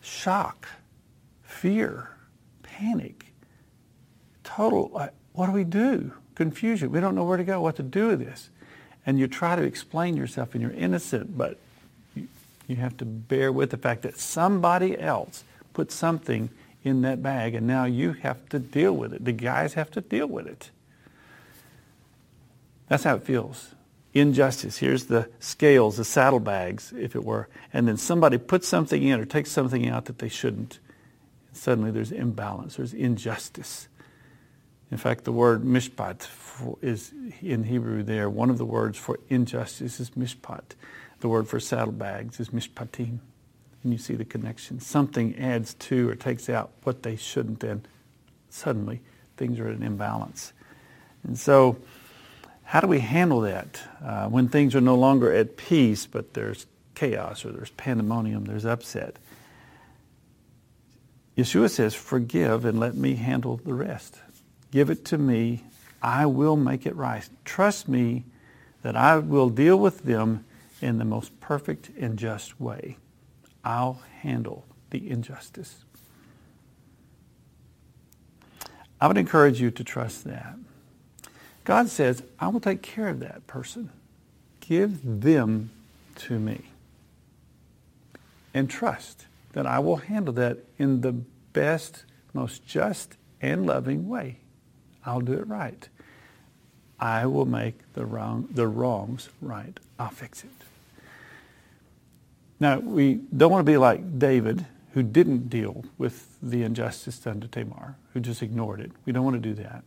Shock, 0.00 0.68
fear, 1.42 2.10
panic, 2.62 3.26
total, 4.44 4.88
what 5.32 5.46
do 5.46 5.52
we 5.52 5.64
do? 5.64 6.12
Confusion. 6.34 6.90
We 6.90 7.00
don't 7.00 7.14
know 7.14 7.24
where 7.24 7.36
to 7.36 7.44
go, 7.44 7.60
what 7.60 7.76
to 7.76 7.82
do 7.82 8.08
with 8.08 8.20
this. 8.20 8.50
And 9.04 9.18
you 9.18 9.26
try 9.26 9.56
to 9.56 9.62
explain 9.62 10.16
yourself 10.16 10.54
and 10.54 10.62
you're 10.62 10.72
innocent, 10.72 11.36
but 11.36 11.58
you 12.66 12.76
have 12.76 12.96
to 12.96 13.04
bear 13.04 13.52
with 13.52 13.70
the 13.70 13.76
fact 13.76 14.02
that 14.02 14.18
somebody 14.18 14.98
else 14.98 15.44
put 15.72 15.92
something 15.92 16.50
in 16.82 17.02
that 17.02 17.22
bag 17.22 17.54
and 17.54 17.66
now 17.66 17.84
you 17.84 18.12
have 18.12 18.48
to 18.48 18.58
deal 18.58 18.92
with 18.92 19.12
it. 19.12 19.24
The 19.24 19.32
guys 19.32 19.74
have 19.74 19.90
to 19.92 20.00
deal 20.00 20.26
with 20.26 20.46
it. 20.46 20.70
That's 22.88 23.04
how 23.04 23.16
it 23.16 23.22
feels. 23.22 23.74
Injustice. 24.18 24.78
Here's 24.78 25.06
the 25.06 25.28
scales, 25.40 25.96
the 25.96 26.04
saddlebags, 26.04 26.92
if 26.96 27.14
it 27.14 27.24
were. 27.24 27.48
And 27.72 27.86
then 27.86 27.96
somebody 27.96 28.38
puts 28.38 28.66
something 28.66 29.02
in 29.02 29.20
or 29.20 29.24
takes 29.24 29.50
something 29.50 29.88
out 29.88 30.06
that 30.06 30.18
they 30.18 30.28
shouldn't. 30.28 30.78
And 31.48 31.56
suddenly 31.56 31.90
there's 31.90 32.12
imbalance, 32.12 32.76
there's 32.76 32.94
injustice. 32.94 33.88
In 34.90 34.96
fact, 34.96 35.24
the 35.24 35.32
word 35.32 35.64
mishpat 35.64 36.28
is 36.80 37.12
in 37.42 37.64
Hebrew 37.64 38.02
there. 38.02 38.30
One 38.30 38.50
of 38.50 38.58
the 38.58 38.64
words 38.64 38.96
for 38.96 39.18
injustice 39.28 40.00
is 40.00 40.10
mishpat. 40.10 40.74
The 41.20 41.28
word 41.28 41.48
for 41.48 41.58
saddlebags 41.58 42.38
is 42.40 42.50
mishpatim. 42.50 43.18
And 43.82 43.92
you 43.92 43.98
see 43.98 44.14
the 44.14 44.24
connection. 44.24 44.80
Something 44.80 45.36
adds 45.38 45.74
to 45.74 46.08
or 46.08 46.14
takes 46.14 46.48
out 46.48 46.70
what 46.84 47.02
they 47.02 47.16
shouldn't, 47.16 47.62
and 47.62 47.86
suddenly 48.48 49.00
things 49.36 49.58
are 49.60 49.68
at 49.68 49.76
an 49.76 49.82
imbalance. 49.82 50.52
And 51.22 51.38
so, 51.38 51.76
how 52.66 52.80
do 52.80 52.88
we 52.88 52.98
handle 52.98 53.42
that 53.42 53.80
uh, 54.04 54.26
when 54.26 54.48
things 54.48 54.74
are 54.74 54.80
no 54.80 54.96
longer 54.96 55.32
at 55.32 55.56
peace, 55.56 56.04
but 56.04 56.34
there's 56.34 56.66
chaos 56.96 57.44
or 57.44 57.52
there's 57.52 57.70
pandemonium, 57.70 58.44
there's 58.44 58.66
upset? 58.66 59.16
Yeshua 61.36 61.70
says, 61.70 61.94
Forgive 61.94 62.64
and 62.64 62.80
let 62.80 62.96
me 62.96 63.14
handle 63.14 63.58
the 63.58 63.72
rest. 63.72 64.18
Give 64.72 64.90
it 64.90 65.04
to 65.06 65.18
me. 65.18 65.62
I 66.02 66.26
will 66.26 66.56
make 66.56 66.86
it 66.86 66.96
right. 66.96 67.28
Trust 67.44 67.88
me 67.88 68.24
that 68.82 68.96
I 68.96 69.18
will 69.18 69.48
deal 69.48 69.78
with 69.78 70.02
them 70.02 70.44
in 70.82 70.98
the 70.98 71.04
most 71.04 71.38
perfect 71.40 71.90
and 71.96 72.18
just 72.18 72.60
way. 72.60 72.96
I'll 73.64 74.00
handle 74.22 74.66
the 74.90 75.08
injustice. 75.08 75.84
I 79.00 79.06
would 79.06 79.18
encourage 79.18 79.60
you 79.60 79.70
to 79.70 79.84
trust 79.84 80.24
that. 80.24 80.56
God 81.66 81.88
says, 81.88 82.22
I 82.38 82.46
will 82.46 82.60
take 82.60 82.80
care 82.80 83.08
of 83.08 83.18
that 83.20 83.46
person. 83.48 83.90
Give 84.60 85.00
them 85.02 85.70
to 86.14 86.38
me. 86.38 86.62
And 88.54 88.70
trust 88.70 89.26
that 89.52 89.66
I 89.66 89.80
will 89.80 89.96
handle 89.96 90.32
that 90.34 90.58
in 90.78 91.00
the 91.00 91.12
best, 91.12 92.04
most 92.32 92.64
just, 92.64 93.16
and 93.42 93.66
loving 93.66 94.08
way. 94.08 94.38
I'll 95.04 95.20
do 95.20 95.32
it 95.32 95.46
right. 95.48 95.88
I 97.00 97.26
will 97.26 97.44
make 97.44 97.74
the 97.94 98.06
wrong 98.06 98.48
the 98.50 98.68
wrongs 98.68 99.28
right. 99.42 99.78
I'll 99.98 100.08
fix 100.10 100.44
it. 100.44 100.50
Now, 102.60 102.78
we 102.78 103.14
don't 103.36 103.50
want 103.50 103.66
to 103.66 103.70
be 103.70 103.76
like 103.76 104.20
David, 104.20 104.64
who 104.92 105.02
didn't 105.02 105.50
deal 105.50 105.84
with 105.98 106.38
the 106.40 106.62
injustice 106.62 107.18
done 107.18 107.40
to 107.40 107.48
Tamar, 107.48 107.96
who 108.14 108.20
just 108.20 108.40
ignored 108.40 108.80
it. 108.80 108.92
We 109.04 109.12
don't 109.12 109.24
want 109.24 109.34
to 109.34 109.40
do 109.40 109.54
that. 109.62 109.82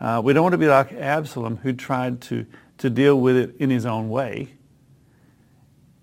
Uh, 0.00 0.20
we 0.24 0.32
don't 0.32 0.42
want 0.42 0.54
to 0.54 0.58
be 0.58 0.68
like 0.68 0.92
Absalom, 0.92 1.58
who 1.58 1.72
tried 1.72 2.22
to, 2.22 2.46
to 2.78 2.88
deal 2.88 3.20
with 3.20 3.36
it 3.36 3.54
in 3.58 3.68
his 3.68 3.84
own 3.84 4.08
way. 4.08 4.48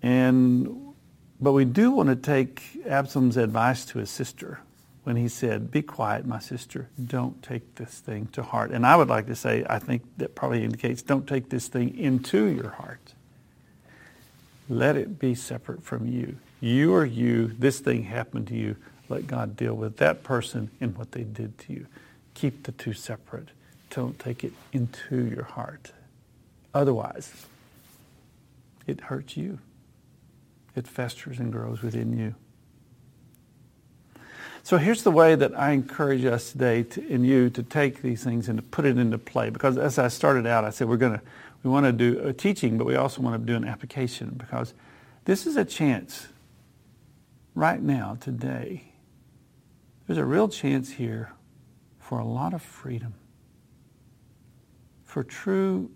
And, 0.02 0.94
but 1.40 1.52
we 1.52 1.64
do 1.64 1.90
want 1.90 2.08
to 2.08 2.16
take 2.16 2.62
Absalom's 2.86 3.36
advice 3.36 3.84
to 3.86 3.98
his 3.98 4.10
sister 4.10 4.60
when 5.02 5.16
he 5.16 5.26
said, 5.26 5.70
Be 5.70 5.82
quiet, 5.82 6.26
my 6.26 6.38
sister. 6.38 6.88
Don't 7.04 7.42
take 7.42 7.74
this 7.74 7.98
thing 7.98 8.28
to 8.32 8.42
heart. 8.42 8.70
And 8.70 8.86
I 8.86 8.94
would 8.94 9.08
like 9.08 9.26
to 9.26 9.34
say, 9.34 9.64
I 9.68 9.78
think 9.80 10.02
that 10.18 10.34
probably 10.34 10.62
indicates 10.62 11.02
don't 11.02 11.26
take 11.26 11.48
this 11.48 11.66
thing 11.66 11.96
into 11.98 12.44
your 12.44 12.70
heart. 12.70 13.14
Let 14.68 14.96
it 14.96 15.18
be 15.18 15.34
separate 15.34 15.82
from 15.82 16.06
you. 16.06 16.36
You 16.60 16.94
are 16.94 17.06
you. 17.06 17.48
This 17.58 17.80
thing 17.80 18.04
happened 18.04 18.48
to 18.48 18.54
you. 18.54 18.76
Let 19.08 19.26
God 19.26 19.56
deal 19.56 19.74
with 19.74 19.96
that 19.96 20.22
person 20.22 20.70
and 20.80 20.96
what 20.96 21.12
they 21.12 21.22
did 21.22 21.56
to 21.60 21.72
you. 21.72 21.86
Keep 22.34 22.64
the 22.64 22.72
two 22.72 22.92
separate. 22.92 23.48
Don't 23.90 24.18
take 24.18 24.44
it 24.44 24.52
into 24.72 25.24
your 25.26 25.44
heart. 25.44 25.92
Otherwise, 26.74 27.46
it 28.86 29.00
hurts 29.02 29.36
you. 29.36 29.58
It 30.76 30.86
festers 30.86 31.38
and 31.38 31.52
grows 31.52 31.82
within 31.82 32.16
you. 32.16 32.34
So 34.62 34.76
here's 34.76 35.02
the 35.02 35.10
way 35.10 35.34
that 35.34 35.58
I 35.58 35.70
encourage 35.70 36.24
us 36.26 36.52
today 36.52 36.82
to, 36.82 37.06
in 37.06 37.24
you 37.24 37.48
to 37.50 37.62
take 37.62 38.02
these 38.02 38.22
things 38.22 38.48
and 38.48 38.58
to 38.58 38.62
put 38.62 38.84
it 38.84 38.98
into 38.98 39.16
play. 39.16 39.48
Because 39.50 39.78
as 39.78 39.98
I 39.98 40.08
started 40.08 40.46
out, 40.46 40.64
I 40.64 40.70
said 40.70 40.88
we're 40.88 40.98
going 40.98 41.14
to 41.14 41.22
we 41.62 41.70
want 41.70 41.86
to 41.86 41.92
do 41.92 42.20
a 42.20 42.32
teaching, 42.32 42.78
but 42.78 42.86
we 42.86 42.94
also 42.94 43.20
want 43.20 43.40
to 43.40 43.46
do 43.46 43.56
an 43.56 43.64
application 43.64 44.34
because 44.36 44.74
this 45.24 45.46
is 45.46 45.56
a 45.56 45.64
chance 45.64 46.28
right 47.54 47.82
now, 47.82 48.16
today. 48.20 48.92
There's 50.06 50.18
a 50.18 50.24
real 50.24 50.48
chance 50.48 50.92
here 50.92 51.32
for 51.98 52.18
a 52.18 52.24
lot 52.24 52.54
of 52.54 52.62
freedom, 52.62 53.14
for 55.18 55.24
true, 55.24 55.90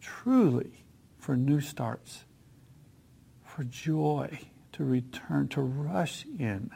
truly, 0.00 0.82
for 1.18 1.36
new 1.36 1.60
starts, 1.60 2.24
for 3.44 3.64
joy 3.64 4.38
to 4.72 4.82
return, 4.82 5.46
to 5.46 5.60
rush 5.60 6.24
in, 6.38 6.70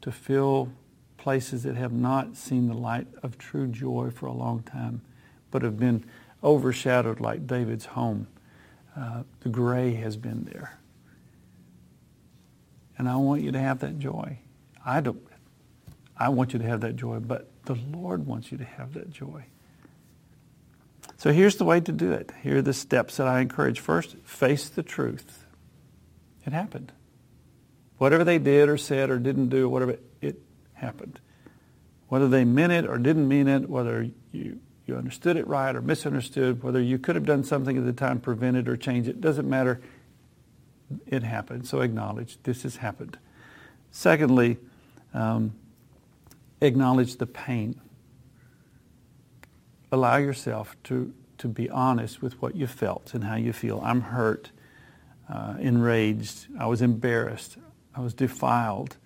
to 0.00 0.12
fill 0.12 0.68
places 1.16 1.64
that 1.64 1.74
have 1.74 1.90
not 1.92 2.36
seen 2.36 2.68
the 2.68 2.74
light 2.74 3.08
of 3.20 3.36
true 3.36 3.66
joy 3.66 4.12
for 4.14 4.26
a 4.26 4.32
long 4.32 4.62
time, 4.62 5.02
but 5.50 5.62
have 5.62 5.76
been 5.76 6.04
overshadowed 6.44 7.18
like 7.18 7.48
David's 7.48 7.86
home. 7.86 8.28
Uh, 8.96 9.24
the 9.40 9.48
gray 9.48 9.94
has 9.94 10.16
been 10.16 10.44
there. 10.52 10.78
And 12.96 13.08
I 13.08 13.16
want 13.16 13.42
you 13.42 13.50
to 13.50 13.58
have 13.58 13.80
that 13.80 13.98
joy. 13.98 14.38
I 14.86 15.00
don't. 15.00 15.20
I 16.16 16.28
want 16.28 16.52
you 16.52 16.60
to 16.60 16.64
have 16.64 16.82
that 16.82 16.94
joy, 16.94 17.18
but 17.18 17.50
the 17.64 17.74
Lord 17.74 18.24
wants 18.24 18.52
you 18.52 18.58
to 18.58 18.64
have 18.64 18.94
that 18.94 19.10
joy. 19.10 19.46
So 21.22 21.32
here's 21.32 21.54
the 21.54 21.64
way 21.64 21.78
to 21.78 21.92
do 21.92 22.10
it. 22.10 22.32
Here 22.42 22.56
are 22.56 22.62
the 22.62 22.72
steps 22.72 23.18
that 23.18 23.28
I 23.28 23.42
encourage. 23.42 23.78
First, 23.78 24.16
face 24.24 24.68
the 24.68 24.82
truth. 24.82 25.44
It 26.44 26.52
happened. 26.52 26.90
Whatever 27.98 28.24
they 28.24 28.38
did 28.38 28.68
or 28.68 28.76
said 28.76 29.08
or 29.08 29.20
didn't 29.20 29.48
do, 29.48 29.68
whatever, 29.68 29.98
it 30.20 30.40
happened. 30.72 31.20
Whether 32.08 32.26
they 32.26 32.44
meant 32.44 32.72
it 32.72 32.88
or 32.88 32.98
didn't 32.98 33.28
mean 33.28 33.46
it, 33.46 33.70
whether 33.70 34.08
you 34.32 34.58
you 34.84 34.96
understood 34.96 35.36
it 35.36 35.46
right 35.46 35.76
or 35.76 35.80
misunderstood, 35.80 36.60
whether 36.64 36.82
you 36.82 36.98
could 36.98 37.14
have 37.14 37.24
done 37.24 37.44
something 37.44 37.78
at 37.78 37.84
the 37.84 37.92
time, 37.92 38.18
prevent 38.18 38.56
it 38.56 38.68
or 38.68 38.76
change 38.76 39.06
it, 39.06 39.20
doesn't 39.20 39.48
matter. 39.48 39.80
It 41.06 41.22
happened. 41.22 41.68
So 41.68 41.82
acknowledge 41.82 42.36
this 42.42 42.64
has 42.64 42.78
happened. 42.78 43.16
Secondly, 43.92 44.58
um, 45.14 45.54
acknowledge 46.60 47.18
the 47.18 47.26
pain. 47.28 47.80
Allow 49.92 50.16
yourself 50.16 50.76
to, 50.84 51.12
to 51.38 51.46
be 51.46 51.70
honest 51.70 52.20
with 52.20 52.40
what 52.42 52.56
you 52.56 52.66
felt 52.66 53.14
and 53.14 53.22
how 53.22 53.36
you 53.36 53.52
feel. 53.52 53.80
I'm 53.84 54.00
hurt, 54.00 54.50
uh, 55.32 55.54
enraged, 55.60 56.46
I 56.58 56.66
was 56.66 56.82
embarrassed, 56.82 57.58
I 57.94 58.00
was 58.00 58.14
defiled. 58.14 58.96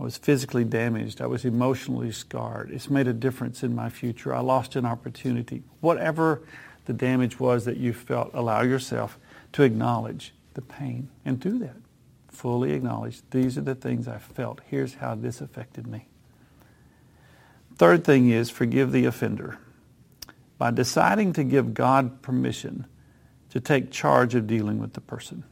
I 0.00 0.02
was 0.02 0.16
physically 0.16 0.64
damaged. 0.64 1.20
I 1.20 1.26
was 1.26 1.44
emotionally 1.44 2.10
scarred. 2.10 2.70
It's 2.70 2.88
made 2.88 3.06
a 3.06 3.12
difference 3.12 3.62
in 3.62 3.74
my 3.74 3.90
future. 3.90 4.34
I 4.34 4.40
lost 4.40 4.74
an 4.74 4.86
opportunity. 4.86 5.62
Whatever 5.80 6.40
the 6.86 6.94
damage 6.94 7.38
was 7.38 7.66
that 7.66 7.76
you 7.76 7.92
felt, 7.92 8.30
allow 8.32 8.62
yourself 8.62 9.18
to 9.52 9.62
acknowledge 9.62 10.32
the 10.54 10.62
pain 10.62 11.10
and 11.26 11.38
do 11.38 11.58
that. 11.58 11.76
Fully 12.28 12.72
acknowledge 12.72 13.20
these 13.30 13.58
are 13.58 13.62
the 13.62 13.74
things 13.74 14.08
I 14.08 14.16
felt. 14.16 14.60
Here's 14.66 14.94
how 14.94 15.16
this 15.16 15.42
affected 15.42 15.86
me. 15.86 16.06
Third 17.76 18.02
thing 18.02 18.30
is 18.30 18.48
forgive 18.48 18.92
the 18.92 19.04
offender. 19.04 19.58
By 20.60 20.70
deciding 20.70 21.32
to 21.32 21.42
give 21.42 21.72
God 21.72 22.20
permission 22.20 22.84
to 23.48 23.60
take 23.60 23.90
charge 23.90 24.34
of 24.34 24.46
dealing 24.46 24.78
with 24.78 24.92
the 24.92 25.00
person. 25.00 25.44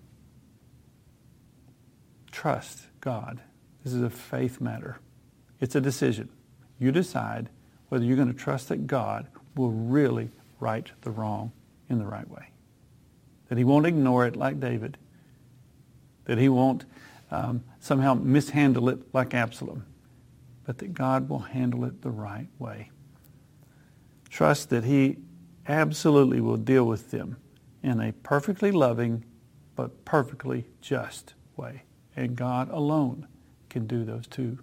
Trust 2.31 2.89
God. 3.01 3.41
This 3.83 3.95
is 3.95 4.03
a 4.03 4.11
faith 4.11 4.61
matter. 4.61 4.99
It's 5.61 5.75
a 5.75 5.81
decision. 5.81 6.29
You 6.79 6.93
decide 6.93 7.49
whether 7.89 8.05
you're 8.05 8.17
going 8.17 8.31
to 8.31 8.39
trust 8.39 8.69
that 8.69 8.87
God 8.87 9.29
will 9.57 9.71
really 9.71 10.29
right 10.61 10.93
the 11.01 11.11
wrong 11.11 11.53
in 11.89 11.99
the 11.99 12.05
right 12.05 12.29
way. 12.29 12.51
That 13.49 13.57
he 13.57 13.65
won't 13.65 13.87
ignore 13.87 14.27
it 14.27 14.37
like 14.37 14.61
David. 14.61 14.99
That 16.27 16.37
he 16.37 16.51
won't 16.51 16.85
um, 17.31 17.65
somehow 17.81 18.13
mishandle 18.13 18.91
it 18.91 18.99
like 19.15 19.33
Absalom. 19.33 19.87
But 20.67 20.77
that 20.79 20.93
God 20.93 21.31
will 21.31 21.39
handle 21.39 21.87
it 21.87 22.03
the 22.03 22.11
right 22.11 22.49
way. 22.59 22.91
Trust 24.31 24.71
that 24.71 24.85
he 24.85 25.19
absolutely 25.67 26.41
will 26.41 26.57
deal 26.57 26.85
with 26.85 27.11
them 27.11 27.37
in 27.83 28.01
a 28.01 28.13
perfectly 28.13 28.71
loving 28.71 29.25
but 29.77 30.05
perfectly 30.05 30.67
just 30.81 31.35
way. 31.57 31.83
And 32.17 32.35
God 32.35 32.69
alone 32.71 33.29
can 33.71 33.87
do 33.87 34.05
those 34.05 34.27
two. 34.27 34.59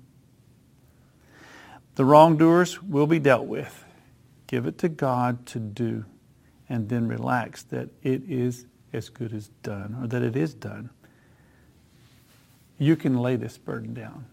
The 1.95 2.03
wrongdoers 2.03 2.83
will 2.83 3.07
be 3.07 3.19
dealt 3.19 3.45
with. 3.45 3.85
Give 4.47 4.65
it 4.65 4.77
to 4.79 4.89
God 4.89 5.45
to 5.47 5.59
do, 5.59 6.05
and 6.67 6.89
then 6.89 7.07
relax 7.07 7.63
that 7.63 7.89
it 8.03 8.23
is 8.29 8.65
as 8.91 9.09
good 9.09 9.33
as 9.33 9.49
done, 9.63 9.97
or 10.01 10.07
that 10.07 10.21
it 10.21 10.35
is 10.35 10.53
done. 10.53 10.89
You 12.77 12.95
can 12.95 13.17
lay 13.17 13.37
this 13.37 13.57
burden 13.57 13.93
down. 13.93 14.25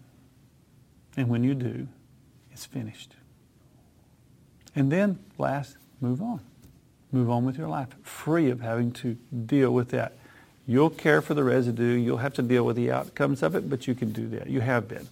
And 1.15 1.29
when 1.29 1.43
you 1.43 1.55
do, 1.55 1.87
it's 2.51 2.65
finished. 2.65 3.15
And 4.75 4.91
then, 4.91 5.19
last, 5.37 5.77
move 6.01 6.21
on. 6.21 6.39
Move 7.11 7.29
on 7.29 7.45
with 7.45 7.57
your 7.57 7.67
life, 7.67 7.89
free 8.01 8.49
of 8.49 8.61
having 8.61 8.91
to 8.91 9.15
deal 9.45 9.71
with 9.71 9.89
that. 9.89 10.13
You'll 10.65 10.89
care 10.89 11.21
for 11.21 11.33
the 11.33 11.43
residue. 11.43 11.93
You'll 11.93 12.17
have 12.17 12.33
to 12.35 12.41
deal 12.41 12.63
with 12.65 12.75
the 12.75 12.91
outcomes 12.91 13.43
of 13.43 13.53
it, 13.55 13.69
but 13.69 13.87
you 13.87 13.93
can 13.93 14.11
do 14.11 14.27
that. 14.29 14.47
You 14.47 14.61
have 14.61 14.87
been. 14.87 15.07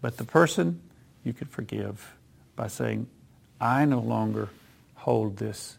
But 0.00 0.16
the 0.16 0.24
person, 0.24 0.80
you 1.22 1.32
can 1.32 1.46
forgive 1.46 2.14
by 2.56 2.66
saying, 2.66 3.06
I 3.60 3.84
no 3.84 4.00
longer 4.00 4.48
hold 4.96 5.36
this 5.36 5.76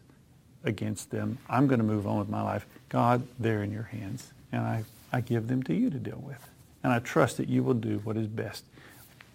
against 0.64 1.10
them. 1.10 1.38
I'm 1.48 1.66
going 1.66 1.80
to 1.80 1.84
move 1.84 2.06
on 2.06 2.18
with 2.18 2.28
my 2.28 2.40
life. 2.40 2.66
God, 2.88 3.26
they're 3.38 3.62
in 3.62 3.70
your 3.70 3.82
hands, 3.82 4.32
and 4.50 4.62
I, 4.62 4.84
I 5.12 5.20
give 5.20 5.48
them 5.48 5.62
to 5.64 5.74
you 5.74 5.90
to 5.90 5.98
deal 5.98 6.22
with. 6.24 6.48
And 6.82 6.92
I 6.92 7.00
trust 7.00 7.36
that 7.36 7.48
you 7.48 7.62
will 7.62 7.74
do 7.74 7.98
what 8.04 8.16
is 8.16 8.28
best 8.28 8.64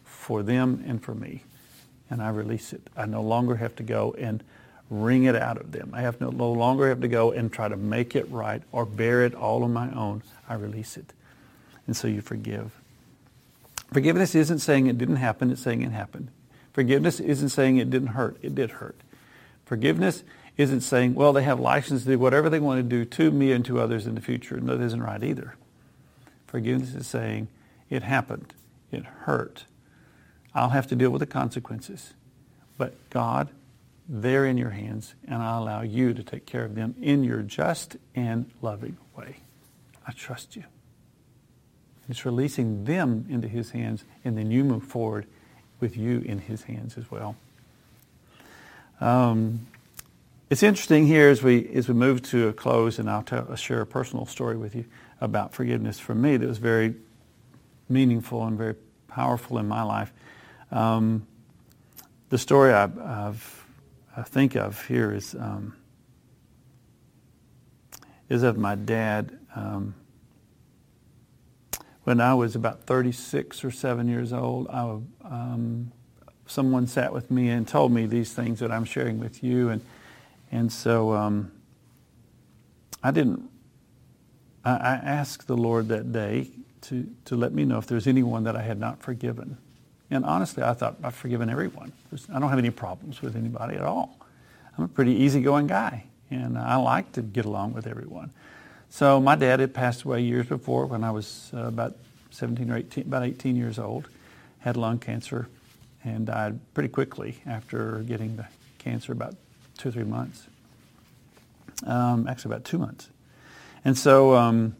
for 0.05 0.41
them 0.41 0.83
and 0.87 1.03
for 1.03 1.13
me. 1.13 1.43
And 2.09 2.21
I 2.21 2.29
release 2.29 2.73
it. 2.73 2.81
I 2.97 3.05
no 3.05 3.21
longer 3.21 3.55
have 3.55 3.75
to 3.77 3.83
go 3.83 4.15
and 4.17 4.43
wring 4.89 5.25
it 5.25 5.35
out 5.35 5.57
of 5.57 5.71
them. 5.71 5.91
I 5.93 6.01
have 6.01 6.19
no, 6.19 6.29
no 6.29 6.51
longer 6.51 6.89
have 6.89 7.01
to 7.01 7.07
go 7.07 7.31
and 7.31 7.51
try 7.51 7.67
to 7.67 7.77
make 7.77 8.15
it 8.15 8.29
right 8.31 8.63
or 8.71 8.85
bear 8.85 9.23
it 9.23 9.35
all 9.35 9.63
on 9.63 9.73
my 9.73 9.91
own. 9.91 10.23
I 10.47 10.55
release 10.55 10.97
it. 10.97 11.13
And 11.85 11.95
so 11.95 12.07
you 12.07 12.21
forgive. 12.21 12.71
Forgiveness 13.91 14.35
isn't 14.35 14.59
saying 14.59 14.87
it 14.87 14.97
didn't 14.97 15.17
happen, 15.17 15.51
it's 15.51 15.61
saying 15.61 15.81
it 15.81 15.91
happened. 15.91 16.29
Forgiveness 16.73 17.19
isn't 17.19 17.49
saying 17.49 17.77
it 17.77 17.89
didn't 17.89 18.09
hurt, 18.09 18.37
it 18.41 18.55
did 18.55 18.71
hurt. 18.71 18.95
Forgiveness 19.65 20.23
isn't 20.57 20.81
saying, 20.81 21.15
well, 21.15 21.33
they 21.33 21.43
have 21.43 21.59
license 21.59 22.03
to 22.03 22.09
do 22.09 22.19
whatever 22.19 22.49
they 22.49 22.59
want 22.59 22.79
to 22.79 22.83
do 22.83 23.05
to 23.05 23.31
me 23.31 23.51
and 23.51 23.65
to 23.65 23.79
others 23.79 24.05
in 24.05 24.15
the 24.15 24.21
future. 24.21 24.55
And 24.55 24.67
that 24.67 24.81
isn't 24.81 25.01
right 25.01 25.23
either. 25.23 25.55
Forgiveness 26.47 26.95
is 26.95 27.07
saying, 27.07 27.47
it 27.89 28.03
happened, 28.03 28.53
it 28.91 29.05
hurt. 29.05 29.65
I'll 30.53 30.69
have 30.69 30.87
to 30.87 30.95
deal 30.95 31.09
with 31.11 31.19
the 31.19 31.27
consequences. 31.27 32.13
But 32.77 33.09
God 33.09 33.49
they're 34.11 34.47
in 34.47 34.57
your 34.57 34.71
hands, 34.71 35.13
and 35.27 35.35
I 35.35 35.55
allow 35.57 35.81
you 35.81 36.15
to 36.15 36.23
take 36.23 36.47
care 36.47 36.65
of 36.65 36.73
them 36.73 36.95
in 36.99 37.23
your 37.23 37.43
just 37.43 37.95
and 38.15 38.49
loving 38.59 38.97
way. 39.15 39.37
I 40.05 40.11
trust 40.13 40.55
you. 40.55 40.63
It's 42.09 42.25
releasing 42.25 42.85
them 42.85 43.27
into 43.29 43.47
his 43.47 43.69
hands, 43.69 44.03
and 44.25 44.35
then 44.35 44.49
you 44.49 44.63
move 44.63 44.83
forward 44.83 45.27
with 45.79 45.95
you 45.95 46.21
in 46.21 46.39
his 46.39 46.63
hands 46.63 46.97
as 46.97 47.11
well. 47.11 47.35
Um, 48.99 49.67
it's 50.49 50.63
interesting 50.63 51.05
here 51.05 51.29
as 51.29 51.43
we 51.43 51.69
as 51.75 51.87
we 51.87 51.93
move 51.93 52.23
to 52.23 52.47
a 52.47 52.53
close, 52.53 52.97
and 52.97 53.07
I'll, 53.07 53.21
tell, 53.21 53.45
I'll 53.47 53.55
share 53.55 53.81
a 53.81 53.85
personal 53.85 54.25
story 54.25 54.57
with 54.57 54.73
you 54.73 54.85
about 55.21 55.53
forgiveness 55.53 55.99
for 55.99 56.15
me 56.15 56.35
that 56.35 56.47
was 56.47 56.57
very 56.57 56.95
meaningful 57.87 58.43
and 58.43 58.57
very 58.57 58.75
powerful 59.07 59.59
in 59.59 59.67
my 59.67 59.83
life. 59.83 60.11
Um, 60.71 61.25
the 62.29 62.37
story 62.37 62.73
I, 62.73 62.85
I 64.15 64.23
think 64.23 64.55
of 64.55 64.85
here 64.85 65.13
is 65.13 65.33
um, 65.35 65.75
is 68.27 68.43
of 68.43 68.57
my 68.57 68.75
dad. 68.75 69.37
Um, 69.55 69.95
when 72.03 72.21
I 72.21 72.33
was 72.33 72.55
about 72.55 72.83
36 72.83 73.63
or 73.63 73.71
7 73.71 74.07
years 74.07 74.33
old, 74.33 74.67
I, 74.69 74.81
um, 75.23 75.91
someone 76.47 76.87
sat 76.87 77.13
with 77.13 77.29
me 77.29 77.49
and 77.49 77.67
told 77.67 77.91
me 77.91 78.05
these 78.05 78.33
things 78.33 78.59
that 78.59 78.71
I'm 78.71 78.85
sharing 78.85 79.19
with 79.19 79.43
you, 79.43 79.69
and 79.69 79.81
and 80.51 80.71
so 80.71 81.13
um, 81.13 81.51
I 83.03 83.11
didn't. 83.11 83.49
I, 84.63 84.71
I 84.71 84.93
asked 85.03 85.47
the 85.47 85.57
Lord 85.57 85.87
that 85.89 86.11
day 86.11 86.49
to 86.81 87.07
to 87.25 87.35
let 87.35 87.53
me 87.53 87.65
know 87.65 87.77
if 87.77 87.87
there's 87.87 88.07
anyone 88.07 88.43
that 88.43 88.55
I 88.55 88.61
had 88.61 88.79
not 88.79 89.01
forgiven. 89.01 89.57
And 90.11 90.25
honestly, 90.25 90.63
I 90.63 90.73
thought 90.73 90.97
I've 91.03 91.15
forgiven 91.15 91.49
everyone. 91.49 91.91
I 92.33 92.39
don't 92.39 92.49
have 92.49 92.59
any 92.59 92.71
problems 92.71 93.21
with 93.21 93.35
anybody 93.35 93.75
at 93.75 93.83
all. 93.83 94.17
I'm 94.77 94.85
a 94.85 94.87
pretty 94.87 95.13
easygoing 95.13 95.67
guy, 95.67 96.05
and 96.31 96.57
I 96.57 96.77
like 96.77 97.11
to 97.13 97.21
get 97.21 97.45
along 97.45 97.73
with 97.73 97.85
everyone. 97.85 98.31
So 98.89 99.19
my 99.19 99.35
dad 99.35 99.59
had 99.59 99.73
passed 99.73 100.03
away 100.03 100.21
years 100.21 100.47
before 100.47 100.85
when 100.85 101.03
I 101.03 101.11
was 101.11 101.51
uh, 101.53 101.65
about 101.65 101.95
17 102.31 102.71
or 102.71 102.77
18, 102.77 103.03
about 103.05 103.23
18 103.23 103.55
years 103.55 103.77
old, 103.77 104.07
had 104.59 104.77
lung 104.77 104.97
cancer, 104.97 105.47
and 106.03 106.25
died 106.25 106.59
pretty 106.73 106.89
quickly 106.89 107.39
after 107.45 107.99
getting 108.07 108.35
the 108.37 108.47
cancer, 108.79 109.11
about 109.11 109.35
two 109.77 109.89
or 109.89 109.91
three 109.91 110.03
months. 110.03 110.47
Um, 111.85 112.27
actually, 112.27 112.53
about 112.53 112.65
two 112.65 112.77
months. 112.77 113.09
And 113.85 113.97
so 113.97 114.35
um, 114.35 114.75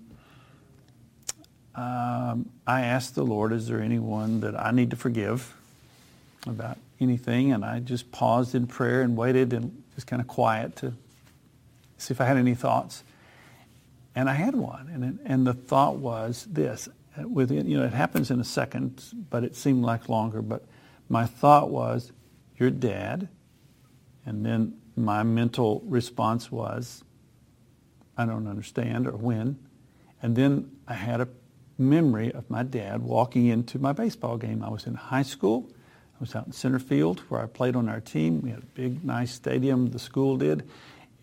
um, 1.76 2.49
I 2.65 2.82
asked 2.82 3.15
the 3.15 3.24
Lord, 3.24 3.53
is 3.53 3.67
there 3.67 3.82
anyone 3.82 4.41
that 4.41 4.59
I 4.59 4.72
need 4.72 4.89
to 4.91 4.95
forgive 4.95 5.55
about 6.47 6.78
anything? 6.99 7.51
And 7.51 7.63
I 7.63 7.80
just 7.80 8.11
paused 8.11 8.55
in 8.55 8.67
prayer 8.67 9.01
and 9.01 9.15
waited 9.15 9.53
and 9.53 9.84
was 9.95 10.03
kind 10.03 10.22
of 10.22 10.28
quiet 10.28 10.76
to 10.78 10.93
see 11.97 12.13
if 12.13 12.22
I 12.22 12.26
had 12.26 12.38
any 12.38 12.55
thoughts. 12.55 13.03
And 14.15 14.30
I 14.30 14.34
had 14.34 14.55
one. 14.55 14.89
And, 14.93 15.20
and 15.26 15.47
the 15.47 15.53
thought 15.53 15.97
was 15.97 16.47
this. 16.49 16.89
Within, 17.17 17.70
you 17.70 17.78
know, 17.78 17.86
it 17.86 17.93
happens 17.93 18.32
in 18.32 18.39
a 18.39 18.45
second, 18.45 19.03
but 19.30 19.43
it 19.43 19.55
seemed 19.55 19.84
like 19.84 20.09
longer. 20.09 20.41
But 20.41 20.65
my 21.07 21.26
thought 21.26 21.70
was, 21.70 22.11
your 22.57 22.70
dad. 22.70 23.30
And 24.26 24.45
then 24.45 24.78
my 24.95 25.24
mental 25.24 25.82
response 25.86 26.51
was, 26.51 27.03
I 28.17 28.26
don't 28.26 28.47
understand 28.47 29.07
or 29.07 29.11
when. 29.11 29.57
And 30.22 30.36
then 30.36 30.72
I 30.88 30.93
had 30.93 31.22
a 31.22 31.28
memory 31.80 32.32
of 32.32 32.49
my 32.49 32.63
dad 32.63 33.01
walking 33.01 33.47
into 33.47 33.80
my 33.80 33.93
baseball 33.93 34.38
game. 34.38 34.63
I 34.63 34.69
was 34.69 34.86
in 34.86 34.93
high 34.93 35.23
school. 35.23 35.69
I 36.15 36.17
was 36.19 36.36
out 36.36 36.45
in 36.45 36.51
center 36.51 36.80
field 36.80 37.21
where 37.30 37.41
I 37.41 37.45
played 37.45 37.75
on 37.75 37.88
our 37.88 38.01
team. 38.01 38.41
We 38.41 38.49
had 38.49 38.59
a 38.59 38.65
big, 38.65 39.03
nice 39.03 39.32
stadium, 39.32 39.91
the 39.91 39.99
school 39.99 40.38
did. 40.38 40.67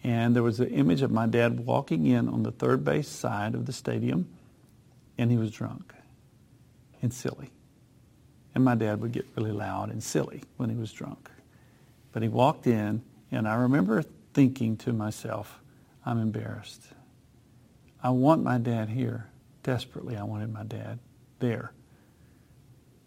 And 0.03 0.35
there 0.35 0.43
was 0.43 0.61
an 0.61 0.69
image 0.69 1.03
of 1.03 1.11
my 1.11 1.27
dad 1.27 1.61
walking 1.61 2.07
in 2.07 2.29
on 2.29 2.43
the 2.43 2.53
third 2.53 2.85
base 2.85 3.09
side 3.09 3.55
of 3.55 3.67
the 3.67 3.73
stadium, 3.73 4.29
and 5.19 5.31
he 5.31 5.37
was 5.37 5.51
drunk 5.51 5.93
and 7.03 7.13
silly. 7.13 7.51
And 8.55 8.65
my 8.65 8.75
dad 8.75 9.01
would 9.01 9.13
get 9.13 9.27
really 9.37 9.53
loud 9.53 9.91
and 9.91 10.03
silly 10.03 10.43
when 10.57 10.71
he 10.71 10.77
was 10.77 10.93
drunk. 10.93 11.31
But 12.13 12.23
he 12.23 12.29
walked 12.29 12.67
in, 12.67 13.03
and 13.31 13.47
I 13.47 13.57
remember 13.57 14.03
thinking 14.33 14.77
to 14.79 14.93
myself, 14.93 15.61
I'm 16.07 16.19
embarrassed. 16.19 16.85
I 18.03 18.11
want 18.11 18.43
my 18.43 18.59
dad 18.59 18.89
here 18.89 19.27
desperately 19.67 20.17
I 20.17 20.23
wanted 20.23 20.53
my 20.53 20.63
dad 20.63 21.01
there, 21.41 21.73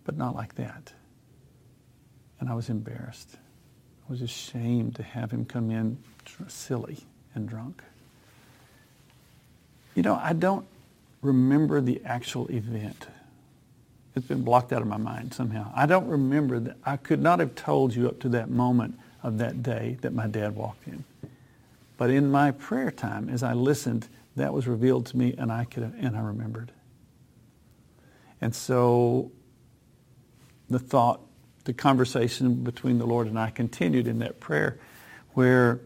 but 0.03 0.17
not 0.17 0.35
like 0.35 0.55
that. 0.55 0.91
And 2.41 2.49
I 2.49 2.53
was 2.53 2.69
embarrassed. 2.69 3.37
I 4.07 4.11
was 4.11 4.21
ashamed 4.21 4.95
to 4.97 5.03
have 5.03 5.31
him 5.31 5.45
come 5.45 5.71
in 5.71 5.97
silly 6.49 6.97
and 7.33 7.47
drunk. 7.47 7.81
You 9.95 10.03
know, 10.03 10.19
I 10.21 10.33
don't 10.33 10.65
remember 11.21 11.79
the 11.79 12.01
actual 12.03 12.51
event. 12.51 13.07
It's 14.15 14.27
been 14.27 14.43
blocked 14.43 14.73
out 14.73 14.81
of 14.81 14.87
my 14.87 14.97
mind 14.97 15.33
somehow. 15.33 15.71
I 15.73 15.85
don't 15.85 16.07
remember 16.07 16.59
that. 16.59 16.75
I 16.83 16.97
could 16.97 17.21
not 17.21 17.39
have 17.39 17.55
told 17.55 17.95
you 17.95 18.09
up 18.09 18.19
to 18.19 18.29
that 18.29 18.49
moment 18.49 18.99
of 19.23 19.37
that 19.37 19.63
day 19.63 19.97
that 20.01 20.13
my 20.13 20.27
dad 20.27 20.55
walked 20.55 20.87
in. 20.87 21.05
But 21.95 22.09
in 22.09 22.29
my 22.29 22.51
prayer 22.51 22.91
time, 22.91 23.29
as 23.29 23.43
I 23.43 23.53
listened, 23.53 24.09
that 24.39 24.53
was 24.53 24.67
revealed 24.67 25.05
to 25.07 25.17
me 25.17 25.35
and 25.37 25.51
I 25.51 25.65
could 25.65 25.83
and 25.83 26.17
I 26.17 26.21
remembered. 26.21 26.71
And 28.41 28.55
so 28.55 29.31
the 30.69 30.79
thought 30.79 31.21
the 31.65 31.73
conversation 31.73 32.63
between 32.63 32.97
the 32.97 33.05
Lord 33.05 33.27
and 33.27 33.37
I 33.37 33.49
continued 33.49 34.07
in 34.07 34.19
that 34.19 34.39
prayer 34.39 34.79
where 35.33 35.81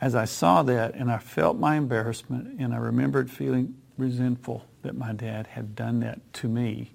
as 0.00 0.14
I 0.14 0.24
saw 0.24 0.62
that 0.62 0.94
and 0.94 1.10
I 1.10 1.18
felt 1.18 1.58
my 1.58 1.76
embarrassment 1.76 2.60
and 2.60 2.74
I 2.74 2.78
remembered 2.78 3.30
feeling 3.30 3.74
resentful 3.98 4.66
that 4.82 4.96
my 4.96 5.12
dad 5.12 5.46
had 5.48 5.74
done 5.74 6.00
that 6.00 6.32
to 6.34 6.48
me, 6.48 6.92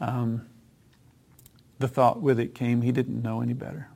um, 0.00 0.46
the 1.78 1.88
thought 1.88 2.20
with 2.20 2.38
it 2.38 2.54
came 2.54 2.82
he 2.82 2.92
didn't 2.92 3.22
know 3.22 3.40
any 3.40 3.54
better. 3.54 3.88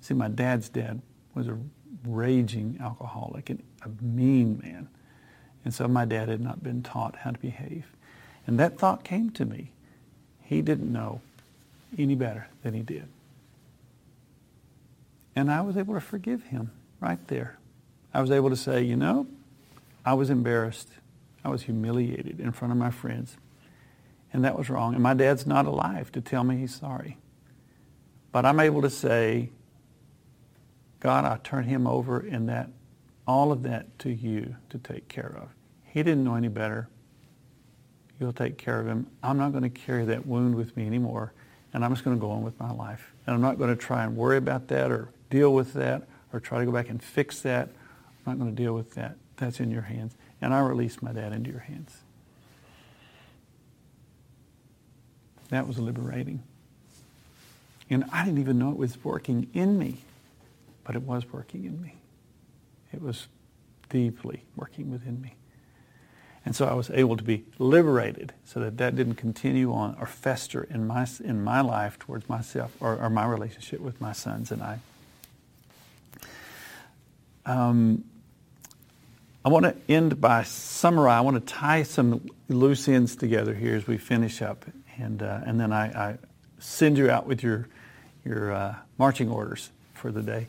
See, 0.00 0.14
my 0.14 0.28
dad's 0.28 0.68
dad 0.68 1.00
was 1.34 1.48
a 1.48 1.58
raging 2.04 2.78
alcoholic 2.80 3.50
and 3.50 3.62
a 3.82 3.88
mean 4.02 4.60
man. 4.62 4.88
And 5.66 5.74
so 5.74 5.88
my 5.88 6.04
dad 6.04 6.28
had 6.28 6.40
not 6.40 6.62
been 6.62 6.84
taught 6.84 7.16
how 7.16 7.32
to 7.32 7.38
behave. 7.40 7.86
And 8.46 8.56
that 8.60 8.78
thought 8.78 9.02
came 9.02 9.30
to 9.30 9.44
me. 9.44 9.72
He 10.44 10.62
didn't 10.62 10.92
know 10.92 11.22
any 11.98 12.14
better 12.14 12.46
than 12.62 12.72
he 12.72 12.82
did. 12.82 13.08
And 15.34 15.50
I 15.50 15.62
was 15.62 15.76
able 15.76 15.94
to 15.94 16.00
forgive 16.00 16.44
him 16.44 16.70
right 17.00 17.18
there. 17.26 17.58
I 18.14 18.20
was 18.20 18.30
able 18.30 18.48
to 18.50 18.56
say, 18.56 18.84
you 18.84 18.94
know, 18.94 19.26
I 20.04 20.14
was 20.14 20.30
embarrassed. 20.30 20.88
I 21.44 21.48
was 21.48 21.62
humiliated 21.62 22.38
in 22.38 22.52
front 22.52 22.70
of 22.70 22.78
my 22.78 22.92
friends. 22.92 23.36
And 24.32 24.44
that 24.44 24.56
was 24.56 24.70
wrong. 24.70 24.94
And 24.94 25.02
my 25.02 25.14
dad's 25.14 25.48
not 25.48 25.66
alive 25.66 26.12
to 26.12 26.20
tell 26.20 26.44
me 26.44 26.58
he's 26.58 26.76
sorry. 26.76 27.16
But 28.30 28.46
I'm 28.46 28.60
able 28.60 28.82
to 28.82 28.90
say, 28.90 29.50
God, 31.00 31.24
I 31.24 31.38
turn 31.42 31.64
him 31.64 31.88
over 31.88 32.24
in 32.24 32.46
that, 32.46 32.70
all 33.26 33.50
of 33.50 33.64
that 33.64 33.98
to 33.98 34.10
you 34.10 34.54
to 34.70 34.78
take 34.78 35.08
care 35.08 35.36
of. 35.42 35.55
He 35.96 36.02
didn't 36.02 36.24
know 36.24 36.34
any 36.34 36.48
better. 36.48 36.88
You'll 38.20 38.34
take 38.34 38.58
care 38.58 38.78
of 38.78 38.86
him. 38.86 39.06
I'm 39.22 39.38
not 39.38 39.52
going 39.52 39.62
to 39.62 39.70
carry 39.70 40.04
that 40.04 40.26
wound 40.26 40.54
with 40.54 40.76
me 40.76 40.86
anymore. 40.86 41.32
And 41.72 41.82
I'm 41.82 41.90
just 41.90 42.04
going 42.04 42.14
to 42.14 42.20
go 42.20 42.30
on 42.32 42.42
with 42.42 42.60
my 42.60 42.70
life. 42.70 43.14
And 43.26 43.34
I'm 43.34 43.40
not 43.40 43.56
going 43.56 43.70
to 43.70 43.76
try 43.76 44.04
and 44.04 44.14
worry 44.14 44.36
about 44.36 44.68
that 44.68 44.90
or 44.90 45.08
deal 45.30 45.54
with 45.54 45.72
that 45.72 46.06
or 46.34 46.40
try 46.40 46.58
to 46.58 46.66
go 46.66 46.70
back 46.70 46.90
and 46.90 47.02
fix 47.02 47.40
that. 47.40 47.70
I'm 48.26 48.32
not 48.32 48.38
going 48.38 48.54
to 48.54 48.62
deal 48.62 48.74
with 48.74 48.92
that. 48.96 49.16
That's 49.38 49.58
in 49.58 49.70
your 49.70 49.80
hands. 49.80 50.14
And 50.42 50.52
I 50.52 50.60
release 50.60 51.00
my 51.00 51.12
dad 51.12 51.32
into 51.32 51.48
your 51.48 51.60
hands. 51.60 51.96
That 55.48 55.66
was 55.66 55.78
liberating. 55.78 56.42
And 57.88 58.04
I 58.12 58.22
didn't 58.22 58.40
even 58.40 58.58
know 58.58 58.70
it 58.70 58.76
was 58.76 59.02
working 59.02 59.48
in 59.54 59.78
me, 59.78 60.02
but 60.84 60.94
it 60.94 61.04
was 61.04 61.24
working 61.32 61.64
in 61.64 61.80
me. 61.80 61.94
It 62.92 63.00
was 63.00 63.28
deeply 63.88 64.42
working 64.56 64.90
within 64.90 65.22
me. 65.22 65.36
And 66.46 66.54
so 66.54 66.64
I 66.64 66.74
was 66.74 66.90
able 66.90 67.16
to 67.16 67.24
be 67.24 67.44
liberated 67.58 68.32
so 68.44 68.60
that 68.60 68.78
that 68.78 68.94
didn't 68.94 69.16
continue 69.16 69.72
on 69.72 69.96
or 70.00 70.06
fester 70.06 70.62
in 70.62 70.86
my, 70.86 71.04
in 71.24 71.42
my 71.42 71.60
life 71.60 71.98
towards 71.98 72.28
myself 72.28 72.72
or, 72.78 72.96
or 72.96 73.10
my 73.10 73.26
relationship 73.26 73.80
with 73.80 74.00
my 74.00 74.12
sons 74.12 74.52
and 74.52 74.62
I. 74.62 74.78
Um, 77.44 78.04
I 79.44 79.48
want 79.48 79.64
to 79.64 79.74
end 79.88 80.20
by 80.20 80.44
summarizing. 80.44 81.18
I 81.18 81.20
want 81.20 81.46
to 81.46 81.52
tie 81.52 81.82
some 81.82 82.28
loose 82.48 82.88
ends 82.88 83.16
together 83.16 83.52
here 83.52 83.74
as 83.74 83.86
we 83.86 83.98
finish 83.98 84.42
up, 84.42 84.64
and 84.98 85.22
uh, 85.22 85.40
and 85.46 85.60
then 85.60 85.72
I, 85.72 85.86
I, 85.86 86.18
send 86.58 86.98
you 86.98 87.08
out 87.08 87.28
with 87.28 87.44
your 87.44 87.68
your 88.24 88.52
uh, 88.52 88.74
marching 88.98 89.30
orders 89.30 89.70
for 89.94 90.10
the 90.10 90.22
day. 90.22 90.48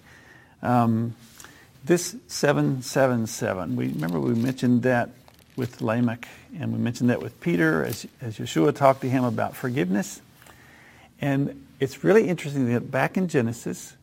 Um, 0.64 1.16
this 1.86 2.16
seven 2.26 2.82
seven 2.82 3.28
seven. 3.28 3.76
We 3.76 3.90
remember 3.90 4.20
we 4.20 4.34
mentioned 4.34 4.82
that 4.82 5.12
with 5.58 5.82
Lamech, 5.82 6.28
and 6.58 6.72
we 6.72 6.78
mentioned 6.78 7.10
that 7.10 7.22
with 7.22 7.42
Peter 7.42 7.84
as 7.84 8.06
as 8.22 8.38
Yeshua 8.38 8.74
talked 8.74 9.02
to 9.02 9.10
him 9.10 9.24
about 9.24 9.56
forgiveness, 9.56 10.22
and 11.20 11.66
it's 11.80 12.04
really 12.04 12.30
interesting 12.30 12.72
that 12.72 12.90
back 12.92 13.18
in 13.18 13.28
Genesis, 13.28 13.98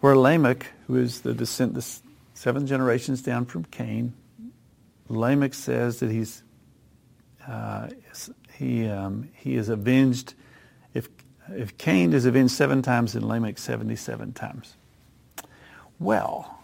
where 0.00 0.16
Lamech, 0.16 0.66
who 0.86 0.96
is 0.96 1.20
the 1.20 1.34
descent, 1.34 1.74
the 1.74 1.84
seven 2.34 2.66
generations 2.66 3.20
down 3.20 3.44
from 3.44 3.64
Cain, 3.64 4.12
Lamech 5.08 5.54
says 5.54 6.00
that 6.00 6.10
he's 6.10 6.42
uh, 7.46 7.88
he 8.56 8.88
um, 8.88 9.28
he 9.34 9.56
is 9.56 9.68
avenged. 9.68 10.34
If 10.94 11.08
if 11.48 11.76
Cain 11.78 12.12
is 12.12 12.26
avenged 12.26 12.54
seven 12.54 12.80
times, 12.80 13.14
then 13.14 13.26
Lamech 13.26 13.58
seventy-seven 13.58 14.34
times. 14.34 14.76
Well, 15.98 16.60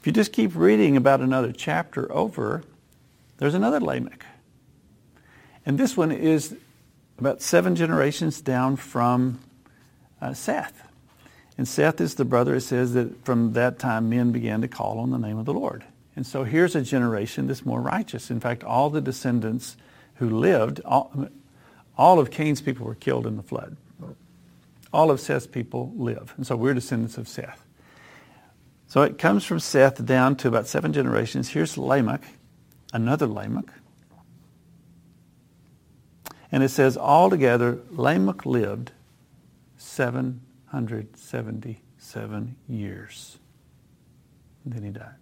if 0.00 0.06
you 0.06 0.12
just 0.12 0.32
keep 0.32 0.56
reading 0.56 0.96
about 0.96 1.20
another 1.20 1.52
chapter 1.52 2.10
over, 2.10 2.62
there's 3.38 3.54
another 3.54 3.80
Lamech, 3.80 4.24
and 5.64 5.78
this 5.78 5.96
one 5.96 6.12
is 6.12 6.56
about 7.18 7.42
seven 7.42 7.76
generations 7.76 8.40
down 8.40 8.76
from 8.76 9.40
uh, 10.20 10.34
Seth. 10.34 10.82
And 11.58 11.66
Seth 11.66 12.00
is 12.00 12.16
the 12.16 12.24
brother. 12.24 12.54
It 12.56 12.60
says 12.60 12.92
that 12.94 13.24
from 13.24 13.54
that 13.54 13.78
time 13.78 14.10
men 14.10 14.30
began 14.32 14.60
to 14.60 14.68
call 14.68 14.98
on 14.98 15.10
the 15.10 15.18
name 15.18 15.38
of 15.38 15.46
the 15.46 15.54
Lord. 15.54 15.84
And 16.14 16.26
so 16.26 16.44
here's 16.44 16.74
a 16.74 16.82
generation 16.82 17.46
that's 17.46 17.64
more 17.64 17.80
righteous. 17.80 18.30
In 18.30 18.40
fact, 18.40 18.64
all 18.64 18.90
the 18.90 19.00
descendants 19.00 19.76
who 20.16 20.28
lived, 20.28 20.80
all, 20.84 21.28
all 21.96 22.18
of 22.18 22.30
Cain's 22.30 22.60
people 22.60 22.86
were 22.86 22.94
killed 22.94 23.26
in 23.26 23.36
the 23.36 23.42
flood. 23.42 23.76
All 24.92 25.10
of 25.10 25.20
Seth's 25.20 25.46
people 25.46 25.92
live. 25.96 26.32
And 26.36 26.46
so 26.46 26.56
we're 26.56 26.74
descendants 26.74 27.18
of 27.18 27.28
Seth. 27.28 27.62
So 28.88 29.02
it 29.02 29.18
comes 29.18 29.44
from 29.44 29.60
Seth 29.60 30.04
down 30.04 30.36
to 30.36 30.48
about 30.48 30.66
seven 30.66 30.92
generations. 30.92 31.50
Here's 31.50 31.76
Lamech, 31.76 32.22
another 32.96 33.26
Lamech. 33.26 33.66
And 36.50 36.62
it 36.62 36.70
says, 36.70 36.96
altogether, 36.96 37.80
Lamech 37.90 38.46
lived 38.46 38.92
777 39.76 42.56
years. 42.68 43.38
And 44.64 44.72
then 44.72 44.82
he 44.82 44.88
died. 44.90 45.16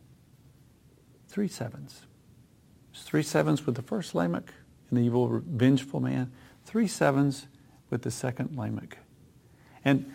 Three 1.28 1.48
sevens. 1.48 2.02
three 2.94 3.24
sevens 3.24 3.66
with 3.66 3.74
the 3.74 3.82
first 3.82 4.14
Lamech, 4.14 4.54
an 4.90 4.98
evil, 4.98 5.42
vengeful 5.44 5.98
man. 5.98 6.30
Three 6.64 6.86
sevens 6.86 7.48
with 7.90 8.02
the 8.02 8.12
second 8.12 8.56
Lamech. 8.56 8.98
And 9.84 10.14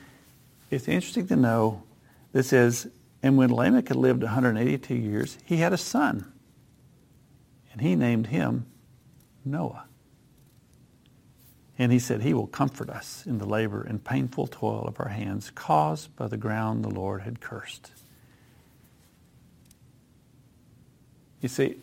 it's 0.70 0.88
interesting 0.88 1.28
to 1.28 1.36
know 1.36 1.84
this 2.32 2.48
says, 2.48 2.88
and 3.22 3.36
when 3.36 3.52
Lamech 3.52 3.90
had 3.90 3.98
lived 3.98 4.24
182 4.24 4.96
years, 4.96 5.38
he 5.44 5.58
had 5.58 5.74
a 5.74 5.78
son. 5.78 6.32
And 7.80 7.88
he 7.88 7.96
named 7.96 8.28
him 8.28 8.66
Noah. 9.46 9.86
And 11.78 11.94
he 11.94 12.00
said, 12.00 12.22
He 12.22 12.34
will 12.34 12.46
comfort 12.46 12.90
us 12.90 13.24
in 13.26 13.38
the 13.38 13.46
labor 13.46 13.82
and 13.82 14.04
painful 14.04 14.48
toil 14.48 14.84
of 14.86 15.00
our 15.00 15.08
hands 15.08 15.50
caused 15.50 16.14
by 16.18 16.28
the 16.28 16.36
ground 16.36 16.84
the 16.84 16.90
Lord 16.90 17.22
had 17.22 17.40
cursed. 17.40 17.92
You 21.40 21.48
see, 21.48 21.78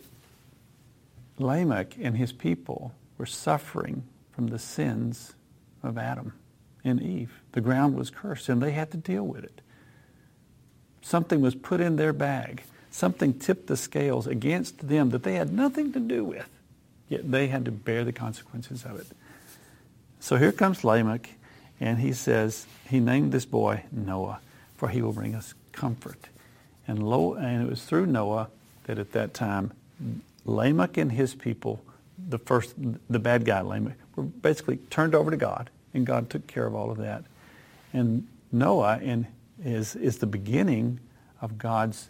Lamech 1.39 1.95
and 1.99 2.15
his 2.15 2.31
people 2.31 2.93
were 3.17 3.25
suffering 3.25 4.03
from 4.33 4.49
the 4.49 4.59
sins 4.59 5.33
of 5.81 5.97
Adam 5.97 6.33
and 6.83 7.01
Eve. 7.01 7.41
The 7.53 7.61
ground 7.61 7.95
was 7.95 8.11
cursed, 8.11 8.49
and 8.49 8.61
they 8.61 8.73
had 8.73 8.91
to 8.91 8.97
deal 8.97 9.23
with 9.23 9.43
it. 9.43 9.61
Something 11.01 11.41
was 11.41 11.55
put 11.55 11.81
in 11.81 11.95
their 11.95 12.13
bag. 12.13 12.61
Something 12.97 13.35
tipped 13.35 13.67
the 13.67 13.77
scales 13.77 14.25
against 14.25 14.87
them 14.87 15.11
that 15.11 15.21
they 15.21 15.35
had 15.35 15.53
nothing 15.53 15.93
to 15.93 15.99
do 15.99 16.23
with, 16.23 16.49
yet 17.07 17.31
they 17.31 17.45
had 17.45 17.63
to 17.65 17.71
bear 17.71 18.03
the 18.03 18.11
consequences 18.11 18.83
of 18.85 18.99
it. 18.99 19.05
So 20.19 20.37
here 20.37 20.51
comes 20.51 20.83
Lamech, 20.83 21.29
and 21.79 21.99
he 21.99 22.11
says, 22.11 22.65
he 22.89 22.99
named 22.99 23.31
this 23.31 23.45
boy 23.45 23.83
Noah, 23.91 24.39
for 24.77 24.89
he 24.89 25.03
will 25.03 25.13
bring 25.13 25.35
us 25.35 25.53
comfort. 25.73 26.29
And, 26.87 27.07
lo, 27.07 27.35
and 27.35 27.61
it 27.61 27.69
was 27.69 27.83
through 27.83 28.07
Noah 28.07 28.49
that 28.85 28.97
at 28.97 29.11
that 29.11 29.35
time, 29.35 29.73
Lamech 30.43 30.97
and 30.97 31.11
his 31.11 31.35
people, 31.35 31.83
the 32.17 32.39
first, 32.39 32.73
the 33.11 33.19
bad 33.19 33.45
guy 33.45 33.61
Lamech, 33.61 33.97
were 34.15 34.23
basically 34.23 34.77
turned 34.89 35.13
over 35.13 35.29
to 35.29 35.37
God, 35.37 35.69
and 35.93 36.03
God 36.03 36.31
took 36.31 36.47
care 36.47 36.65
of 36.65 36.73
all 36.73 36.89
of 36.89 36.97
that. 36.97 37.25
And 37.93 38.27
Noah 38.51 38.97
in, 38.97 39.27
is, 39.63 39.95
is 39.95 40.17
the 40.17 40.25
beginning 40.25 40.99
of 41.39 41.59
God's 41.59 42.09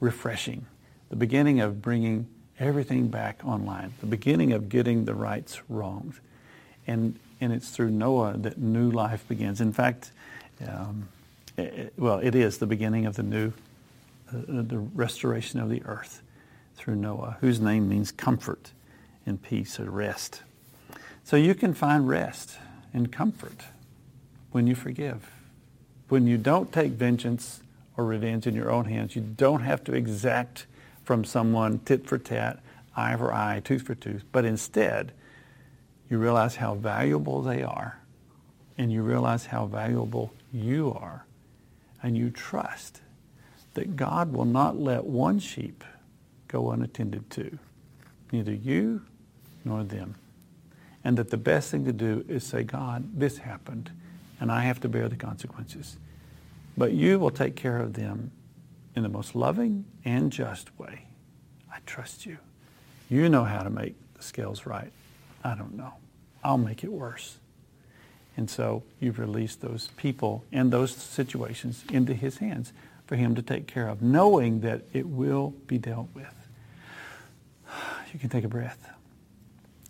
refreshing, 0.00 0.66
the 1.08 1.16
beginning 1.16 1.60
of 1.60 1.82
bringing 1.82 2.26
everything 2.58 3.08
back 3.08 3.40
online, 3.44 3.92
the 4.00 4.06
beginning 4.06 4.52
of 4.52 4.68
getting 4.68 5.04
the 5.04 5.14
rights 5.14 5.60
wrongs. 5.68 6.20
And 6.86 7.18
and 7.40 7.52
it's 7.52 7.70
through 7.70 7.90
Noah 7.90 8.36
that 8.38 8.58
new 8.58 8.90
life 8.90 9.26
begins. 9.28 9.60
In 9.60 9.72
fact, 9.72 10.10
um, 10.66 11.08
it, 11.56 11.92
well, 11.96 12.18
it 12.18 12.34
is 12.34 12.58
the 12.58 12.66
beginning 12.66 13.06
of 13.06 13.16
the 13.16 13.22
new, 13.22 13.52
uh, 14.32 14.40
the 14.46 14.78
restoration 14.78 15.60
of 15.60 15.68
the 15.68 15.82
earth 15.84 16.22
through 16.74 16.96
Noah, 16.96 17.36
whose 17.40 17.60
name 17.60 17.88
means 17.88 18.10
comfort 18.10 18.72
and 19.26 19.42
peace 19.42 19.78
or 19.78 19.90
rest. 19.90 20.42
So 21.24 21.36
you 21.36 21.54
can 21.54 21.74
find 21.74 22.08
rest 22.08 22.58
and 22.92 23.12
comfort 23.12 23.62
when 24.50 24.66
you 24.66 24.74
forgive. 24.74 25.30
When 26.08 26.26
you 26.26 26.38
don't 26.38 26.72
take 26.72 26.92
vengeance 26.92 27.60
or 27.98 28.04
revenge 28.04 28.46
in 28.46 28.54
your 28.54 28.70
own 28.70 28.86
hands, 28.86 29.14
you 29.14 29.20
don't 29.20 29.62
have 29.62 29.84
to 29.84 29.92
exact 29.92 30.66
from 31.04 31.24
someone 31.24 31.80
tit 31.80 32.06
for 32.06 32.16
tat, 32.16 32.60
eye 32.96 33.16
for 33.16 33.34
eye, 33.34 33.60
tooth 33.62 33.82
for 33.82 33.96
tooth, 33.96 34.24
but 34.32 34.44
instead, 34.44 35.12
you 36.08 36.16
realize 36.16 36.56
how 36.56 36.74
valuable 36.74 37.42
they 37.42 37.62
are 37.62 37.98
and 38.78 38.92
you 38.92 39.02
realize 39.02 39.46
how 39.46 39.66
valuable 39.66 40.32
you 40.52 40.96
are, 40.98 41.26
and 42.02 42.16
you 42.16 42.30
trust 42.30 43.00
that 43.74 43.96
God 43.96 44.32
will 44.32 44.44
not 44.44 44.78
let 44.78 45.04
one 45.04 45.40
sheep 45.40 45.82
go 46.46 46.70
unattended 46.70 47.28
to, 47.30 47.58
neither 48.30 48.54
you 48.54 49.02
nor 49.64 49.82
them. 49.82 50.14
And 51.02 51.18
that 51.18 51.30
the 51.30 51.36
best 51.36 51.70
thing 51.70 51.84
to 51.86 51.92
do 51.92 52.24
is 52.28 52.44
say, 52.44 52.62
God, 52.62 53.18
this 53.18 53.38
happened, 53.38 53.90
and 54.40 54.52
I 54.52 54.62
have 54.62 54.80
to 54.80 54.88
bear 54.88 55.08
the 55.08 55.16
consequences. 55.16 55.98
But 56.78 56.92
you 56.92 57.18
will 57.18 57.32
take 57.32 57.56
care 57.56 57.78
of 57.78 57.94
them 57.94 58.30
in 58.94 59.02
the 59.02 59.08
most 59.08 59.34
loving 59.34 59.84
and 60.04 60.30
just 60.30 60.78
way. 60.78 61.06
I 61.72 61.78
trust 61.86 62.24
you. 62.24 62.38
You 63.10 63.28
know 63.28 63.42
how 63.42 63.62
to 63.62 63.70
make 63.70 63.96
the 64.14 64.22
scales 64.22 64.64
right. 64.64 64.92
I 65.42 65.56
don't 65.56 65.74
know. 65.74 65.94
I'll 66.44 66.56
make 66.56 66.84
it 66.84 66.92
worse. 66.92 67.38
And 68.36 68.48
so 68.48 68.84
you've 69.00 69.18
released 69.18 69.60
those 69.60 69.88
people 69.96 70.44
and 70.52 70.72
those 70.72 70.94
situations 70.94 71.82
into 71.90 72.14
his 72.14 72.38
hands 72.38 72.72
for 73.06 73.16
him 73.16 73.34
to 73.34 73.42
take 73.42 73.66
care 73.66 73.88
of, 73.88 74.00
knowing 74.00 74.60
that 74.60 74.82
it 74.92 75.08
will 75.08 75.54
be 75.66 75.78
dealt 75.78 76.08
with. 76.14 76.34
You 78.12 78.18
can 78.18 78.30
take 78.30 78.44
a 78.44 78.48
breath. 78.48 78.90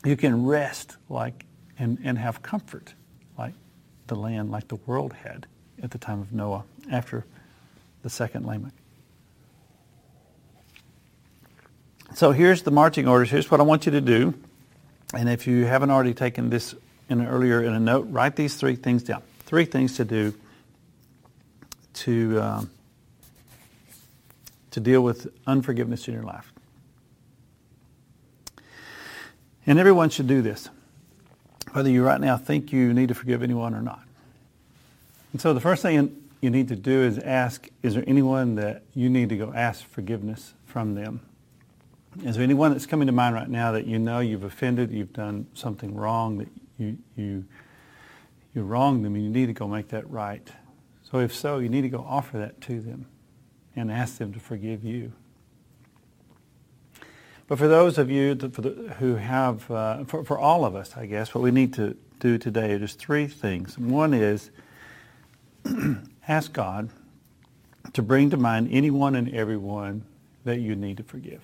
You 0.05 0.16
can 0.16 0.45
rest 0.45 0.97
like 1.09 1.45
and, 1.78 1.99
and 2.03 2.18
have 2.18 2.43
comfort 2.43 2.95
like 3.39 3.55
the 4.09 4.16
land, 4.16 4.51
like 4.51 4.66
the 4.66 4.80
world 4.86 5.12
had 5.12 5.47
at 5.83 5.91
the 5.91 5.99
time 5.99 6.20
of 6.20 6.33
Noah 6.33 6.64
after 6.91 7.24
the 8.03 8.11
second 8.11 8.47
Lamech. 8.47 8.72
So 12.14 12.33
here's 12.33 12.62
the 12.62 12.70
marching 12.70 13.07
orders. 13.07 13.31
Here's 13.31 13.51
what 13.51 13.61
I 13.61 13.62
want 13.64 13.87
you 13.87 13.93
to 13.93 14.01
do. 14.01 14.35
And 15.14 15.29
if 15.29 15.47
you 15.47 15.66
haven't 15.66 15.91
already 15.91 16.14
taken 16.14 16.51
this 16.51 16.74
in 17.09 17.26
earlier 17.26 17.62
in 17.62 17.72
a 17.72 17.81
note, 17.81 18.09
write 18.11 18.37
these 18.37 18.57
three 18.57 18.76
things 18.76 19.03
down. 19.03 19.22
Three 19.41 19.64
things 19.64 19.97
to 19.97 20.05
do 20.05 20.35
to 21.95 22.41
um, 22.41 22.70
to 24.70 24.81
deal 24.81 25.03
with 25.03 25.29
unforgiveness 25.47 26.07
in 26.09 26.14
your 26.14 26.22
life. 26.22 26.53
And 29.66 29.79
everyone 29.79 30.11
should 30.11 30.26
do 30.26 30.41
this, 30.41 30.68
whether 31.72 31.91
you 31.91 32.05
right 32.05 32.20
now 32.20 32.37
think 32.37 32.72
you 32.72 32.95
need 32.95 33.09
to 33.09 33.14
forgive 33.14 33.43
anyone 33.43 33.74
or 33.74 33.83
not. 33.83 34.08
And 35.33 35.41
so 35.41 35.53
the 35.53 35.61
first 35.61 35.83
thing 35.83 36.22
you 36.41 36.51
need 36.51 36.68
to 36.68 36.76
do 36.76 37.03
is 37.03 37.18
ask, 37.18 37.68
is 37.83 37.95
there 37.95 38.05
anyone 38.07 38.55
that 38.57 38.83
you 38.95 39.11
need 39.11 39.29
to 39.31 39.37
go 39.37 39.53
ask 39.53 39.85
forgiveness 39.85 40.55
from 40.66 40.95
them? 40.95 41.20
Is 42.24 42.37
there 42.37 42.45
anyone 42.45 42.72
that's 42.72 42.87
coming 42.87 43.07
to 43.07 43.12
mind 43.12 43.35
right 43.35 43.49
now 43.49 43.72
that 43.72 43.87
you 43.87 43.99
know 43.99 44.20
you've 44.20 44.45
offended, 44.45 44.91
you've 44.91 45.12
done 45.12 45.47
something 45.55 45.95
wrong, 45.95 46.39
that 46.39 46.49
you, 46.79 46.99
you, 47.16 47.45
you 48.55 48.62
wronged 48.62 49.05
them 49.05 49.14
and 49.14 49.22
you 49.22 49.31
need 49.31 49.47
to 49.47 49.53
go 49.53 49.68
make 49.68 49.89
that 49.89 50.09
right? 50.11 50.49
So 51.11 51.18
if 51.18 51.35
so, 51.35 51.59
you 51.59 51.68
need 51.68 51.83
to 51.83 51.89
go 51.89 52.05
offer 52.07 52.39
that 52.39 52.61
to 52.62 52.81
them 52.81 53.07
and 53.76 53.93
ask 53.93 54.18
them 54.18 54.33
to 54.33 54.41
forgive 54.41 54.85
you. 54.85 55.12
But 57.47 57.59
for 57.59 57.68
those 57.68 57.97
of 57.99 58.11
you 58.11 58.35
that, 58.35 58.55
who 58.99 59.16
have, 59.16 59.70
uh, 59.70 60.05
for, 60.05 60.24
for 60.24 60.39
all 60.39 60.64
of 60.64 60.74
us, 60.74 60.97
I 60.97 61.07
guess, 61.07 61.35
what 61.35 61.43
we 61.43 61.51
need 61.51 61.72
to 61.74 61.97
do 62.20 62.37
today 62.37 62.72
are 62.72 62.79
just 62.79 62.99
three 62.99 63.26
things. 63.26 63.79
One 63.79 64.12
is 64.12 64.51
ask 66.29 66.53
God 66.53 66.91
to 67.93 68.03
bring 68.03 68.31
to 68.31 68.37
mind 68.37 68.69
anyone 68.71 69.14
and 69.14 69.35
everyone 69.35 70.05
that 70.45 70.61
you 70.61 70.75
need 70.75 70.97
to 70.99 71.03
forgive. 71.03 71.43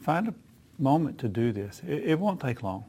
Find 0.00 0.28
a 0.28 0.34
moment 0.78 1.18
to 1.20 1.28
do 1.28 1.52
this. 1.52 1.80
It, 1.86 2.04
it 2.04 2.18
won't 2.18 2.40
take 2.40 2.62
long. 2.62 2.84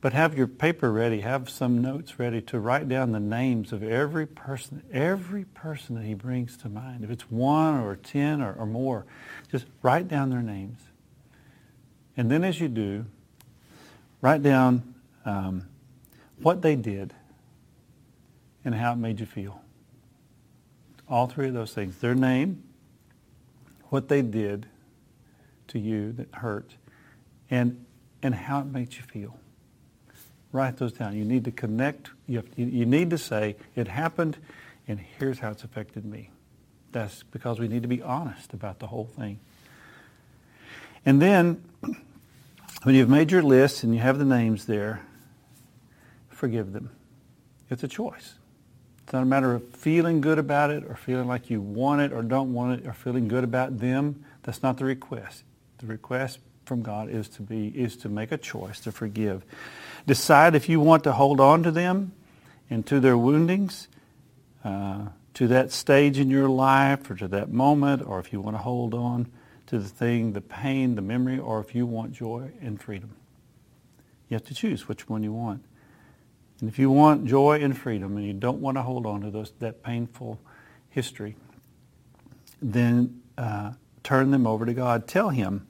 But 0.00 0.12
have 0.12 0.36
your 0.36 0.46
paper 0.46 0.92
ready, 0.92 1.20
have 1.22 1.48
some 1.48 1.80
notes 1.80 2.18
ready 2.18 2.42
to 2.42 2.58
write 2.58 2.88
down 2.90 3.12
the 3.12 3.20
names 3.20 3.72
of 3.72 3.82
every 3.82 4.26
person, 4.26 4.82
every 4.92 5.44
person 5.44 5.94
that 5.94 6.04
he 6.04 6.12
brings 6.12 6.58
to 6.58 6.68
mind. 6.68 7.04
If 7.04 7.10
it's 7.10 7.30
one 7.30 7.80
or 7.80 7.96
ten 7.96 8.42
or, 8.42 8.52
or 8.52 8.66
more, 8.66 9.06
just 9.50 9.64
write 9.80 10.08
down 10.08 10.28
their 10.28 10.42
names. 10.42 10.78
And 12.18 12.30
then 12.30 12.44
as 12.44 12.60
you 12.60 12.68
do, 12.68 13.06
write 14.20 14.42
down 14.42 14.94
um, 15.24 15.66
what 16.38 16.60
they 16.60 16.76
did 16.76 17.14
and 18.64 18.74
how 18.74 18.92
it 18.92 18.96
made 18.96 19.20
you 19.20 19.26
feel. 19.26 19.60
All 21.08 21.26
three 21.26 21.48
of 21.48 21.54
those 21.54 21.72
things. 21.72 21.98
Their 21.98 22.14
name, 22.14 22.62
what 23.90 24.08
they 24.08 24.22
did 24.22 24.66
to 25.68 25.78
you 25.78 26.12
that 26.12 26.28
hurt, 26.32 26.76
and, 27.50 27.84
and 28.22 28.34
how 28.34 28.60
it 28.60 28.66
made 28.66 28.94
you 28.94 29.02
feel 29.02 29.38
write 30.54 30.76
those 30.76 30.92
down. 30.92 31.16
You 31.16 31.24
need 31.24 31.44
to 31.44 31.50
connect. 31.50 32.10
You, 32.28 32.36
have, 32.36 32.46
you, 32.56 32.66
you 32.66 32.86
need 32.86 33.10
to 33.10 33.18
say, 33.18 33.56
it 33.74 33.88
happened, 33.88 34.38
and 34.86 35.00
here's 35.18 35.40
how 35.40 35.50
it's 35.50 35.64
affected 35.64 36.04
me. 36.06 36.30
That's 36.92 37.24
because 37.24 37.58
we 37.58 37.66
need 37.66 37.82
to 37.82 37.88
be 37.88 38.00
honest 38.00 38.54
about 38.54 38.78
the 38.78 38.86
whole 38.86 39.06
thing. 39.06 39.40
And 41.04 41.20
then, 41.20 41.62
when 42.84 42.94
you've 42.94 43.10
made 43.10 43.32
your 43.32 43.42
list 43.42 43.82
and 43.82 43.92
you 43.92 44.00
have 44.00 44.18
the 44.18 44.24
names 44.24 44.66
there, 44.66 45.02
forgive 46.28 46.72
them. 46.72 46.90
It's 47.68 47.82
a 47.82 47.88
choice. 47.88 48.34
It's 49.04 49.12
not 49.12 49.22
a 49.22 49.26
matter 49.26 49.54
of 49.54 49.68
feeling 49.74 50.22
good 50.22 50.38
about 50.38 50.70
it 50.70 50.82
or 50.84 50.96
feeling 50.96 51.28
like 51.28 51.50
you 51.50 51.60
want 51.60 52.00
it 52.00 52.12
or 52.12 52.22
don't 52.22 52.54
want 52.54 52.80
it 52.80 52.86
or 52.86 52.94
feeling 52.94 53.28
good 53.28 53.44
about 53.44 53.78
them. 53.78 54.24
That's 54.42 54.62
not 54.62 54.78
the 54.78 54.86
request. 54.86 55.44
The 55.78 55.86
request 55.86 56.38
from 56.64 56.82
God 56.82 57.10
is 57.10 57.28
to 57.30 57.42
be 57.42 57.68
is 57.68 57.96
to 57.98 58.08
make 58.08 58.32
a 58.32 58.38
choice 58.38 58.80
to 58.80 58.92
forgive. 58.92 59.44
Decide 60.06 60.54
if 60.54 60.70
you 60.70 60.80
want 60.80 61.04
to 61.04 61.12
hold 61.12 61.38
on 61.38 61.62
to 61.64 61.70
them 61.70 62.12
and 62.70 62.86
to 62.86 62.98
their 62.98 63.18
woundings, 63.18 63.88
uh, 64.64 65.08
to 65.34 65.48
that 65.48 65.70
stage 65.70 66.18
in 66.18 66.30
your 66.30 66.48
life 66.48 67.10
or 67.10 67.16
to 67.16 67.28
that 67.28 67.50
moment, 67.50 68.02
or 68.06 68.18
if 68.20 68.32
you 68.32 68.40
want 68.40 68.56
to 68.56 68.62
hold 68.62 68.94
on 68.94 69.30
to 69.66 69.78
the 69.78 69.88
thing, 69.88 70.32
the 70.32 70.40
pain, 70.40 70.94
the 70.94 71.02
memory, 71.02 71.38
or 71.38 71.60
if 71.60 71.74
you 71.74 71.84
want 71.84 72.12
joy 72.12 72.50
and 72.62 72.80
freedom. 72.80 73.14
You 74.28 74.36
have 74.36 74.44
to 74.46 74.54
choose 74.54 74.88
which 74.88 75.08
one 75.08 75.22
you 75.22 75.32
want. 75.32 75.62
And 76.60 76.68
if 76.68 76.78
you 76.78 76.90
want 76.90 77.26
joy 77.26 77.60
and 77.60 77.76
freedom 77.76 78.16
and 78.16 78.26
you 78.26 78.32
don't 78.32 78.60
want 78.60 78.76
to 78.76 78.82
hold 78.82 79.06
on 79.06 79.22
to 79.22 79.30
those, 79.30 79.52
that 79.58 79.82
painful 79.82 80.40
history, 80.88 81.36
then 82.62 83.20
uh, 83.36 83.72
turn 84.02 84.30
them 84.30 84.46
over 84.46 84.64
to 84.64 84.74
God. 84.74 85.06
Tell 85.06 85.30
Him, 85.30 85.66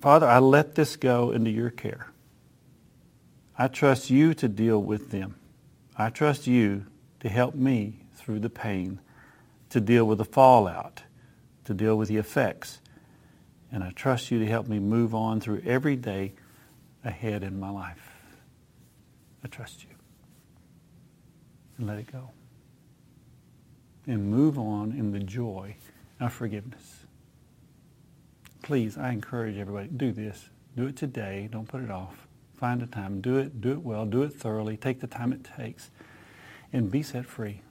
Father, 0.00 0.26
I 0.26 0.38
let 0.38 0.74
this 0.74 0.96
go 0.96 1.30
into 1.30 1.50
your 1.50 1.70
care. 1.70 2.10
I 3.58 3.68
trust 3.68 4.10
you 4.10 4.32
to 4.34 4.48
deal 4.48 4.80
with 4.82 5.10
them. 5.10 5.36
I 5.96 6.08
trust 6.08 6.46
you 6.46 6.86
to 7.20 7.28
help 7.28 7.54
me 7.54 8.04
through 8.14 8.40
the 8.40 8.48
pain, 8.48 9.00
to 9.68 9.80
deal 9.80 10.06
with 10.06 10.18
the 10.18 10.24
fallout, 10.24 11.02
to 11.64 11.74
deal 11.74 11.96
with 11.96 12.08
the 12.08 12.16
effects. 12.16 12.80
And 13.70 13.84
I 13.84 13.90
trust 13.90 14.30
you 14.30 14.38
to 14.38 14.46
help 14.46 14.66
me 14.66 14.78
move 14.78 15.14
on 15.14 15.40
through 15.40 15.62
every 15.66 15.96
day 15.96 16.32
ahead 17.04 17.42
in 17.42 17.60
my 17.60 17.70
life. 17.70 18.09
I 19.44 19.48
trust 19.48 19.82
you. 19.82 19.90
And 21.78 21.86
let 21.86 21.98
it 21.98 22.10
go. 22.10 22.30
And 24.06 24.30
move 24.30 24.58
on 24.58 24.92
in 24.92 25.12
the 25.12 25.20
joy 25.20 25.76
of 26.18 26.32
forgiveness 26.32 27.00
please, 28.70 28.96
I 28.96 29.10
encourage 29.10 29.56
everybody, 29.58 29.88
do 29.88 30.12
this. 30.12 30.48
Do 30.76 30.86
it 30.86 30.96
today. 30.96 31.48
Don't 31.50 31.66
put 31.66 31.82
it 31.82 31.90
off. 31.90 32.28
Find 32.54 32.80
a 32.82 32.86
time. 32.86 33.20
Do 33.20 33.36
it. 33.36 33.60
Do 33.60 33.72
it 33.72 33.82
well. 33.82 34.06
Do 34.06 34.22
it 34.22 34.32
thoroughly. 34.32 34.76
Take 34.76 35.00
the 35.00 35.08
time 35.08 35.32
it 35.32 35.48
takes. 35.56 35.90
And 36.72 36.88
be 36.88 37.02
set 37.02 37.26
free. 37.26 37.62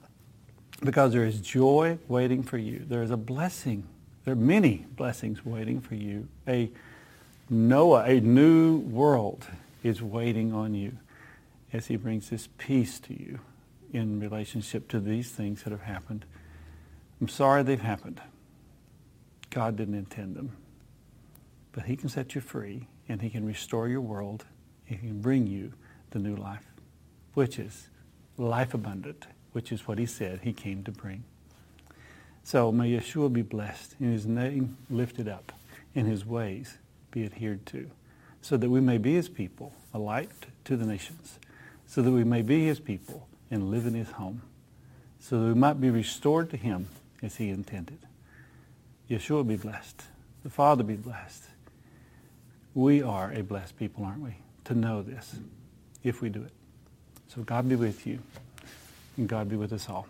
Because 0.84 1.12
there 1.12 1.24
is 1.24 1.40
joy 1.40 1.96
waiting 2.06 2.42
for 2.42 2.58
you. 2.58 2.84
There 2.86 3.02
is 3.02 3.10
a 3.10 3.16
blessing. 3.16 3.84
There 4.26 4.32
are 4.32 4.36
many 4.36 4.84
blessings 4.94 5.42
waiting 5.42 5.80
for 5.80 5.94
you. 5.94 6.28
A 6.46 6.70
Noah, 7.48 8.04
a 8.04 8.20
new 8.20 8.80
world 8.80 9.46
is 9.82 10.02
waiting 10.02 10.52
on 10.52 10.74
you 10.74 10.98
as 11.72 11.86
he 11.86 11.96
brings 11.96 12.30
this 12.30 12.48
peace 12.58 12.98
to 13.00 13.14
you 13.14 13.40
in 13.92 14.20
relationship 14.20 14.88
to 14.88 15.00
these 15.00 15.30
things 15.30 15.62
that 15.62 15.70
have 15.70 15.82
happened. 15.82 16.24
I'm 17.20 17.28
sorry 17.28 17.62
they've 17.62 17.80
happened. 17.80 18.20
God 19.50 19.76
didn't 19.76 19.94
intend 19.94 20.36
them. 20.36 20.56
But 21.72 21.84
he 21.84 21.96
can 21.96 22.08
set 22.08 22.34
you 22.34 22.40
free 22.40 22.86
and 23.08 23.22
he 23.22 23.30
can 23.30 23.44
restore 23.44 23.88
your 23.88 24.00
world 24.00 24.44
and 24.88 24.98
he 24.98 25.08
can 25.08 25.20
bring 25.20 25.46
you 25.46 25.72
the 26.10 26.18
new 26.18 26.36
life, 26.36 26.66
which 27.34 27.58
is 27.58 27.88
life 28.36 28.74
abundant, 28.74 29.26
which 29.52 29.70
is 29.72 29.86
what 29.86 29.98
he 29.98 30.06
said 30.06 30.40
he 30.42 30.52
came 30.52 30.82
to 30.84 30.92
bring. 30.92 31.24
So 32.42 32.72
may 32.72 32.90
Yeshua 32.90 33.32
be 33.32 33.42
blessed 33.42 33.96
and 34.00 34.12
his 34.12 34.26
name 34.26 34.76
lifted 34.88 35.28
up 35.28 35.52
and 35.94 36.06
his 36.06 36.24
ways 36.24 36.78
be 37.10 37.24
adhered 37.24 37.66
to 37.66 37.90
so 38.42 38.56
that 38.56 38.70
we 38.70 38.80
may 38.80 38.98
be 38.98 39.14
his 39.14 39.28
people, 39.28 39.72
a 39.92 39.98
light 39.98 40.30
to 40.64 40.76
the 40.76 40.86
nations, 40.86 41.38
so 41.90 42.02
that 42.02 42.10
we 42.12 42.22
may 42.22 42.40
be 42.40 42.64
his 42.64 42.78
people 42.78 43.26
and 43.50 43.68
live 43.68 43.84
in 43.84 43.94
his 43.94 44.12
home, 44.12 44.42
so 45.18 45.40
that 45.40 45.46
we 45.46 45.54
might 45.54 45.80
be 45.80 45.90
restored 45.90 46.48
to 46.48 46.56
him 46.56 46.86
as 47.20 47.34
he 47.34 47.48
intended. 47.48 47.98
Yeshua 49.10 49.46
be 49.46 49.56
blessed. 49.56 50.04
The 50.44 50.50
Father 50.50 50.84
be 50.84 50.94
blessed. 50.94 51.42
We 52.74 53.02
are 53.02 53.32
a 53.32 53.42
blessed 53.42 53.76
people, 53.76 54.04
aren't 54.04 54.22
we? 54.22 54.36
To 54.66 54.74
know 54.74 55.02
this, 55.02 55.34
if 56.04 56.22
we 56.22 56.28
do 56.28 56.44
it. 56.44 56.52
So 57.26 57.42
God 57.42 57.68
be 57.68 57.74
with 57.74 58.06
you, 58.06 58.20
and 59.16 59.28
God 59.28 59.48
be 59.48 59.56
with 59.56 59.72
us 59.72 59.88
all. 59.88 60.06